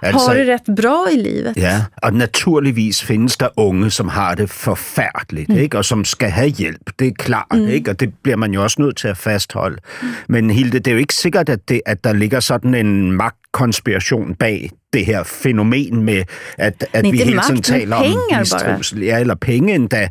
altså, 0.00 0.28
har 0.28 0.34
det 0.34 0.44
rätt 0.44 0.64
bra 0.64 1.08
i 1.10 1.16
livet. 1.16 1.56
Ja, 1.56 1.80
og 2.02 2.14
naturligvis 2.14 3.02
findes 3.02 3.36
der 3.36 3.48
unge, 3.56 3.90
som 3.90 4.08
har 4.08 4.34
det 4.34 4.50
forfærdeligt, 4.50 5.48
mm. 5.48 5.58
ikke? 5.58 5.78
og 5.78 5.84
som 5.84 6.04
skal 6.04 6.30
have 6.30 6.48
hjælp, 6.48 6.90
det 6.98 7.06
er 7.06 7.12
klart, 7.18 7.52
mm. 7.54 7.68
ikke? 7.68 7.90
og 7.90 8.00
det 8.00 8.14
bliver 8.22 8.36
man 8.36 8.54
jo 8.54 8.62
også 8.62 8.82
nødt 8.82 8.96
til 8.96 9.08
at 9.08 9.16
fastholde. 9.16 9.76
Mm. 10.02 10.08
Men 10.28 10.50
Hilde, 10.50 10.78
det 10.78 10.86
er 10.86 10.92
jo 10.92 10.98
ikke 10.98 11.14
sikkert, 11.14 11.48
at, 11.48 11.68
det, 11.68 11.80
at 11.86 12.04
der 12.04 12.12
ligger 12.12 12.40
sådan 12.40 12.74
en 12.74 13.12
magtkonspiration 13.54 14.34
bag 14.34 14.70
det 14.94 15.06
her 15.06 15.22
fænomen 15.22 16.02
med, 16.02 16.22
at, 16.58 16.86
at 16.92 17.04
vi 17.12 17.18
hele 17.18 17.40
tiden 17.46 17.62
taler 17.62 17.96
om 17.96 18.04
mistrivsel. 18.38 19.02
Ja, 19.02 19.20
eller 19.20 19.34
penge 19.34 19.74
endda. 19.74 20.02
Øh, 20.02 20.08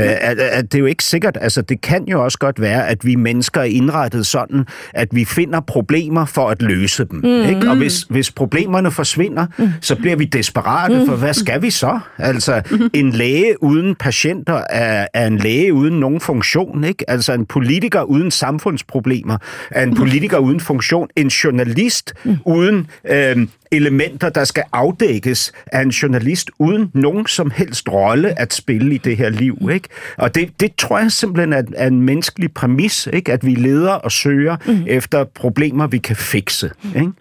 at, 0.00 0.38
at 0.38 0.72
det 0.72 0.74
er 0.74 0.78
jo 0.78 0.86
ikke 0.86 1.04
sikkert. 1.04 1.38
Altså, 1.40 1.62
det 1.62 1.80
kan 1.80 2.04
jo 2.04 2.24
også 2.24 2.38
godt 2.38 2.60
være, 2.60 2.88
at 2.88 3.04
vi 3.04 3.14
mennesker 3.14 3.60
er 3.60 3.64
indrettet 3.64 4.26
sådan, 4.26 4.66
at 4.94 5.08
vi 5.12 5.24
finder 5.24 5.60
problemer 5.60 6.24
for 6.24 6.48
at 6.48 6.62
løse 6.62 7.04
dem. 7.04 7.18
Mm. 7.18 7.48
Ikke? 7.48 7.70
Og 7.70 7.76
hvis, 7.76 8.02
hvis 8.02 8.30
problemerne 8.30 8.90
forsvinder, 8.90 9.46
mm. 9.58 9.68
så 9.80 9.96
bliver 9.96 10.16
vi 10.16 10.24
desperate, 10.24 10.98
mm. 10.98 11.06
for 11.06 11.16
hvad 11.16 11.34
skal 11.34 11.62
vi 11.62 11.70
så? 11.70 11.98
Altså, 12.18 12.62
mm. 12.70 12.90
en 12.92 13.10
læge 13.10 13.62
uden 13.62 13.94
patienter 13.94 14.62
er, 14.70 15.06
er 15.14 15.26
en 15.26 15.38
læge 15.38 15.74
uden 15.74 16.00
nogen 16.00 16.20
funktion. 16.20 16.84
Ikke? 16.84 17.10
Altså, 17.10 17.32
en 17.32 17.46
politiker 17.46 18.02
uden 18.02 18.30
samfundsproblemer 18.30 19.36
er 19.70 19.82
en 19.82 19.94
politiker 19.94 20.38
uden 20.38 20.60
funktion. 20.60 21.08
En 21.16 21.28
journalist 21.28 22.14
mm. 22.24 22.36
uden 22.46 22.71
øh, 23.10 23.46
elementer, 23.72 24.28
der 24.28 24.44
skal 24.44 24.62
afdækkes 24.72 25.52
af 25.66 25.82
en 25.82 25.88
journalist 25.88 26.50
uden 26.58 26.90
nogen 26.94 27.26
som 27.26 27.50
helst 27.50 27.88
rolle 27.88 28.40
at 28.40 28.54
spille 28.54 28.94
i 28.94 28.98
det 28.98 29.16
her 29.16 29.28
liv. 29.28 29.68
Ikke? 29.72 29.88
Og 30.18 30.34
det, 30.34 30.60
det 30.60 30.76
tror 30.76 30.98
jeg 30.98 31.12
simpelthen 31.12 31.52
er, 31.52 31.62
er 31.74 31.86
en 31.86 32.00
menneskelig 32.00 32.52
præmis, 32.52 33.08
ikke? 33.12 33.32
at 33.32 33.46
vi 33.46 33.54
leder 33.54 33.92
og 33.92 34.12
søger 34.12 34.56
mm. 34.66 34.84
efter 34.86 35.24
problemer, 35.24 35.86
vi 35.86 35.98
kan 35.98 36.16
fikse. 36.16 36.70
Ikke? 36.86 37.12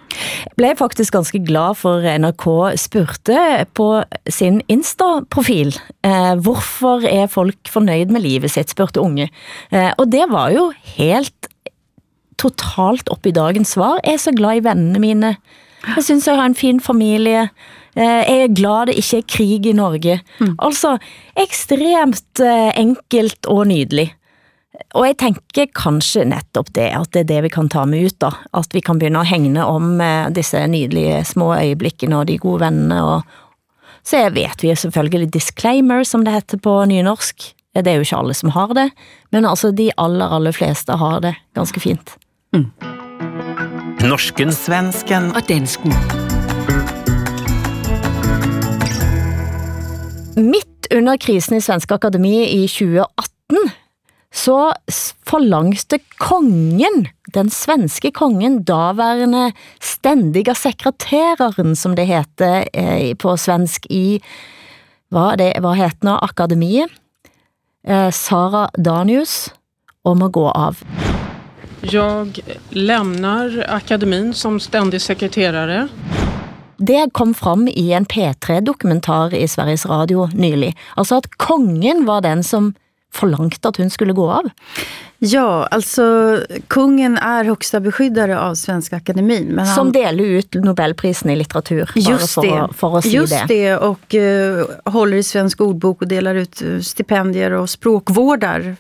Jeg 0.46 0.54
blev 0.58 0.70
faktisk 0.78 1.14
ganske 1.14 1.46
glad 1.46 1.76
for 1.76 2.18
NRK 2.18 2.80
spurgte 2.80 3.66
på 3.74 4.04
sin 4.30 4.62
Insta-profil, 4.68 5.80
eh, 6.06 6.36
hvorfor 6.42 7.08
er 7.08 7.28
folk 7.28 7.56
fornøyd 7.70 8.06
med 8.06 8.22
livet 8.22 8.52
sitt, 8.52 8.70
spurgte 8.70 9.00
unge. 9.00 9.30
Eh, 9.74 9.92
og 9.98 10.12
det 10.12 10.26
var 10.30 10.50
jo 10.50 10.72
helt 10.84 11.51
totalt 12.42 13.12
op 13.14 13.28
i 13.28 13.36
dagens 13.36 13.76
svar. 13.78 14.00
Jeg 14.06 14.18
er 14.18 14.24
så 14.24 14.34
glad 14.36 14.60
i 14.60 14.66
vennene 14.66 15.02
mine. 15.02 15.36
Jeg 15.86 16.06
synes 16.06 16.28
jeg 16.28 16.38
har 16.38 16.50
en 16.50 16.58
fin 16.58 16.80
familie. 16.84 17.50
Eh, 17.96 18.22
jeg 18.24 18.42
er 18.46 18.56
glad 18.56 18.90
det 18.90 18.98
ikke 19.02 19.22
er 19.22 19.30
krig 19.36 19.68
i 19.68 19.76
Norge. 19.76 20.20
Mm. 20.40 20.56
Altså, 20.62 20.96
ekstremt 21.40 22.44
eh, 22.44 22.72
enkelt 22.80 23.50
og 23.52 23.68
nydelig. 23.72 24.12
Og 24.98 25.06
jeg 25.06 25.18
tænker 25.20 25.72
kanskje 25.76 26.26
netop 26.26 26.72
det, 26.76 26.90
at 26.96 27.12
det 27.14 27.26
er 27.26 27.30
det 27.30 27.42
vi 27.46 27.52
kan 27.54 27.70
ta 27.70 27.84
med 27.86 28.08
ut 28.08 28.18
da. 28.24 28.32
At 28.58 28.74
vi 28.74 28.82
kan 28.82 29.00
begynde 29.00 29.22
at 29.22 29.32
hænge 29.32 29.66
om 29.66 30.02
eh, 30.02 30.30
disse 30.34 30.64
nydelige 30.68 31.24
små 31.28 31.54
øjeblikkene 31.58 32.22
og 32.22 32.28
de 32.28 32.40
gode 32.42 32.66
vennene. 32.66 33.02
Og 33.04 33.22
så 34.08 34.24
vet 34.34 34.64
vi 34.64 34.76
selvfølgelig 34.76 35.34
disclaimer, 35.34 36.04
som 36.04 36.26
det 36.26 36.34
heter 36.34 36.62
på 36.62 36.80
nynorsk. 36.86 37.52
Det 37.76 37.88
er 37.88 38.00
jo 38.00 38.04
ikke 38.04 38.18
alle 38.18 38.34
som 38.36 38.52
har 38.52 38.74
det, 38.76 38.90
men 39.32 39.46
altså 39.48 39.70
de 39.72 39.92
aller, 39.98 40.28
aller 40.28 40.52
fleste 40.52 40.92
har 41.00 41.22
det 41.24 41.38
ganske 41.56 41.80
fint. 41.80 42.18
Mm. 42.52 42.66
Norsken, 44.04 44.50
svensken 44.52 45.30
og 45.32 45.46
dansken. 45.48 45.94
Midt 50.36 50.90
under 50.92 51.16
krisen 51.16 51.56
i 51.56 51.62
Svenske 51.64 51.96
Akademi 51.96 52.42
i 52.44 52.66
2018, 52.68 53.72
så 54.36 54.58
forlangte 55.28 56.02
kongen, 56.20 57.06
den 57.32 57.54
svenske 57.56 58.12
kongen, 58.12 58.64
daværende 58.68 59.54
ständiga 59.80 60.52
sekreteraren, 60.52 61.76
som 61.76 61.96
det 61.96 62.10
heter 62.12 62.68
eh, 62.74 63.14
på 63.16 63.38
svensk 63.40 63.88
i, 63.88 64.20
hvad, 65.08 65.40
det, 65.40 65.54
hvad 65.64 65.80
heter 65.80 66.04
nå, 66.10 66.20
akademiet, 66.20 66.92
eh, 67.88 68.12
Sara 68.12 68.68
Danius, 68.76 69.54
om 70.04 70.22
at 70.22 70.32
gå 70.36 70.50
av. 70.52 70.84
Jag 71.82 72.40
lämnar 72.70 73.66
akademin 73.70 74.34
som 74.34 74.60
ständig 74.60 75.02
sekreterare. 75.02 75.88
Det 76.78 77.10
kom 77.12 77.34
fram 77.34 77.68
i 77.68 77.92
en 77.94 78.06
P3-dokumentar 78.06 79.34
i 79.34 79.48
Sveriges 79.48 79.86
Radio 79.86 80.30
nylig. 80.34 80.78
Altså 80.96 81.16
at 81.16 81.30
kongen 81.38 82.06
var 82.06 82.22
den 82.22 82.44
som 82.44 82.74
forlangt 83.14 83.66
at 83.66 83.78
hun 83.78 83.90
skulle 83.90 84.14
gå 84.14 84.32
av? 84.32 84.50
Ja, 85.20 85.68
alltså 85.72 86.38
kungen 86.68 87.18
är 87.18 87.44
högsta 87.44 87.80
beskyddare 87.80 88.40
av 88.40 88.56
Svenska 88.56 88.96
Akademin. 88.96 89.48
Men 89.48 89.66
han... 89.66 89.76
Som 89.76 89.92
deler 89.92 90.24
ut 90.24 90.54
Nobelprisen 90.54 91.30
i 91.30 91.36
litteratur, 91.36 91.90
Just 91.96 92.34
for, 92.34 92.42
det, 92.42 92.74
for 92.74 93.02
si 93.02 93.10
Just 93.10 93.34
det. 93.34 93.46
det, 93.48 93.78
och 93.78 94.14
uh, 94.14 94.92
håller 94.92 95.18
i 95.18 95.24
Svensk 95.24 95.62
ordbok 95.62 96.02
och 96.02 96.08
delar 96.08 96.36
ut 96.36 96.62
uh, 96.62 96.82
stipendier 96.82 97.52
och 97.52 97.70
språkvårdar. 97.70 98.76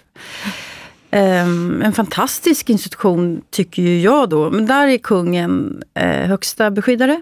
Um, 1.13 1.81
en 1.81 1.93
fantastisk 1.93 2.69
institution 2.69 3.41
tycker 3.49 3.81
ju 3.81 4.01
jag 4.01 4.29
då. 4.29 4.49
Men 4.49 4.65
där 4.65 4.87
är 4.87 4.97
kungen 4.97 5.83
uh, 5.99 6.05
högsta 6.05 6.71
beskyddare. 6.71 7.21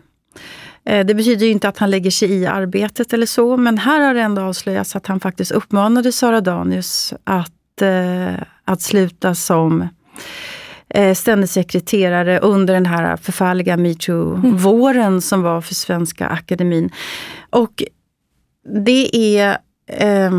Uh, 0.90 1.06
det 1.06 1.16
betyder 1.16 1.46
ju 1.46 1.52
inte 1.52 1.70
att 1.70 1.78
han 1.78 1.92
lägger 1.92 2.12
sig 2.12 2.32
i 2.32 2.46
arbetet 2.46 3.14
eller 3.14 3.26
så, 3.26 3.58
men 3.58 3.78
här 3.78 4.00
har 4.00 4.14
det 4.14 4.22
ändå 4.22 4.42
avslöjats 4.42 4.96
att 4.96 5.08
han 5.08 5.20
faktiskt 5.20 5.52
uppmanade 5.52 6.12
Sara 6.12 6.42
Danius 6.42 7.14
att, 7.24 7.82
uh, 7.82 8.44
att 8.66 8.82
sluta 8.82 9.36
som 9.36 9.88
ständig 11.16 11.50
sekreterare 11.50 12.40
under 12.40 12.74
den 12.74 12.86
här 12.86 13.18
förfärliga 13.18 13.78
metoo-våren 13.78 15.22
som 15.22 15.42
var 15.42 15.62
för 15.62 15.76
Svenska 15.76 16.28
Akademin. 16.28 16.90
Och 17.50 17.84
det 18.86 19.38
är 19.38 19.58
eh, 19.88 20.32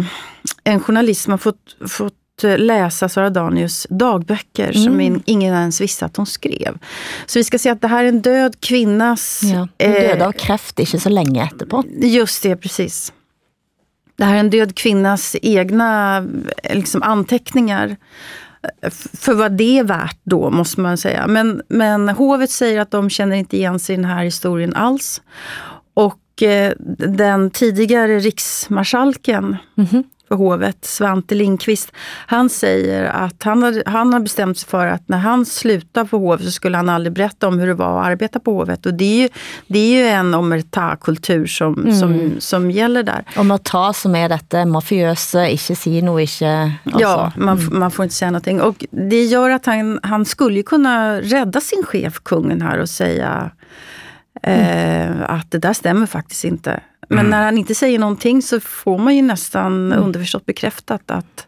en 0.64 0.80
journalist 0.80 1.22
som 1.22 1.30
har 1.30 1.38
fått, 1.38 1.76
fått 1.88 2.19
läsa 2.42 3.08
Sara 3.08 3.30
Danius 3.30 3.86
dagböcker 3.90 4.70
mm. 4.70 4.84
som 4.84 5.00
in, 5.00 5.22
ingen 5.26 5.54
ens 5.54 5.80
visste 5.80 6.04
att 6.04 6.16
hon 6.16 6.26
skrev. 6.26 6.78
Så 7.26 7.38
vi 7.38 7.44
ska 7.44 7.58
se 7.58 7.70
att 7.70 7.80
det 7.80 7.88
här 7.88 8.04
är 8.04 8.08
en 8.08 8.22
död 8.22 8.60
kvinnas... 8.60 9.40
Ja, 9.44 9.58
hon 9.58 9.68
döde 9.78 10.26
av 10.26 10.32
kräft 10.32 10.78
inte 10.78 11.00
så 11.00 11.08
länge 11.08 11.44
efterpå. 11.44 11.84
Just 12.00 12.42
det, 12.42 12.56
precis. 12.56 13.12
Det 14.16 14.24
här 14.24 14.34
är 14.34 14.40
en 14.40 14.50
död 14.50 14.74
kvinnas 14.74 15.36
egna 15.42 16.26
liksom, 16.70 17.02
anteckningar 17.02 17.96
för 19.12 19.34
vad 19.34 19.52
det 19.52 19.78
är 19.78 19.84
värt 19.84 20.18
då, 20.22 20.50
måste 20.50 20.80
man 20.80 20.98
säga. 20.98 21.26
Men, 21.26 21.62
men 21.68 22.08
hovet 22.08 22.50
säger 22.50 22.80
att 22.80 22.90
de 22.90 23.10
känner 23.10 23.36
inte 23.36 23.56
igen 23.56 23.78
sig 23.78 23.92
i 23.92 23.96
den 23.96 24.04
här 24.04 24.24
historien 24.24 24.74
alls. 24.74 25.22
Och 25.94 26.42
eh, 26.42 26.72
den 26.98 27.50
tidigare 27.50 28.18
riksmarskalken 28.18 29.56
mm 29.76 29.88
-hmm. 29.88 30.04
För 30.30 30.36
hovet, 30.36 30.84
Svante 30.84 31.34
Lindqvist, 31.34 31.92
han 32.26 32.50
säger 32.50 33.04
att 33.04 33.42
han 33.42 33.62
har, 33.62 33.82
han 33.86 34.12
har 34.12 34.20
bestämt 34.20 34.58
sig 34.58 34.68
för 34.68 34.86
att 34.86 35.08
när 35.08 35.18
han 35.18 35.46
slutar 35.46 36.04
på 36.04 36.18
hovet 36.18 36.44
så 36.44 36.50
skulle 36.50 36.76
han 36.76 36.88
aldrig 36.88 37.12
berätta 37.12 37.48
om 37.48 37.58
hur 37.58 37.66
det 37.66 37.74
var 37.74 38.00
att 38.00 38.06
arbeta 38.06 38.40
på 38.40 38.52
hovet. 38.52 38.86
Och 38.86 38.94
det 38.94 39.04
är 39.04 39.22
ju, 39.22 39.28
det 39.66 39.78
är 39.78 40.02
ju 40.02 40.08
en 40.08 40.34
omerta-kultur 40.34 41.46
som, 41.46 41.74
mm. 41.74 41.94
som, 41.94 42.30
som 42.38 42.70
gäller 42.70 43.02
där. 43.02 43.24
Omerta 43.36 43.92
som 43.92 44.14
är 44.14 44.28
detta 44.28 44.64
mafiösa, 44.64 45.48
inte 45.48 45.76
si 45.76 46.02
något, 46.02 46.20
inte... 46.20 46.72
Alltså. 46.84 47.00
Ja, 47.00 47.32
man, 47.36 47.58
mm. 47.58 47.78
man 47.78 47.90
får 47.90 48.02
inte 48.02 48.14
säga 48.14 48.30
någonting. 48.30 48.60
Och 48.60 48.84
det 48.90 49.24
gör 49.24 49.50
att 49.50 49.66
han, 49.66 50.00
han 50.02 50.24
skulle 50.24 50.62
kunna 50.62 51.20
rädda 51.20 51.60
sin 51.60 51.82
chef, 51.86 52.20
kungen 52.22 52.62
här, 52.62 52.78
och 52.78 52.88
säga 52.88 53.50
Mm. 54.42 55.22
att 55.28 55.50
det 55.50 55.58
där 55.58 55.72
stämmer 55.72 56.06
faktiskt 56.06 56.44
inte. 56.44 56.80
Men 57.08 57.18
mm. 57.18 57.30
när 57.30 57.44
han 57.44 57.58
inte 57.58 57.74
säger 57.74 57.98
någonting 57.98 58.42
så 58.42 58.60
får 58.60 58.98
man 58.98 59.16
ju 59.16 59.22
nästan 59.22 59.92
mm. 59.92 60.04
underförstått 60.04 60.46
bekräftat 60.46 61.10
att, 61.10 61.46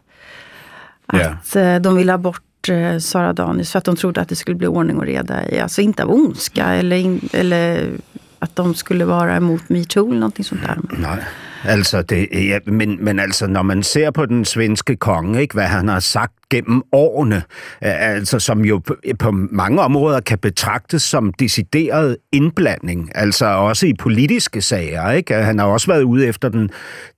att 1.05 1.55
yeah. 1.55 1.81
de 1.81 1.95
ville 1.95 2.11
ha 2.11 2.17
bort 2.17 2.69
eh, 2.69 2.97
Sara 2.97 3.33
Danius 3.33 3.71
för 3.71 3.79
att 3.79 3.85
de 3.85 3.95
trodde 3.95 4.21
att 4.21 4.29
det 4.29 4.35
skulle 4.35 4.57
bli 4.57 4.67
ordning 4.67 4.97
och 4.97 5.05
reda. 5.05 5.49
I, 5.49 5.59
alltså 5.59 5.81
inte 5.81 6.03
av 6.03 6.11
ondska 6.11 6.65
eller, 6.65 6.95
in, 6.95 7.29
eller 7.33 7.91
att 8.39 8.55
de 8.55 8.73
skulle 8.73 9.05
vara 9.05 9.35
emot 9.35 9.69
metoo 9.69 10.09
eller 10.09 10.19
någonting 10.19 10.45
sånt 10.45 10.61
där. 10.61 10.77
Nej. 10.97 11.23
Altså, 11.63 12.01
det, 12.01 12.27
ja, 12.33 12.59
men, 12.67 13.05
men 13.05 13.19
altså, 13.19 13.47
når 13.47 13.61
man 13.61 13.83
ser 13.83 14.11
på 14.11 14.25
den 14.25 14.45
svenske 14.45 14.95
konge, 14.95 15.41
ikke, 15.41 15.53
hvad 15.53 15.63
han 15.63 15.87
har 15.87 15.99
sagt 15.99 16.33
gennem 16.53 16.81
årene, 16.91 17.43
altså, 17.81 18.39
som 18.39 18.65
jo 18.65 18.77
på, 18.77 18.95
på 19.19 19.31
mange 19.31 19.81
områder 19.81 20.19
kan 20.19 20.37
betragtes 20.37 21.01
som 21.01 21.33
decideret 21.33 22.17
indblanding, 22.31 23.11
altså 23.15 23.45
også 23.45 23.87
i 23.87 23.93
politiske 23.99 24.61
sager. 24.61 25.11
Ikke? 25.11 25.33
Han 25.33 25.59
har 25.59 25.65
også 25.65 25.87
været 25.87 26.03
ude 26.03 26.27
efter 26.27 26.49
den, 26.49 26.69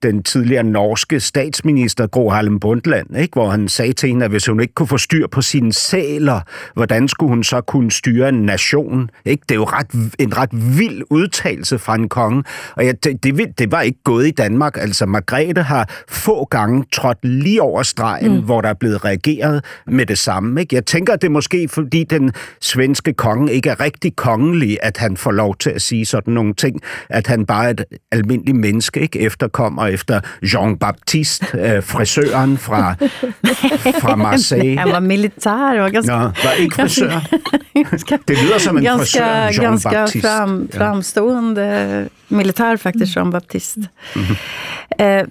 den 0.04 0.24
tidligere 0.24 0.64
norske 0.64 1.20
statsminister 1.20 2.08
Gro 2.08 2.30
Harlem 2.30 2.60
Brundtland, 2.60 3.18
ikke? 3.18 3.34
hvor 3.34 3.50
han 3.50 3.68
sagde 3.68 3.94
til 3.94 4.10
hende, 4.10 4.26
at 4.26 4.32
hvis 4.32 4.46
hun 4.46 4.60
ikke 4.60 4.74
kunne 4.74 4.88
få 4.88 4.98
styr 4.98 5.28
på 5.28 5.42
sine 5.42 5.74
sæler, 5.74 6.42
hvordan 6.74 7.08
skulle 7.08 7.30
hun 7.30 7.44
så 7.44 7.62
kunne 7.62 7.92
styre 7.92 8.30
en 8.30 8.42
nation? 8.46 9.10
Ikke? 9.26 9.44
Det 9.50 9.52
er 9.52 9.60
jo 9.60 9.64
ret, 9.64 10.12
en 10.20 10.38
ret 10.38 10.78
vild 10.78 11.02
udtalelse 11.10 11.80
fra 11.80 11.96
en 11.96 12.10
konge, 12.10 12.44
og 12.76 12.86
ja, 12.86 12.92
det, 12.92 13.24
det, 13.24 13.60
det 13.60 13.72
var 13.72 13.82
ikke 13.82 14.04
gået 14.04 14.28
i 14.28 14.32
Danmark. 14.38 14.78
Altså, 14.78 15.06
Margrethe 15.06 15.62
har 15.62 15.90
få 16.10 16.46
gange 16.46 16.86
trådt 16.94 17.18
lige 17.24 17.62
over 17.62 17.84
stregen, 17.84 18.32
mm. 18.32 18.44
hvor 18.44 18.62
der 18.62 18.70
er 18.70 18.74
blevet 18.74 19.06
reageret 19.06 19.66
med 19.88 20.06
det 20.06 20.18
samme. 20.18 20.62
Ikke? 20.62 20.76
Jeg 20.76 20.86
tænker, 20.86 21.14
at 21.14 21.22
det 21.22 21.28
er 21.28 21.32
måske 21.32 21.68
fordi 21.68 22.04
den 22.04 22.32
svenske 22.62 23.14
konge 23.14 23.54
ikke 23.54 23.70
er 23.70 23.80
rigtig 23.80 24.16
kongelig, 24.16 24.78
at 24.82 24.98
han 24.98 25.18
får 25.18 25.32
lov 25.32 25.56
til 25.56 25.70
at 25.70 25.82
sige 25.82 26.06
sådan 26.06 26.34
nogle 26.34 26.54
ting. 26.54 26.82
At 27.10 27.28
han 27.28 27.46
bare 27.46 27.66
er 27.66 27.70
et 27.70 27.86
almindeligt 28.12 28.58
menneske, 28.58 29.00
ikke? 29.00 29.20
efterkommer 29.20 29.88
efter 29.88 30.20
Jean-Baptiste, 30.44 31.58
øh, 31.58 31.84
frisøren 31.84 32.58
fra, 32.58 32.96
fra 34.04 34.16
Marseille. 34.16 34.80
Han 34.80 34.92
var 34.92 35.00
militær 35.00 35.82
og 35.82 35.92
ganske... 35.92 36.12
Nå, 36.12 36.18
var 36.18 36.52
ikke 36.60 36.76
frisør. 36.76 37.22
det 38.28 38.44
lyder 38.44 38.58
som 38.58 38.78
en 38.78 38.84
ganska, 38.84 39.48
frisør, 39.48 39.64
Jean-Baptiste. 39.64 39.90
Ganska 39.90 40.20
fram, 40.22 40.70
framstående 40.74 42.10
militär 42.30 42.78
faktiskt, 42.78 43.18
Jean-Baptiste. 43.18 43.88
Mm. 44.16 44.25
Eh, 44.98 45.26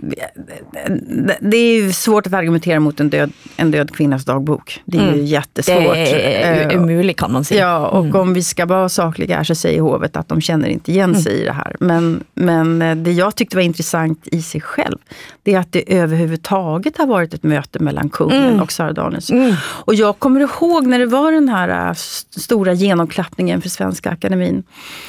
det 1.40 1.56
är 1.56 1.92
svårt 1.92 2.26
att 2.26 2.32
argumentera 2.32 2.80
mot 2.80 3.00
en 3.00 3.10
död, 3.10 3.32
en 3.56 3.70
död 3.70 3.96
kvinnas 3.96 4.24
dagbok. 4.24 4.82
Det 4.84 4.98
är 4.98 5.02
mm. 5.02 5.14
ju 5.16 5.24
jättesvårt. 5.24 5.94
Det 5.94 6.42
är 6.42 6.70
eh, 6.70 6.76
umuligt 6.76 7.20
kan 7.20 7.32
man 7.32 7.44
säga. 7.44 7.60
Ja, 7.60 7.86
och 7.86 8.04
mm. 8.04 8.20
om 8.20 8.34
vi 8.34 8.42
ska 8.42 8.66
vara 8.66 8.88
sakliga 8.88 9.36
här 9.36 9.44
så 9.44 9.54
säger 9.54 9.80
hovet 9.80 10.16
att 10.16 10.28
de 10.28 10.40
känner 10.40 10.68
inte 10.68 10.92
igen 10.92 11.14
sig 11.22 11.32
mm. 11.32 11.42
i 11.42 11.46
det 11.46 11.52
här. 11.52 11.76
Men, 11.80 12.24
men 12.34 12.82
eh, 12.82 12.96
det 12.96 13.12
jag 13.12 13.36
tyckte 13.36 13.56
var 13.56 13.62
intressant 13.62 14.28
i 14.32 14.42
sig 14.42 14.60
själv, 14.60 14.98
det 15.42 15.54
är 15.54 15.58
att 15.58 15.72
det 15.72 15.98
överhuvudtaget 15.98 16.98
har 16.98 17.06
varit 17.06 17.34
ett 17.34 17.42
möte 17.42 17.78
mellan 17.78 18.08
kungen 18.08 18.44
mm. 18.44 18.60
och 18.60 18.72
Sara 18.72 18.92
Danius. 18.92 19.30
Mm. 19.30 19.54
Och 19.60 19.94
jag 19.94 20.18
kommer 20.18 20.40
ihåg 20.40 20.86
när 20.86 20.98
det 20.98 21.06
var 21.06 21.32
den 21.32 21.48
här 21.48 21.94
stora 22.40 22.72
genomklappningen 22.72 23.62
för 23.62 23.68
Svenska 23.68 24.10
Akademin. 24.10 24.62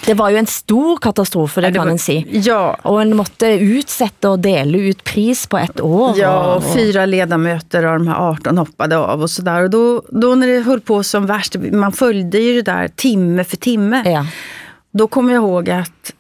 Det 0.06 0.14
var 0.14 0.30
ju 0.30 0.38
en 0.38 0.48
stor 0.48 0.98
katastrof, 0.98 1.56
det, 1.56 1.62
ja, 1.62 1.68
det 1.68 1.74
kan 1.74 1.88
man 1.88 2.00
säga. 2.00 2.24
Ja. 2.30 2.78
Och 2.82 3.02
en 3.02 3.16
måtte 3.16 3.48
utsätta 3.76 4.30
och 4.30 4.40
dela 4.40 4.78
ut 4.78 5.04
pris 5.04 5.48
på 5.48 5.58
ett 5.58 5.82
år. 5.82 6.14
Ja, 6.18 6.56
och 6.56 6.74
fyra 6.74 7.06
ledamöter 7.06 7.84
av 7.84 7.94
de 7.94 8.08
här 8.08 8.30
18 8.30 8.58
hoppade 8.58 8.98
av 8.98 9.22
och 9.22 9.30
sådär. 9.30 9.64
Och 9.64 9.70
då, 9.70 10.02
då 10.10 10.36
när 10.36 10.48
det 10.48 10.60
höll 10.60 10.82
på 10.82 11.04
som 11.04 11.26
värst, 11.26 11.56
man 11.72 11.92
följde 11.92 12.40
ju 12.40 12.54
det 12.62 12.72
där 12.72 12.88
timme 12.88 13.44
för 13.44 13.58
timme. 13.58 14.04
Ja. 14.06 14.26
Då 14.92 15.08
kommer 15.08 15.34
jag 15.34 15.44
ihåg 15.44 15.70
att 15.70 16.14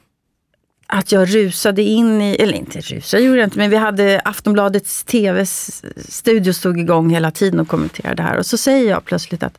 att 0.87 1.11
jag 1.11 1.35
rusade 1.35 1.81
in 1.81 2.21
i, 2.21 2.35
eller 2.35 2.53
inte 2.53 2.79
rusade 2.79 3.23
gjorde 3.23 3.39
jag 3.39 3.47
inte, 3.47 3.57
men 3.57 3.69
vi 3.69 3.75
hade 3.75 4.21
Aftonbladets 4.25 5.03
tv-studio 5.03 6.53
stod 6.53 6.79
igång 6.79 7.09
hela 7.09 7.31
tiden 7.31 7.59
och 7.59 7.67
kommenterade 7.67 8.15
det 8.15 8.23
här. 8.23 8.37
Och 8.37 8.45
så 8.45 8.57
säger 8.57 8.89
jag 8.89 9.05
plötsligt 9.05 9.43
att 9.43 9.57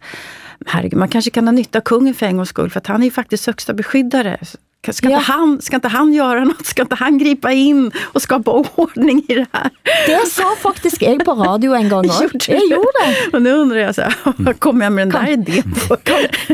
herregud, 0.66 0.98
man 0.98 1.08
kanske 1.08 1.30
kan 1.30 1.46
ha 1.46 1.52
nytta 1.52 1.78
av 1.78 1.82
kungen 1.82 2.14
för 2.14 2.26
en 2.26 2.36
gångs 2.36 2.48
skull, 2.48 2.70
för 2.70 2.80
att 2.80 2.86
han 2.86 3.00
är 3.00 3.04
ju 3.04 3.10
faktiskt 3.10 3.46
högsta 3.46 3.74
beskyddare. 3.74 4.38
Ska, 4.92 5.10
ja. 5.10 5.18
inte 5.18 5.32
han, 5.32 5.60
ska 5.62 5.76
inte 5.76 5.88
han 5.88 6.12
göra 6.12 6.44
något? 6.44 6.66
Ska 6.66 6.82
inte 6.82 6.94
han 6.94 7.18
gripa 7.18 7.52
in 7.52 7.90
och 8.02 8.22
skapa 8.22 8.50
ordning 8.74 9.24
i 9.28 9.34
det 9.34 9.46
här? 9.52 9.70
Det 10.06 10.30
sa 10.30 10.54
faktiskt 10.62 11.02
jag 11.02 11.24
på 11.24 11.32
radio 11.32 11.74
en 11.74 11.88
gång. 11.88 12.04
Gjorde 12.22 12.38
jag 12.48 12.66
gjorde 12.70 12.88
det. 13.04 13.36
Och 13.36 13.42
nu 13.42 13.52
undrar 13.52 13.78
jag, 13.78 13.94
så 13.94 14.02
här, 14.02 14.14
vad 14.36 14.60
kommer 14.60 14.84
jag 14.84 14.92
med 14.92 15.08
den 15.08 15.24
där 15.24 15.32
idén 15.32 15.74
på? 15.88 15.96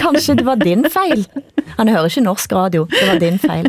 Kanske 0.00 0.34
det 0.34 0.44
var 0.44 0.56
din 0.56 0.90
fel. 0.90 1.24
Han 1.76 1.88
hör 1.88 2.04
inte 2.04 2.20
norsk 2.20 2.52
radio. 2.52 2.88
Det 2.90 3.06
var 3.12 3.20
din 3.20 3.38
fel. 3.38 3.68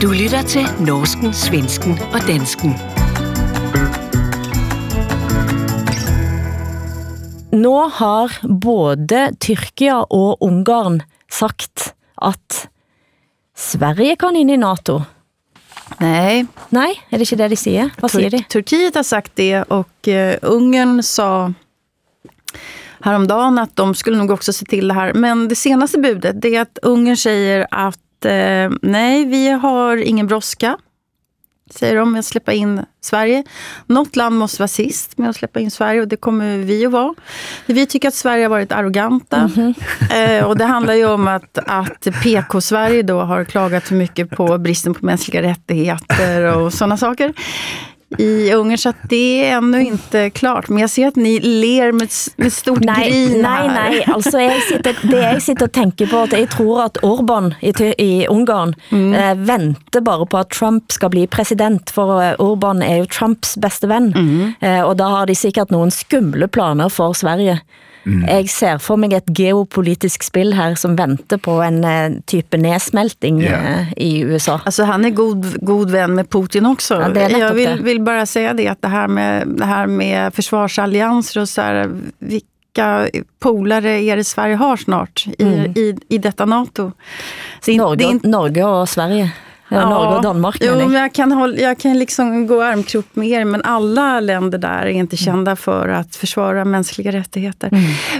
Du 0.00 0.14
lytter 0.14 0.42
til 0.42 0.66
Norsken, 0.78 1.34
Svensken 1.34 1.98
og 2.14 2.20
Dansken. 2.28 2.97
Nå 7.58 7.88
har 7.88 8.32
både 8.42 9.28
Tyrkia 9.40 10.02
og 10.10 10.42
Ungarn 10.44 11.00
sagt 11.32 11.92
at 12.22 12.68
Sverige 13.58 14.16
kan 14.16 14.36
in 14.36 14.50
i 14.50 14.56
NATO. 14.56 15.02
Nej. 15.98 16.46
Nej, 16.68 17.02
är 17.10 17.18
det 17.18 17.32
inte 17.32 17.36
det 17.36 17.48
de 17.48 17.56
säger? 17.56 17.90
Vad 18.00 18.10
säger 18.10 18.30
de? 18.30 18.42
Turkiet 18.42 18.94
har 18.94 19.02
sagt 19.02 19.32
det 19.34 19.62
och 19.62 20.08
uh, 20.08 20.34
Ungern 20.42 21.02
sa 21.02 21.52
häromdagen 23.00 23.58
att 23.58 23.76
de 23.76 23.94
skulle 23.94 24.16
nog 24.16 24.30
också 24.30 24.52
se 24.52 24.64
till 24.64 24.88
det 24.88 24.94
här. 24.94 25.14
Men 25.14 25.48
det 25.48 25.54
senaste 25.54 25.98
budet 25.98 26.42
det 26.42 26.56
är 26.56 26.60
att 26.60 26.78
Ungern 26.82 27.16
säger 27.16 27.66
att 27.70 28.26
uh, 28.26 28.76
nej, 28.82 29.24
vi 29.24 29.48
har 29.48 29.96
ingen 29.96 30.26
brådska 30.26 30.78
säger 31.70 31.96
de, 31.96 32.12
med 32.12 32.18
att 32.18 32.24
släppa 32.24 32.52
in 32.52 32.84
Sverige. 33.00 33.44
Något 33.86 34.16
land 34.16 34.38
måste 34.38 34.58
vara 34.62 34.68
sist 34.68 35.18
med 35.18 35.30
att 35.30 35.36
släppa 35.36 35.60
in 35.60 35.70
Sverige 35.70 36.00
och 36.00 36.08
det 36.08 36.16
kommer 36.16 36.58
vi 36.58 36.86
att 36.86 36.92
vara. 36.92 37.14
Vi 37.66 37.86
tycker 37.86 38.08
att 38.08 38.14
Sverige 38.14 38.44
har 38.44 38.50
varit 38.50 38.72
arroganta. 38.72 39.36
Mm 39.36 39.50
-hmm. 39.50 40.38
eh, 40.38 40.44
och 40.44 40.58
det 40.58 40.64
handlar 40.64 40.94
ju 40.94 41.06
om 41.06 41.28
att, 41.28 41.58
att 41.66 42.08
PK-Sverige 42.22 43.02
då 43.02 43.20
har 43.20 43.44
klagat 43.44 43.84
för 43.84 43.94
mycket 43.94 44.30
på 44.30 44.58
bristen 44.58 44.94
på 44.94 45.06
mänskliga 45.06 45.42
rättigheter 45.42 46.56
och 46.56 46.72
sådana 46.72 46.96
saker. 46.96 47.34
I 48.18 48.52
Ungern, 48.54 48.78
så 48.78 48.88
att 48.88 48.96
det 49.08 49.44
är 49.48 49.56
ännu 49.56 49.80
inte 49.84 50.30
klart. 50.30 50.68
Men 50.68 50.78
jag 50.78 50.90
ser 50.90 51.08
att 51.08 51.16
ni 51.16 51.40
ler 51.40 51.92
med, 51.92 52.08
med 52.36 52.52
stort 52.52 52.80
Nej, 52.80 53.10
grin 53.10 53.42
nej, 53.42 53.68
nej. 53.68 54.04
Altså, 54.06 54.40
jeg 54.40 54.62
sitter, 54.62 54.96
det 55.02 55.18
jeg 55.22 55.42
sitter 55.42 55.64
og 55.68 55.72
tænker 55.72 56.06
på, 56.06 56.22
at 56.22 56.32
jeg 56.32 56.48
tror 56.50 56.82
at 56.84 56.98
Orbán 57.02 57.52
i, 57.60 57.72
i 57.98 58.26
Ungarn 58.28 58.74
Mm. 58.90 59.14
eh, 59.14 59.34
venter 59.48 60.00
bare 60.00 60.26
på 60.26 60.38
at 60.38 60.48
Trump 60.50 60.92
skal 60.92 61.10
bli 61.10 61.26
president, 61.26 61.90
for 61.90 62.20
eh, 62.22 62.32
Orbán 62.38 62.82
er 62.84 62.96
jo 62.96 63.04
Trumps 63.04 63.56
bedste 63.60 63.88
ven. 63.88 64.12
Mm. 64.16 64.54
Eh, 64.60 64.82
og 64.84 64.96
da 64.98 65.04
har 65.04 65.26
de 65.26 65.34
sikkert 65.34 65.70
nogle 65.70 65.90
skumle 65.90 66.48
planer 66.48 66.88
for 66.88 67.12
Sverige. 67.12 67.60
Mm. 68.08 68.22
Jeg 68.28 68.48
ser 68.50 68.78
for 68.80 68.96
mig 68.96 69.12
et 69.12 69.26
geopolitisk 69.36 70.22
spil 70.24 70.54
her, 70.56 70.74
som 70.80 70.94
venter 70.96 71.36
på 71.44 71.58
en 71.62 71.82
eh, 71.84 72.12
type 72.26 72.56
nedsmeltning 72.56 73.42
Ja. 73.42 73.58
eh, 73.58 73.92
i 73.96 74.20
USA. 74.24 74.60
Alltså 74.64 74.84
han 74.84 75.04
är 75.04 75.10
god, 75.10 75.44
god 75.66 75.90
vän 75.90 76.14
med 76.14 76.30
Putin 76.30 76.66
också. 76.66 76.94
Ja, 76.94 77.08
det 77.08 77.20
är 77.20 77.38
jag 77.38 77.54
vill, 77.54 77.68
det. 77.68 77.82
vill 77.82 78.00
bara 78.00 78.26
säga 78.26 78.54
det, 78.54 78.68
att 78.68 78.82
det 78.82 78.88
här 78.88 79.08
med, 79.08 79.48
det 79.48 79.64
här 79.64 79.86
med 79.86 80.34
försvarsallianser 80.34 81.40
och 81.40 81.48
så 81.48 81.60
här, 81.62 81.90
vilka 82.18 83.08
polare 83.40 84.02
är 84.02 84.16
det 84.16 84.24
Sverige 84.24 84.56
har 84.56 84.76
snart 84.76 85.26
i, 85.38 85.42
Mm. 85.42 85.72
i, 85.76 85.96
i 86.08 86.18
detta 86.18 86.44
NATO? 86.46 86.92
Så 87.64 87.70
in- 87.70 87.78
Norge, 87.78 87.96
det 88.06 88.10
inte- 88.12 88.28
Norge 88.28 88.64
og 88.64 88.88
Sverige. 88.88 89.30
Ja, 89.70 89.88
Norge 89.90 90.16
og 90.16 90.22
Danmark, 90.22 90.56
jo, 90.60 90.74
men 90.76 90.92
jag 90.92 91.12
kan, 91.12 91.32
hålla, 91.32 91.56
jag 91.56 91.78
kan 91.78 91.98
liksom 91.98 92.46
gå 92.46 92.62
armkrok 92.62 93.06
med 93.12 93.28
er, 93.28 93.44
men 93.44 93.62
alla 93.62 94.20
länder 94.20 94.58
där 94.58 94.78
är 94.82 94.86
inte 94.86 95.16
kända 95.16 95.56
för 95.56 95.88
att 95.88 96.16
försvara 96.16 96.64
mänskliga 96.64 97.12
rättigheter. 97.12 97.70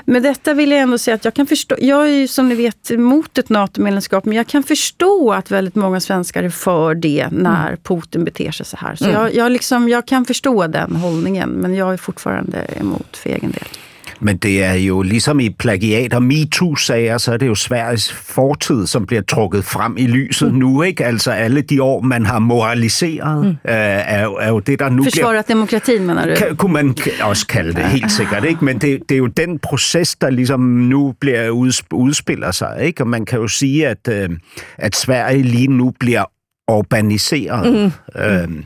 Men 0.04 0.22
detta 0.22 0.54
vill 0.54 0.70
jag 0.70 0.80
ändå 0.80 0.98
säga 0.98 1.14
att 1.14 1.24
jag 1.24 1.34
kan 1.34 1.46
förstå, 1.46 1.76
jag 1.78 2.02
är 2.08 2.12
ju 2.12 2.28
som 2.28 2.48
ni 2.48 2.54
vet 2.54 2.90
emot 2.90 3.38
ett 3.38 3.48
NATO-medlemskap, 3.48 4.24
men 4.24 4.36
jag 4.36 4.46
kan 4.46 4.62
förstå 4.62 5.32
att 5.32 5.50
väldigt 5.50 5.74
många 5.74 6.00
svenskar 6.00 6.42
är 6.42 6.50
för 6.50 6.94
det 6.94 7.26
när 7.30 7.76
Putin 7.76 8.24
beter 8.24 8.50
sig 8.50 8.66
så 8.66 8.76
här. 8.76 8.94
Så 8.96 9.04
Mm. 9.04 9.16
jag, 9.16 9.34
jag, 9.34 9.52
liksom, 9.52 9.88
jag 9.88 10.06
kan 10.06 10.24
förstå 10.24 10.66
den 10.66 10.96
hållningen, 10.96 11.50
men 11.50 11.74
jag 11.74 11.92
är 11.92 11.96
fortfarande 11.96 12.58
emot 12.80 13.16
för 13.16 13.30
egen 13.30 13.50
del. 13.50 13.68
Men 14.20 14.36
det 14.36 14.64
er 14.64 14.72
jo 14.72 15.02
ligesom 15.02 15.40
i 15.40 15.50
plagiat 15.50 16.14
og 16.14 16.22
MeToo-sager, 16.22 17.18
så 17.18 17.32
er 17.32 17.36
det 17.36 17.46
jo 17.46 17.54
Sveriges 17.54 18.12
fortid, 18.12 18.86
som 18.86 19.06
bliver 19.06 19.22
trukket 19.22 19.64
frem 19.64 19.96
i 19.98 20.06
lyset 20.06 20.52
mm. 20.52 20.58
nu, 20.58 20.82
ikke? 20.82 21.04
Altså 21.04 21.30
alle 21.30 21.60
de 21.60 21.82
år, 21.82 22.00
man 22.00 22.26
har 22.26 22.38
moraliseret, 22.38 23.44
mm. 23.44 23.48
øh, 23.48 23.54
er, 23.64 24.24
jo, 24.24 24.34
er 24.34 24.48
jo 24.48 24.58
det, 24.58 24.78
der 24.78 24.88
nu 24.88 25.02
bliver... 25.02 25.10
Försvarat 25.10 25.48
demokratin 25.48 26.06
menar 26.06 26.26
du? 26.26 26.34
Kan, 26.36 26.56
kunne 26.56 26.72
man 26.72 26.96
også 27.22 27.46
kalde 27.46 27.72
det, 27.74 27.84
helt 27.84 28.12
sikkert. 28.12 28.44
Ikke? 28.44 28.64
Men 28.64 28.78
det, 28.78 29.00
det 29.08 29.14
er 29.14 29.18
jo 29.18 29.26
den 29.26 29.58
proces, 29.58 30.16
der 30.16 30.30
ligesom 30.30 30.60
nu 30.60 31.14
bliver 31.20 31.50
udsp- 31.50 31.92
udspiller 31.92 32.50
sig. 32.50 32.76
Ikke? 32.82 33.02
Og 33.02 33.08
man 33.08 33.24
kan 33.24 33.38
jo 33.38 33.48
sige, 33.48 33.88
at, 33.88 34.08
øh, 34.10 34.28
at 34.78 34.96
Sverige 34.96 35.42
lige 35.42 35.68
nu 35.68 35.92
bliver 36.00 36.24
urbaniseret. 36.68 37.66
Mm. 37.66 37.92
Øhm, 38.14 38.64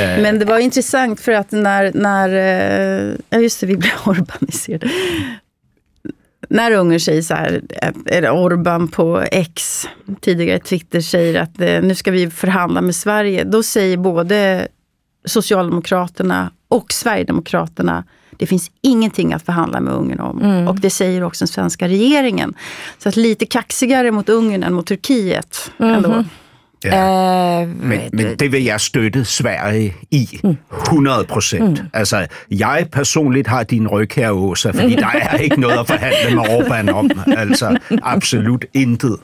øh, 0.00 0.22
Men 0.22 0.38
det 0.38 0.48
var 0.48 0.58
intressant 0.58 1.20
för 1.20 1.32
att 1.32 1.52
när, 1.52 1.92
när 1.94 2.28
eh, 2.28 3.16
ja 3.30 3.38
just 3.38 3.60
det, 3.60 3.66
vi 3.66 3.76
blev 3.76 3.92
urbaniserade. 4.06 4.90
När 6.48 6.72
Ungern 6.72 7.00
säger 7.00 7.22
så 7.22 7.34
här, 7.34 7.62
eller 8.06 8.30
Orban 8.30 8.88
på 8.88 9.24
X, 9.32 9.86
tidigare 10.20 10.58
Twitter, 10.58 11.00
säger 11.00 11.40
att 11.40 11.60
eh, 11.60 11.82
nu 11.82 11.94
ska 11.94 12.10
vi 12.10 12.30
förhandla 12.30 12.80
med 12.80 12.94
Sverige. 12.94 13.44
Då 13.44 13.62
säger 13.62 13.96
både 13.96 14.68
Socialdemokraterna 15.24 16.50
och 16.68 16.92
Sverigedemokraterna 16.92 18.04
det 18.40 18.46
finns 18.46 18.70
ingenting 18.80 19.32
att 19.32 19.42
förhandla 19.42 19.80
med 19.80 19.94
Ungern 19.94 20.20
om. 20.20 20.42
Mm. 20.42 20.68
Och 20.68 20.80
det 20.80 20.90
säger 20.90 21.22
också 21.22 21.42
den 21.42 21.48
svenska 21.48 21.88
regeringen. 21.88 22.54
Så 22.98 23.08
att 23.08 23.16
lite 23.16 23.46
kaxigare 23.46 24.10
mot 24.10 24.28
Ungern 24.28 24.62
än 24.62 24.74
mot 24.74 24.86
Turkiet. 24.86 25.70
Ändå. 25.78 26.24
Ja. 26.84 27.62
Øh, 27.62 27.68
Men, 27.68 28.00
men 28.12 28.36
det 28.36 28.52
vil 28.52 28.64
jeg 28.64 28.80
støtte 28.80 29.24
Sverige 29.24 29.94
i 30.10 30.40
100 30.84 31.24
procent. 31.24 31.82
Mm. 31.82 31.88
Altså, 31.92 32.26
jeg 32.50 32.86
personligt 32.92 33.46
har 33.46 33.62
din 33.62 33.88
ryg 33.88 34.10
her, 34.16 34.30
Åsa, 34.30 34.70
fordi 34.70 34.94
der 34.96 35.06
er 35.22 35.36
ikke 35.36 35.60
noget 35.60 35.78
at 35.78 35.86
forhandle 35.86 36.36
med 36.36 36.44
Orbán 36.44 36.92
om. 36.92 37.10
Altså, 37.36 37.78
absolut 38.02 38.64
intet. 38.74 39.16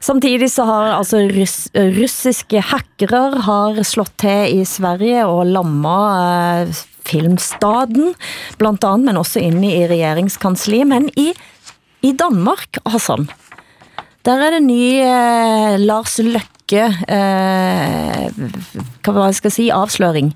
Samtidig 0.00 0.50
så 0.50 0.64
har 0.64 0.98
altså 0.98 1.16
russ, 1.40 1.68
russiske 1.74 2.60
hackere 2.60 3.40
har 3.40 3.82
slået 3.82 4.12
til 4.18 4.60
i 4.60 4.64
Sverige 4.64 5.26
og 5.26 5.46
lammet 5.46 6.66
eh, 6.66 6.74
filmstaden, 7.06 8.14
blandt 8.58 8.84
andet, 8.84 9.06
men 9.06 9.16
også 9.16 9.40
inde 9.40 9.68
i 9.68 9.86
regeringskansli. 9.86 10.82
Men 10.84 11.10
i, 11.16 11.32
i 12.02 12.12
Danmark, 12.18 12.80
Hassan, 12.86 13.28
der 14.26 14.36
er 14.36 14.50
det 14.56 14.62
ny 14.66 15.00
eh, 15.00 15.76
Lars 15.80 16.18
Løkke, 16.20 16.86
eh, 17.08 18.30
det 19.04 19.20
jeg 19.24 19.34
skal 19.38 19.50
sige, 19.54 19.72
afsløring. 19.72 20.34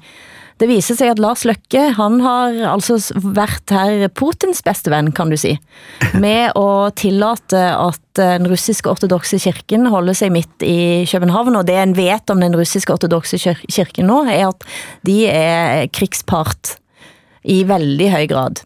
Det 0.61 0.68
viser 0.70 0.95
sig, 0.95 1.11
at 1.11 1.18
Lars 1.18 1.43
Løkke, 1.45 1.80
han 1.97 2.20
har 2.22 2.53
altså 2.70 3.12
været 3.18 3.72
her 3.74 4.09
Putins 4.09 4.62
bedste 4.62 4.93
ven, 4.93 5.11
kan 5.12 5.30
du 5.30 5.37
sige, 5.37 5.59
med 6.24 6.53
at 6.55 6.95
tillate, 6.97 7.59
at 7.59 8.01
den 8.16 8.47
russiske 8.51 8.91
ortodoxe 8.91 9.39
kirken 9.43 9.87
holder 9.91 10.14
sig 10.14 10.30
midt 10.32 10.62
i 10.62 11.05
København, 11.11 11.57
og 11.59 11.66
det 11.66 11.74
en 11.82 11.97
vet 11.99 12.30
om 12.30 12.41
den 12.41 12.55
russiske 12.57 12.93
ortodoxe 12.95 13.37
kir- 13.37 13.66
kirken 13.66 14.07
nu, 14.07 14.22
er 14.22 14.49
at 14.49 14.68
de 15.07 15.26
er 15.26 15.87
krigspart 15.93 16.76
i 17.45 17.64
veldig 17.68 18.12
høj 18.14 18.26
grad. 18.30 18.62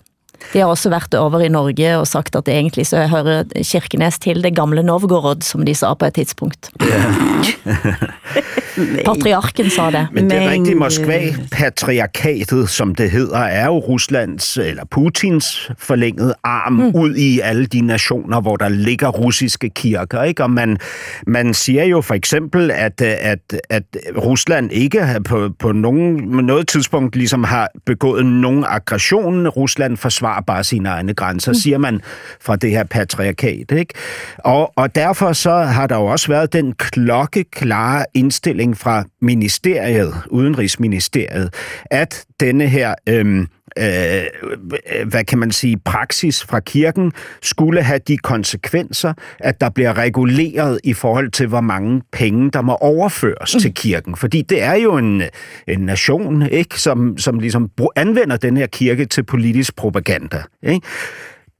De 0.52 0.58
har 0.58 0.66
også 0.66 0.90
været 0.90 1.14
over 1.14 1.40
i 1.40 1.48
Norge 1.48 1.98
og 1.98 2.06
sagt, 2.06 2.36
at 2.36 2.46
det 2.46 2.54
egentlig 2.54 2.86
så 2.86 3.06
hører 3.06 3.44
Kirkenes 3.62 4.18
til 4.18 4.44
det 4.44 4.56
gamle 4.56 4.82
Novgorod, 4.82 5.42
som 5.42 5.66
de 5.66 5.74
sa 5.74 5.94
på 5.94 6.04
et 6.04 6.14
tidspunkt. 6.14 6.70
Patriarken 9.04 9.70
sa 9.70 9.90
det. 9.90 10.08
Men 10.12 10.30
det 10.30 10.50
rigtige 10.50 10.74
Moskva-patriarkatet, 10.74 12.70
som 12.70 12.94
det 12.94 13.10
hedder, 13.10 13.38
er 13.38 13.66
jo 13.66 13.78
Ruslands 13.78 14.56
eller 14.56 14.84
Putins 14.90 15.70
forlængede 15.78 16.34
arm 16.44 16.72
mm. 16.72 16.90
ud 16.94 17.14
i 17.14 17.40
alle 17.40 17.66
de 17.66 17.80
nationer, 17.80 18.40
hvor 18.40 18.56
der 18.56 18.68
ligger 18.68 19.08
russiske 19.08 19.70
kirker. 19.70 20.22
Ikke? 20.22 20.42
Og 20.42 20.50
man, 20.50 20.78
man 21.26 21.54
siger 21.54 21.84
jo 21.84 22.00
for 22.00 22.14
eksempel, 22.14 22.70
at, 22.70 23.00
at, 23.00 23.54
at 23.70 23.82
Rusland 24.16 24.72
ikke 24.72 25.04
har 25.04 25.20
på, 25.20 25.50
på 25.58 25.72
nogen, 25.72 26.14
noget 26.46 26.68
tidspunkt 26.68 27.16
ligesom 27.16 27.44
har 27.44 27.68
begået 27.86 28.26
nogen 28.26 28.64
aggression. 28.68 29.48
Rusland 29.48 29.96
forsvarer 29.96 30.27
bare 30.46 30.64
sine 30.64 30.88
egne 30.88 31.14
grænser, 31.14 31.52
mm. 31.52 31.54
siger 31.54 31.78
man 31.78 32.00
fra 32.40 32.56
det 32.56 32.70
her 32.70 32.84
patriarkat. 32.84 33.70
Ikke? 33.70 33.94
Og, 34.38 34.72
og 34.76 34.94
derfor 34.94 35.32
så 35.32 35.50
har 35.50 35.86
der 35.86 35.96
jo 35.96 36.06
også 36.06 36.28
været 36.28 36.52
den 36.52 36.72
klokkeklare 36.72 38.04
indstilling 38.14 38.78
fra 38.78 39.04
ministeriet, 39.20 40.14
Udenrigsministeriet, 40.30 41.54
at 41.90 42.24
denne 42.40 42.66
her 42.66 42.94
øhm, 43.08 43.48
øh, 43.78 45.06
hvad 45.06 45.24
kan 45.24 45.38
man 45.38 45.50
sige, 45.50 45.78
praksis 45.84 46.44
fra 46.44 46.60
kirken 46.60 47.12
skulle 47.42 47.82
have 47.82 48.00
de 48.08 48.18
konsekvenser, 48.18 49.12
at 49.38 49.60
der 49.60 49.70
bliver 49.70 49.98
reguleret 49.98 50.80
i 50.84 50.92
forhold 50.92 51.30
til, 51.30 51.46
hvor 51.46 51.60
mange 51.60 52.02
penge, 52.12 52.50
der 52.50 52.62
må 52.62 52.74
overføres 52.74 53.54
mm. 53.54 53.60
til 53.60 53.74
kirken. 53.74 54.16
Fordi 54.16 54.42
det 54.42 54.62
er 54.62 54.74
jo 54.74 54.96
en, 54.96 55.22
en 55.68 55.80
nation, 55.80 56.42
ikke, 56.42 56.80
som, 56.80 57.18
som 57.18 57.38
ligesom 57.38 57.70
anvender 57.96 58.36
den 58.36 58.56
her 58.56 58.66
kirke 58.66 59.04
til 59.04 59.22
politisk 59.22 59.76
propaganda. 59.76 60.42
Ikke? 60.62 60.86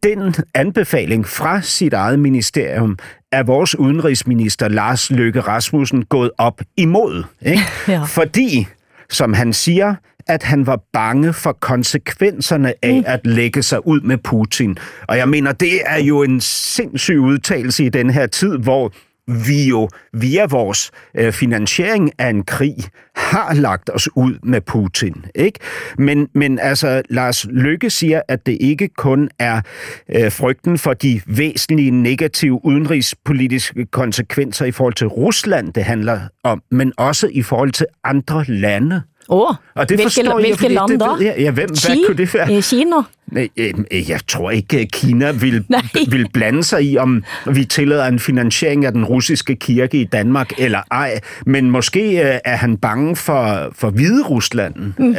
Den 0.03 0.35
anbefaling 0.55 1.27
fra 1.27 1.61
sit 1.61 1.93
eget 1.93 2.19
ministerium 2.19 2.99
er 3.33 3.43
vores 3.43 3.79
udenrigsminister 3.79 4.69
Lars 4.69 5.11
Løkke 5.11 5.41
Rasmussen 5.41 6.05
gået 6.05 6.31
op 6.39 6.61
imod. 6.77 7.25
Ikke? 7.43 7.62
Ja. 7.89 8.03
Fordi, 8.03 8.66
som 9.11 9.33
han 9.33 9.53
siger, 9.53 9.95
at 10.29 10.43
han 10.43 10.66
var 10.66 10.81
bange 10.93 11.33
for 11.33 11.53
konsekvenserne 11.53 12.74
af 12.83 12.95
mm. 12.95 13.05
at 13.07 13.20
lægge 13.26 13.62
sig 13.62 13.87
ud 13.87 14.01
med 14.01 14.18
Putin. 14.18 14.79
Og 15.09 15.16
jeg 15.16 15.29
mener, 15.29 15.53
det 15.53 15.81
er 15.87 16.03
jo 16.03 16.22
en 16.22 16.41
sindssyg 16.41 17.18
udtalelse 17.18 17.85
i 17.85 17.89
den 17.89 18.11
her 18.11 18.26
tid, 18.26 18.59
hvor 18.59 18.93
vi 19.29 19.68
jo 19.68 19.89
via 20.12 20.47
vores 20.47 20.91
øh, 21.14 21.33
finansiering 21.33 22.12
af 22.18 22.31
en 22.31 22.45
krig 22.45 22.74
har 23.16 23.55
lagt 23.55 23.91
os 23.95 24.09
ud 24.16 24.39
med 24.43 24.61
Putin. 24.61 25.24
Ikke? 25.35 25.59
Men, 25.99 26.29
men 26.35 26.59
altså, 26.59 27.03
Lars 27.11 27.47
Lykke 27.51 27.91
siger, 27.91 28.22
at 28.29 28.47
det 28.47 28.59
ikke 28.61 28.89
kun 28.89 29.29
er 29.39 29.61
øh, 30.09 30.33
frygten 30.33 30.79
for 30.79 30.95
de 30.95 31.20
væsentlige 31.26 31.91
negative 31.91 32.64
udenrigspolitiske 32.64 33.87
konsekvenser 33.87 34.64
i 34.64 34.70
forhold 34.70 34.95
til 34.95 35.07
Rusland, 35.07 35.72
det 35.72 35.85
handler 35.85 36.20
om, 36.45 36.62
men 36.70 36.93
også 36.97 37.29
i 37.33 37.43
forhold 37.43 37.70
til 37.70 37.87
andre 38.05 38.45
lande. 38.45 39.03
Åh, 39.31 39.55
Og 39.74 39.89
det 39.89 39.97
hvilke, 39.97 40.20
jeg, 40.24 40.33
hvilke 40.41 40.68
land 40.68 40.89
det 40.89 41.01
da? 41.01 41.07
jeg. 41.20 41.35
Ja, 41.39 41.51
hvem- 41.51 41.68
hvad 41.68 41.76
Ki- 41.97 42.07
kunne 42.07 42.16
det 42.16 42.35
være? 42.35 42.53
Eh, 42.53 42.62
Kina? 42.62 42.97
Nej, 43.33 43.49
øh, 43.57 43.74
Jeg 44.11 44.20
tror 44.29 44.51
ikke, 44.51 44.87
Kina 44.87 45.31
vil, 45.31 45.64
vil 46.11 46.29
blande 46.33 46.64
sig 46.64 46.83
i, 46.85 46.99
om 46.99 47.24
vi 47.51 47.64
tillader 47.64 48.07
en 48.07 48.18
finansiering 48.18 48.85
af 48.85 48.93
den 48.93 49.05
russiske 49.05 49.57
kirke 49.57 50.01
i 50.01 50.05
Danmark 50.05 50.53
eller 50.59 50.81
ej. 50.91 51.20
Men 51.47 51.70
måske 51.70 52.01
øh, 52.11 52.39
er 52.45 52.57
han 52.57 52.76
bange 52.76 53.16
for, 53.16 53.68
for 53.72 53.91
Hvide 53.91 54.22
Rusland, 54.24 54.74
mm. 54.99 55.11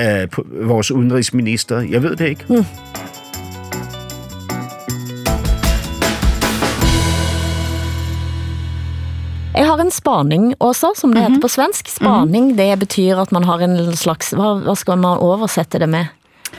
øh, 0.61 0.67
vores 0.69 0.91
udenrigsminister. 0.91 1.79
Jeg 1.81 2.03
ved 2.03 2.15
det 2.15 2.27
ikke. 2.29 2.43
Mm. 2.49 2.65
Jeg 9.59 9.67
har 9.67 9.81
en 9.83 9.91
spaning 9.91 10.53
også, 10.63 10.93
som 10.95 11.11
det 11.13 11.21
heter 11.25 11.41
på 11.43 11.47
svensk. 11.51 11.89
Spaning, 11.91 12.53
det 12.57 12.69
betyder 12.79 13.19
at 13.21 13.31
man 13.35 13.43
har 13.43 13.59
en 13.65 13.95
slags, 13.99 14.29
hvad, 14.31 14.61
hvad 14.63 14.75
skal 14.79 14.97
man 14.97 15.17
oversætte 15.19 15.79
det 15.79 15.89
med? 15.89 16.05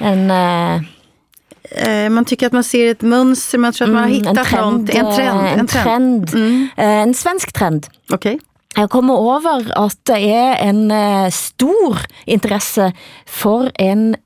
En... 0.01 0.31
Eh, 0.31 2.11
Man 2.11 2.25
tycker 2.25 2.47
att 2.47 2.53
man 2.53 2.63
ser 2.67 2.91
ett 2.91 3.03
mönster, 3.03 3.59
man 3.59 3.73
tror 3.73 3.87
att 3.87 3.93
man 3.93 4.03
har 4.03 4.09
Mm, 4.09 4.17
en 4.17 4.27
hittat 4.27 4.47
trend, 4.47 4.81
något. 4.81 4.95
En 4.95 5.07
trend. 5.07 5.41
eh, 5.41 5.59
en 5.59 5.67
trend. 5.67 6.35
Eh, 6.79 7.03
En 7.03 7.15
svensk 7.15 7.53
trend. 7.55 7.87
Okej. 8.13 8.39
Jeg 8.77 8.91
kommer 8.91 9.15
over 9.15 9.71
at 9.85 9.97
det 10.07 10.19
er 10.35 10.55
en 10.69 10.91
stor 11.31 11.99
interesse 12.27 12.93
for 13.27 13.69
en 13.79 14.17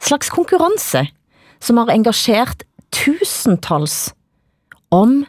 slags 0.00 0.30
konkurrence, 0.30 1.06
som 1.60 1.76
har 1.76 1.86
engageret 1.90 2.62
tusentals 2.92 4.14
om 4.90 5.24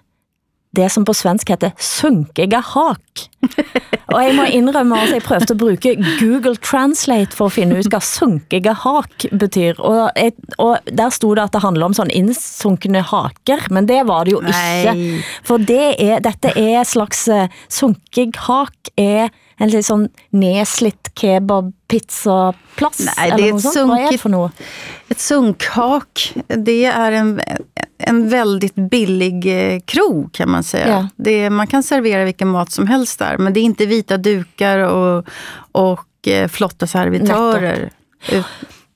det 0.76 0.90
som 0.94 1.06
på 1.06 1.14
svensk 1.18 1.50
heter 1.50 1.74
sunkige 1.82 2.62
hak. 2.62 3.24
Og 4.14 4.22
jeg 4.24 4.36
må 4.36 4.44
indrømme 4.44 4.98
at 5.02 5.12
jeg 5.14 5.22
prøvde 5.26 5.54
at 5.54 5.58
bruge 5.58 5.78
Google 6.20 6.56
Translate 6.56 7.38
for 7.38 7.46
at 7.46 7.52
finde 7.52 7.78
ud, 7.78 7.90
hvad 7.90 8.02
sunkige 8.02 8.74
hak 8.74 9.26
betyr. 9.40 9.74
Og, 9.80 10.12
jeg, 10.16 10.32
og 10.58 10.80
der 10.98 11.10
stod 11.10 11.36
det, 11.36 11.44
at 11.44 11.54
det 11.54 11.62
handler 11.62 11.86
om 11.86 11.94
sådan 11.94 12.14
indsunkne 12.14 13.02
haker, 13.02 13.66
men 13.74 13.88
det 13.88 14.02
var 14.08 14.24
det 14.24 14.32
jo 14.32 14.42
ikke. 14.42 14.52
Nej. 14.52 15.22
For 15.44 15.58
det 15.58 15.96
er, 16.00 16.20
dette 16.20 16.54
er 16.54 16.84
slags 16.84 17.28
uh, 17.34 17.46
sunkig 17.70 18.34
hak, 18.38 18.94
er 18.98 19.30
en 19.60 19.70
lidt 19.70 19.86
sådan 19.86 20.10
nedslidt 20.30 21.10
kebab 21.16 21.74
pizza 21.88 22.54
plads 22.76 23.00
Nej, 23.18 23.30
det 23.38 23.50
ett 23.50 23.62
sånt. 23.62 23.92
Hvad 23.92 24.06
er 24.06 24.12
det 24.12 24.20
for 24.22 24.30
noget? 24.30 24.52
ett 25.10 25.20
sunkhak. 25.20 26.34
Det 26.48 26.86
är 26.86 27.12
en, 27.12 27.42
en 27.98 28.30
väldigt 28.30 28.76
billig 28.76 29.46
eh, 29.46 29.80
krog 29.86 30.34
kan 30.34 30.50
man 30.50 30.64
säga. 30.64 30.88
Ja. 30.88 31.08
Det, 31.16 31.50
man 31.50 31.68
kan 31.68 31.84
servera 31.84 32.24
vilken 32.26 32.48
mat 32.48 32.72
som 32.72 32.88
helst 32.88 33.20
där, 33.20 33.38
men 33.38 33.54
det 33.54 33.60
är 33.60 33.64
inte 33.64 33.86
vita 33.86 34.18
dukar 34.18 34.80
och, 34.80 35.26
och 35.72 36.28
eh, 36.28 36.48
flotta 36.48 36.88
servitörer. 36.88 37.90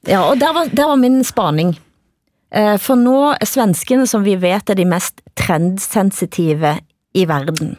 Ja, 0.05 0.29
og 0.29 0.37
der 0.39 0.53
var, 0.53 0.65
der 0.65 0.87
var 0.87 0.95
min 0.95 1.23
spaning. 1.23 1.79
Eh, 2.55 2.77
For 2.77 2.95
nå, 2.95 3.35
svenskene, 3.45 4.07
som 4.07 4.23
vi 4.23 4.35
vet, 4.35 4.69
er 4.69 4.75
de 4.75 4.85
mest 4.85 5.21
trendsensitive 5.35 6.77
i 7.13 7.25
verden. 7.25 7.75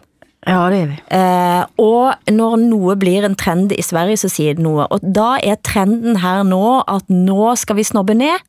Ja, 0.46 0.70
det 0.70 0.76
är 0.76 0.86
vi. 0.86 0.96
Eh, 1.08 1.64
og 1.78 2.14
når 2.30 2.56
noget 2.56 2.98
blir 2.98 3.24
en 3.24 3.34
trend 3.34 3.72
i 3.72 3.82
Sverige, 3.82 4.16
så 4.16 4.28
siger 4.28 4.54
det 4.54 4.62
noget. 4.62 4.86
Og 4.90 5.00
da 5.14 5.38
er 5.42 5.56
trenden 5.64 6.16
her 6.20 6.42
nå, 6.42 6.82
at 6.88 7.08
nå 7.08 7.54
skal 7.56 7.76
vi 7.76 7.82
snobbe 7.82 8.14
ned. 8.14 8.42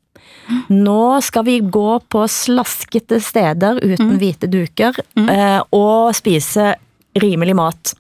Nå 0.70 1.22
skal 1.22 1.46
vi 1.46 1.60
gå 1.72 2.00
på 2.10 2.28
slaskete 2.28 3.20
steder 3.24 3.80
uden 3.86 4.18
hvite 4.20 4.48
duker, 4.48 4.94
eh, 5.18 5.62
og 5.72 6.16
spise 6.16 6.74
rimelig 7.22 7.56
mat. 7.56 7.94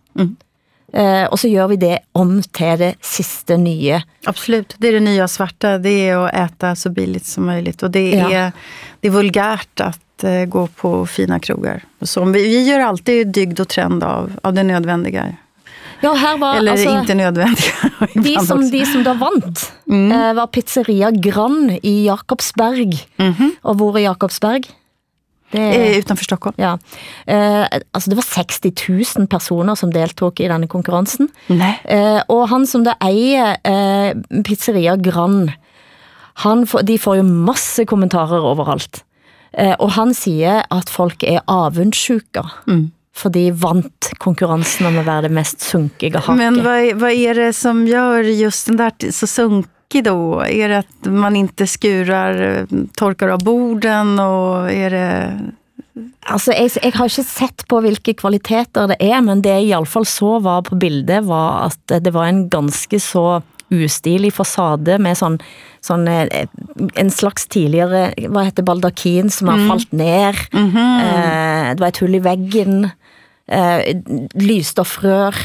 Eh, 0.95 1.25
og 1.31 1.39
så 1.39 1.49
gør 1.49 1.67
vi 1.67 1.75
det 1.75 1.97
om 2.13 2.41
til 2.53 2.77
det 2.79 2.93
sidste 3.01 3.57
nye. 3.57 4.01
Absolut, 4.27 4.75
det 4.79 4.87
är 4.87 4.91
det 4.93 4.99
nya 4.99 5.27
svarta. 5.27 5.77
Det 5.77 6.09
är 6.09 6.17
att 6.17 6.33
äta 6.33 6.75
så 6.75 6.89
billigt 6.89 7.25
som 7.25 7.45
möjligt. 7.45 7.83
Och 7.83 7.91
det 7.91 8.11
Ja. 8.11 8.29
är, 8.31 8.51
det 9.01 9.07
är 9.07 9.11
vulgärt 9.11 9.81
att 10.15 10.23
eh, 10.23 10.45
gå 10.45 10.67
på 10.67 11.05
fina 11.05 11.39
krogar. 11.39 11.83
Så, 12.01 12.25
vi, 12.25 12.47
vi 12.47 12.63
gör 12.69 12.79
alltid 12.79 13.27
dygd 13.27 13.59
och 13.59 13.67
trend 13.67 14.03
av, 14.03 14.31
av 14.43 14.53
det 14.53 14.63
nödvändiga. 14.63 15.35
Ja, 15.99 16.13
her 16.13 16.37
var 16.37 16.55
Eller 16.55 16.71
altså, 16.71 16.99
inte 16.99 17.15
nödvändiga. 17.15 17.73
de 18.13 18.39
som, 18.39 18.69
de 18.69 18.85
som 18.85 19.03
da 19.03 19.13
vant, 19.13 19.73
eh, 19.91 20.33
var 20.33 20.47
pizzeria 20.47 21.11
Grann 21.11 21.79
i 21.83 22.05
Jakobsberg. 22.05 23.07
Og 23.61 23.75
hvor 23.75 23.97
er 23.97 24.09
Jakobsberg? 24.09 24.63
Det 25.51 25.59
Eh, 25.59 25.97
utanför 25.97 26.23
Stockholm. 26.23 26.53
Ja. 26.57 26.79
Eh, 27.25 27.65
altså 27.91 28.09
det 28.09 28.15
var 28.15 28.23
60 28.23 28.73
000 29.17 29.27
personer 29.27 29.75
som 29.75 29.93
deltog 29.93 30.39
i 30.39 30.47
denne 30.47 30.67
konkurrencen. 30.67 31.29
Nej. 31.47 31.79
Eh, 31.85 32.21
og 32.27 32.49
han 32.49 32.67
som 32.67 32.83
da 32.83 32.95
eier 32.99 33.55
eh, 33.63 34.41
pizzeria 34.43 34.95
Grann, 34.95 35.51
han 36.43 36.67
de 36.83 36.97
får 36.99 37.17
jo 37.17 37.23
masse 37.23 37.85
kommentarer 37.85 38.43
overalt. 38.43 39.03
Eh, 39.57 39.75
og 39.79 39.91
han 39.95 40.13
siger, 40.13 40.65
at 40.71 40.91
folk 40.91 41.23
er 41.23 41.43
avundsjuka. 41.47 42.43
Mm. 42.67 42.89
For 43.15 43.31
de 43.31 43.47
vant 43.55 44.09
konkurrencen 44.19 44.89
om 44.89 44.97
at 44.99 45.07
være 45.07 45.27
det 45.29 45.35
mest 45.37 45.63
sunkige 45.63 46.19
haket. 46.19 46.35
Men 46.35 46.63
vad, 46.63 46.99
vad 46.99 47.11
är 47.11 47.35
det 47.35 47.53
som 47.53 47.87
gör 47.87 48.23
just 48.23 48.67
den 48.67 48.77
där 48.77 49.11
så 49.11 49.27
sunkig 49.27 50.03
då? 50.03 50.43
Är 50.45 50.69
det 50.69 50.77
att 50.77 51.05
man 51.05 51.35
inte 51.35 51.67
skurar, 51.67 52.67
torkar 52.95 53.29
av 53.29 53.43
borden 53.43 54.19
och 54.19 54.71
är 54.71 54.89
det... 54.89 55.39
Altså, 56.25 56.51
jeg, 56.51 56.71
jeg 56.83 56.91
har 56.97 57.07
ikke 57.07 57.23
sett 57.23 57.63
på 57.69 57.79
hvilke 57.85 58.13
kvaliteter 58.19 58.89
det 58.91 58.97
er, 58.99 59.21
men 59.23 59.39
det 59.45 59.53
jeg 59.53 59.67
i 59.69 59.73
alle 59.77 59.87
fall 59.87 60.07
så 60.09 60.39
var 60.43 60.65
på 60.67 60.75
bildet, 60.75 61.23
var 61.23 61.69
at 61.69 61.93
det 62.03 62.11
var 62.11 62.27
en 62.27 62.49
ganske 62.51 62.99
så 62.99 63.39
ustilig 63.71 64.33
fasade 64.33 64.97
med 64.99 65.17
sånn, 65.17 65.39
sånn 65.81 66.07
eh, 66.07 66.45
en 66.95 67.11
slags 67.11 67.47
tidligere, 67.47 68.13
hvad 68.29 68.45
heter 68.45 68.63
baldakin, 68.63 69.29
som 69.31 69.47
har 69.47 69.67
falt 69.69 69.91
ned. 69.91 70.35
eh, 70.53 71.73
det 71.73 71.79
var 71.79 71.87
et 71.87 71.97
hull 72.03 72.15
i 72.15 72.19
veggen, 72.19 72.89
eh, 73.47 73.81
lysstoffrør, 74.35 75.35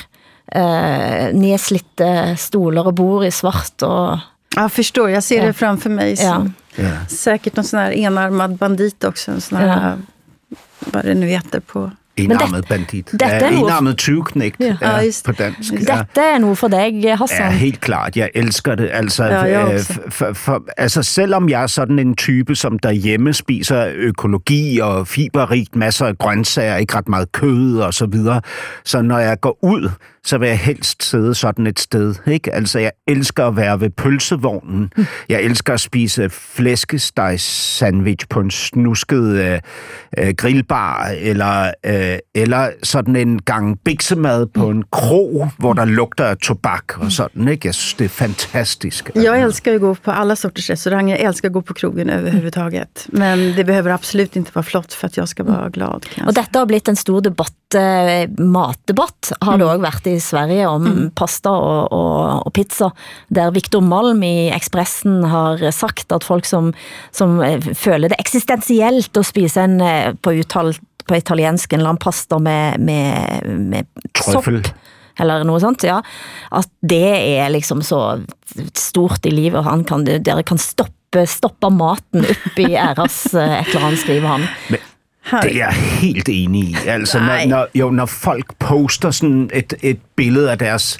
eh, 0.52 1.32
nedslitte 1.32 2.36
stoler 2.38 2.86
og 2.86 2.94
bord 2.94 3.24
i 3.24 3.30
svart, 3.30 3.82
og 3.82 4.18
Jag 4.56 4.72
förstår, 4.72 5.10
jag 5.10 5.22
ser 5.24 5.36
Ja. 5.40 5.46
det 5.46 5.52
framför 5.52 5.90
mig. 5.90 6.14
Ja. 6.18 6.34
Som, 6.34 6.54
Ja. 6.76 7.06
Säkert 7.08 7.56
någon 7.56 7.64
sån 7.64 7.78
här 7.80 7.92
enarmad 7.92 8.56
bandit 8.56 9.04
också. 9.04 9.30
En 9.30 9.40
sån 9.40 9.58
här, 9.58 9.98
vad 10.80 11.04
det 11.04 11.14
nu 11.14 11.26
heter 11.26 11.60
på... 11.60 11.90
Enarmet 12.24 12.68
bandit. 12.68 13.12
dette 13.12 13.24
er 13.26 13.40
noget- 13.50 13.58
enarmet 13.58 13.96
tyveknægt 13.98 14.56
Ja. 14.60 14.76
ja. 14.82 14.96
Ja, 14.98 15.10
på 15.24 15.32
dansk. 15.32 15.72
Dette 15.72 16.20
er 16.34 16.38
noget 16.38 16.58
for 16.58 16.68
dig, 16.68 17.16
Hassan. 17.18 17.38
Ja, 17.38 17.50
helt 17.50 17.80
klart. 17.80 18.16
Jeg 18.16 18.30
elsker 18.34 18.74
det. 18.74 18.90
Altså, 18.92 19.24
Ja, 19.24 19.72
øh, 19.74 19.80
for, 20.08 20.32
for, 20.32 20.62
altså, 20.76 21.02
selvom 21.02 21.48
jeg 21.48 21.62
er 21.62 21.66
sådan 21.66 21.98
en 21.98 22.16
type, 22.16 22.54
som 22.56 22.78
derhjemme 22.78 23.32
spiser 23.32 23.88
økologi 23.94 24.78
og 24.82 25.06
fiberrigt, 25.08 25.76
masser 25.76 26.06
af 26.06 26.18
grøntsager, 26.18 26.76
ikke 26.76 26.96
ret 26.96 27.08
meget 27.08 27.32
kød 27.32 27.78
og 27.78 27.94
så 27.94 28.06
videre, 28.06 28.40
så 28.84 29.02
når 29.02 29.18
jeg 29.18 29.40
går 29.40 29.58
ud, 29.62 29.90
så 30.24 30.38
vil 30.38 30.48
jeg 30.48 30.58
helst 30.58 31.02
sidde 31.02 31.34
sådan 31.34 31.66
et 31.66 31.80
sted. 31.80 32.14
Ikke? 32.26 32.54
Altså, 32.54 32.78
jeg 32.78 32.92
elsker 33.08 33.46
at 33.46 33.56
være 33.56 33.80
ved 33.80 33.90
pølsevognen. 33.90 34.92
Jeg 35.28 35.42
elsker 35.42 35.74
at 35.74 35.80
spise 35.80 36.30
flæskesteg-sandwich 36.30 38.26
på 38.30 38.40
en 38.40 38.50
snusket 38.50 39.22
øh, 39.22 39.60
øh, 40.18 40.34
grillbar, 40.36 41.06
eller, 41.18 41.70
øh, 41.86 42.18
eller 42.34 42.68
sådan 42.82 43.16
en 43.16 43.42
gang 43.42 43.78
biksemad 43.84 44.46
på 44.46 44.70
en 44.70 44.84
krog, 44.92 45.50
hvor 45.58 45.72
der 45.72 45.84
lugter 45.84 46.24
af 46.24 46.36
tobak 46.36 46.98
og 46.98 47.12
sådan. 47.12 47.48
Ikke? 47.48 47.66
Jeg 47.66 47.74
synes, 47.74 47.94
det 47.94 48.04
er 48.04 48.08
fantastisk. 48.08 49.10
Jag 49.14 49.40
älskar 49.42 49.70
ju 49.70 49.76
att 49.76 49.80
gå 49.80 49.94
på 49.94 50.10
alla 50.10 50.36
sorters 50.36 50.70
restauranger. 50.70 51.16
Jag 51.16 51.24
älskar 51.26 51.48
att 51.48 51.52
gå 51.52 51.62
på 51.62 51.74
krogen 51.74 52.10
överhuvudtaget. 52.10 53.06
Men 53.12 53.38
det 53.56 53.64
behöver 53.64 53.90
absolut 53.90 54.36
inte 54.36 54.50
vara 54.54 54.62
flott 54.62 54.92
för 54.92 55.06
att 55.06 55.16
jag 55.16 55.28
ska 55.28 55.42
vara 55.44 55.68
glad. 55.68 56.02
Kan 56.04 56.14
jag 56.16 56.28
Og 56.28 56.34
säga. 56.34 56.42
dette 56.42 56.58
har 56.58 56.66
blitt 56.66 56.88
en 56.88 56.96
stor 56.96 57.20
debatt, 57.20 57.52
eh, 57.78 58.26
matdebatt 58.38 59.32
har 59.44 59.58
det 59.60 59.66
også 59.66 59.84
vært 59.84 60.08
i 60.10 60.16
Sverige 60.22 60.68
om 60.70 60.86
pasta 61.18 61.52
og, 61.52 61.94
og, 61.94 62.46
og 62.46 62.52
pizza, 62.56 62.90
der 63.28 63.52
Victor 63.54 63.84
Malm 63.84 64.22
i 64.26 64.50
Expressen 64.54 65.24
har 65.30 65.62
sagt 65.76 66.12
at 66.14 66.26
folk 66.26 66.48
som, 66.48 66.72
som 67.16 67.38
eh, 67.44 67.58
føler 67.60 68.12
det 68.12 68.20
eksistentielt 68.22 69.16
at 69.16 69.28
spise 69.28 69.66
en 69.66 69.80
eh, 69.84 70.12
på, 70.14 70.36
uttal, 70.42 70.74
på 71.06 71.18
italiensk 71.18 71.72
en 71.72 71.82
eller 71.82 71.94
anden 71.94 72.04
pasta 72.04 72.40
med, 72.42 72.80
med, 72.80 73.50
med 73.70 73.90
sopp, 74.18 74.48
eller 75.20 75.44
noget 75.44 75.64
sånt, 75.64 75.84
ja, 75.84 75.98
at 76.56 76.70
det 76.80 77.04
er 77.36 77.50
liksom 77.52 77.82
så 77.84 78.20
stort 78.74 79.26
i 79.28 79.34
livet, 79.34 79.60
og 79.60 79.68
han 79.68 79.84
kan, 79.88 80.06
dere 80.06 80.44
kan 80.46 80.60
stoppe, 80.60 81.26
stoppe 81.28 81.68
maten 81.74 82.24
upp 82.24 82.62
i 82.62 82.72
æres 82.72 83.26
eh, 83.34 83.58
et 83.60 83.74
eller 83.74 83.90
andet, 83.90 84.04
skriver 84.04 84.32
han. 84.36 84.48
Det 85.42 85.52
er 85.52 85.56
jeg 85.56 85.72
helt 85.72 86.28
enig 86.28 86.62
i. 86.62 86.76
Altså, 86.86 87.18
når, 87.18 87.48
når, 87.48 87.66
jo, 87.74 87.90
når 87.90 88.06
folk 88.06 88.54
poster 88.58 89.10
sådan 89.10 89.50
et, 89.54 89.74
et 89.82 89.98
billede 90.16 90.50
af 90.50 90.58
deres 90.58 90.98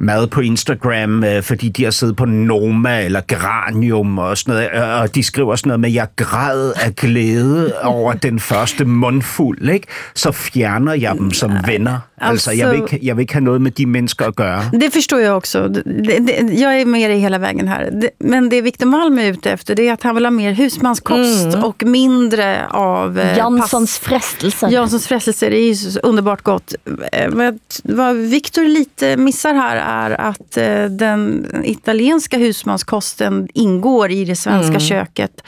mad 0.00 0.26
på 0.26 0.40
Instagram, 0.40 1.24
øh, 1.24 1.42
fordi 1.42 1.68
de 1.68 1.84
har 1.84 1.90
siddet 1.90 2.16
på 2.16 2.24
Noma 2.24 3.04
eller 3.04 3.20
Granium 3.20 4.18
og 4.18 4.38
sådan 4.38 4.54
noget, 4.54 4.68
øh, 4.74 5.00
og 5.00 5.14
de 5.14 5.22
skriver 5.22 5.56
sådan 5.56 5.68
noget 5.68 5.80
med, 5.80 5.90
jeg 5.90 6.06
græd 6.16 6.72
af 6.76 6.96
glæde 6.96 7.72
over 7.82 8.12
den 8.12 8.40
første 8.40 8.84
mundfuld, 8.84 9.68
ikke? 9.68 9.86
så 10.14 10.32
fjerner 10.32 10.92
jeg 10.92 11.14
dem 11.18 11.32
som 11.32 11.52
venner. 11.66 11.98
Altså, 12.18 12.52
jeg, 12.52 12.70
vil 12.70 12.76
ikke, 12.76 12.98
jeg 13.02 13.16
vil 13.16 13.20
ikke 13.20 13.32
have 13.32 13.44
noget 13.44 13.60
med 13.60 13.70
de 13.70 13.86
mennesker 13.86 14.26
at 14.26 14.36
gøre. 14.36 14.62
Det 14.72 14.92
förstår 14.92 15.18
jag 15.18 15.36
också. 15.36 15.68
Det, 15.68 15.84
det, 16.26 16.60
jag 16.60 16.80
är 16.80 16.84
med 16.84 17.10
dig 17.10 17.18
hela 17.18 17.38
vägen 17.38 17.68
här. 17.68 17.90
Det, 17.90 18.10
men 18.20 18.48
det 18.48 18.60
Victor 18.62 18.86
Malm 18.86 19.18
är 19.18 19.30
ute 19.30 19.50
efter 19.50 19.74
det 19.74 19.88
är 19.88 19.92
att 19.92 20.02
han 20.02 20.14
vill 20.14 20.24
ha 20.24 20.30
mer 20.30 20.52
husmanskost 20.52 21.54
och 21.64 21.82
mindre 21.86 22.66
av 22.70 23.18
eh, 23.18 23.36
Janssons 23.66 23.98
frestelser. 23.98 24.68
Janssons 24.68 25.06
frestelser 25.06 25.50
är 25.50 25.60
ju 25.68 25.74
så 25.74 25.98
underbart 26.00 26.42
gott. 26.42 26.74
Eh, 27.12 27.30
Men 27.30 27.58
vad 27.82 28.16
Victor 28.16 28.64
lite 28.64 29.16
missar 29.16 29.54
här 29.54 29.76
är 29.76 30.20
att 30.20 30.56
eh, 30.56 30.84
den 30.84 31.46
italienska 31.64 32.38
husmanskosten 32.38 33.48
ingår 33.54 34.10
i 34.10 34.24
det 34.24 34.36
svenska 34.36 34.66
Mm. 34.68 34.80
köket 34.80 35.42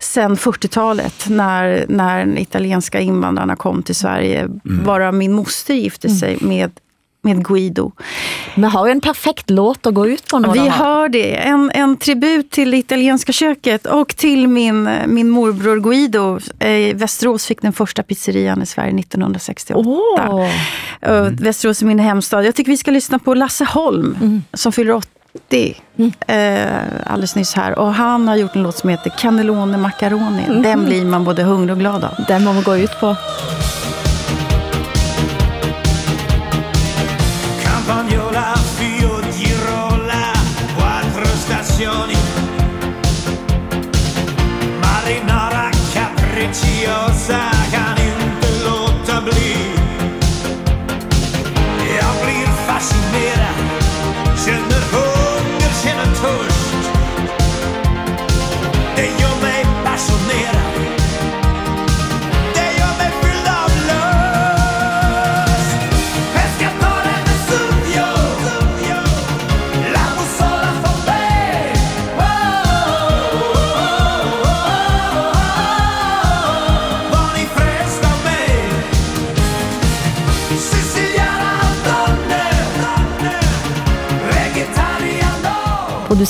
sen 0.00 0.36
40-talet 0.36 1.24
när, 1.28 1.84
när 1.88 2.38
italienska 2.38 3.00
invandrarna 3.00 3.56
kom 3.56 3.82
till 3.82 3.94
Sverige. 3.94 4.48
Bara 4.64 5.12
min 5.12 5.32
moster 5.32 5.74
gifte 5.74 6.08
sig 6.08 6.38
med, 6.40 6.70
med 7.24 7.44
Guido. 7.44 7.92
Vi 8.54 8.62
har 8.62 8.86
ju 8.86 8.92
en 8.92 9.00
perfekt 9.00 9.50
låt 9.50 9.86
att 9.86 9.94
gå 9.94 10.06
ut 10.06 10.28
på 10.28 10.38
nu. 10.38 10.48
Vi 10.52 10.68
hör 10.68 11.08
det. 11.08 11.36
En, 11.36 11.70
en 11.74 11.96
tribut 11.96 12.50
till 12.50 12.70
det 12.70 12.76
italienska 12.76 13.32
köket 13.32 13.86
och 13.86 14.16
till 14.16 14.48
min, 14.48 14.88
min 15.06 15.30
morbror 15.30 15.80
Guido. 15.80 16.38
Eh, 16.58 16.96
Västerås 16.96 17.46
fick 17.46 17.62
den 17.62 17.72
första 17.72 18.02
pizzerian 18.02 18.62
i 18.62 18.66
Sverige 18.66 19.00
1968. 19.00 19.88
Åh. 19.88 20.50
Eh, 21.00 21.22
Västerås 21.22 21.82
är 21.82 21.86
min 21.86 21.98
hemstad. 21.98 22.44
Jag 22.44 22.54
tycker 22.54 22.70
vi 22.70 22.76
ska 22.76 22.90
lyssna 22.90 23.18
på 23.18 23.34
Lasse 23.34 23.64
Holm 23.64 24.42
som 24.52 24.72
fyller 24.72 24.92
80 24.92 25.76
eh, 26.26 26.66
alldeles 27.06 27.36
nyss 27.36 27.54
här. 27.54 27.78
Och 27.78 27.94
han 27.94 28.28
har 28.28 28.36
gjort 28.36 28.56
en 28.56 28.62
låt 28.62 28.76
som 28.76 28.90
heter 28.90 29.10
Cannellone 29.18 29.76
Macaroni. 29.76 30.62
Den 30.62 30.84
blir 30.84 31.04
man 31.04 31.24
både 31.24 31.42
hungrig 31.42 31.72
och 31.72 31.78
glad 31.78 32.04
av. 32.04 32.24
Den 32.28 32.44
må 32.44 32.52
vi 32.52 32.62
gå 32.62 32.76
ut 32.76 33.00
på. 33.00 33.16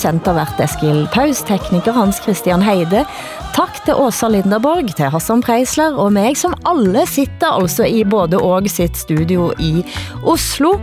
Produsent 0.04 0.26
har 0.28 0.34
vært 0.36 0.58
Eskil 0.60 0.98
Paus, 1.14 1.38
tekniker 1.48 1.94
Hans 1.96 2.18
Christian 2.20 2.60
Heide. 2.60 3.06
Tak 3.56 3.78
til 3.86 3.96
Åsa 3.96 4.28
Linderborg, 4.28 4.90
til 4.98 5.08
Hassan 5.08 5.40
Preisler 5.40 5.96
og 5.96 6.10
mig, 6.12 6.34
som 6.36 6.52
alle 6.68 7.06
sitter 7.08 7.54
altså 7.56 7.86
i 7.88 8.02
både 8.04 8.36
og 8.36 8.68
sitt 8.68 8.98
studio 9.00 9.46
i 9.56 9.80
Oslo. 10.20 10.74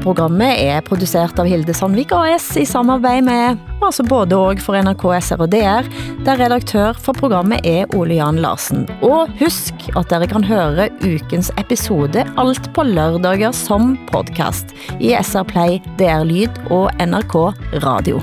Programmet 0.00 0.56
er 0.56 0.80
produceret 0.86 1.36
av 1.36 1.50
Hilde 1.52 1.76
Sandvik 1.76 2.14
AS 2.16 2.46
i 2.56 2.64
samarbejde 2.64 3.26
med 3.28 3.60
altså 3.84 4.06
både 4.08 4.38
og 4.40 4.62
for 4.64 4.80
NRK, 4.80 5.04
SR 5.20 5.44
og 5.44 5.52
DR, 5.52 5.90
der 6.24 6.40
redaktør 6.40 6.96
for 6.96 7.12
programmet 7.12 7.60
er 7.68 7.92
Ole 7.92 8.16
Jan 8.22 8.40
Larsen. 8.40 8.86
Og 9.04 9.28
husk 9.42 9.84
at 9.92 10.08
dere 10.14 10.30
kan 10.32 10.48
høre 10.48 10.88
ukens 11.04 11.52
episode 11.60 12.24
alt 12.40 12.70
på 12.72 12.86
lørdager 12.88 13.52
som 13.52 13.98
podcast 14.08 14.72
i 14.96 15.12
SR 15.20 15.44
Play, 15.50 15.82
DR 16.00 16.24
Lyd 16.24 16.62
og 16.70 16.88
NRK 17.04 17.36
Radio. 17.84 18.22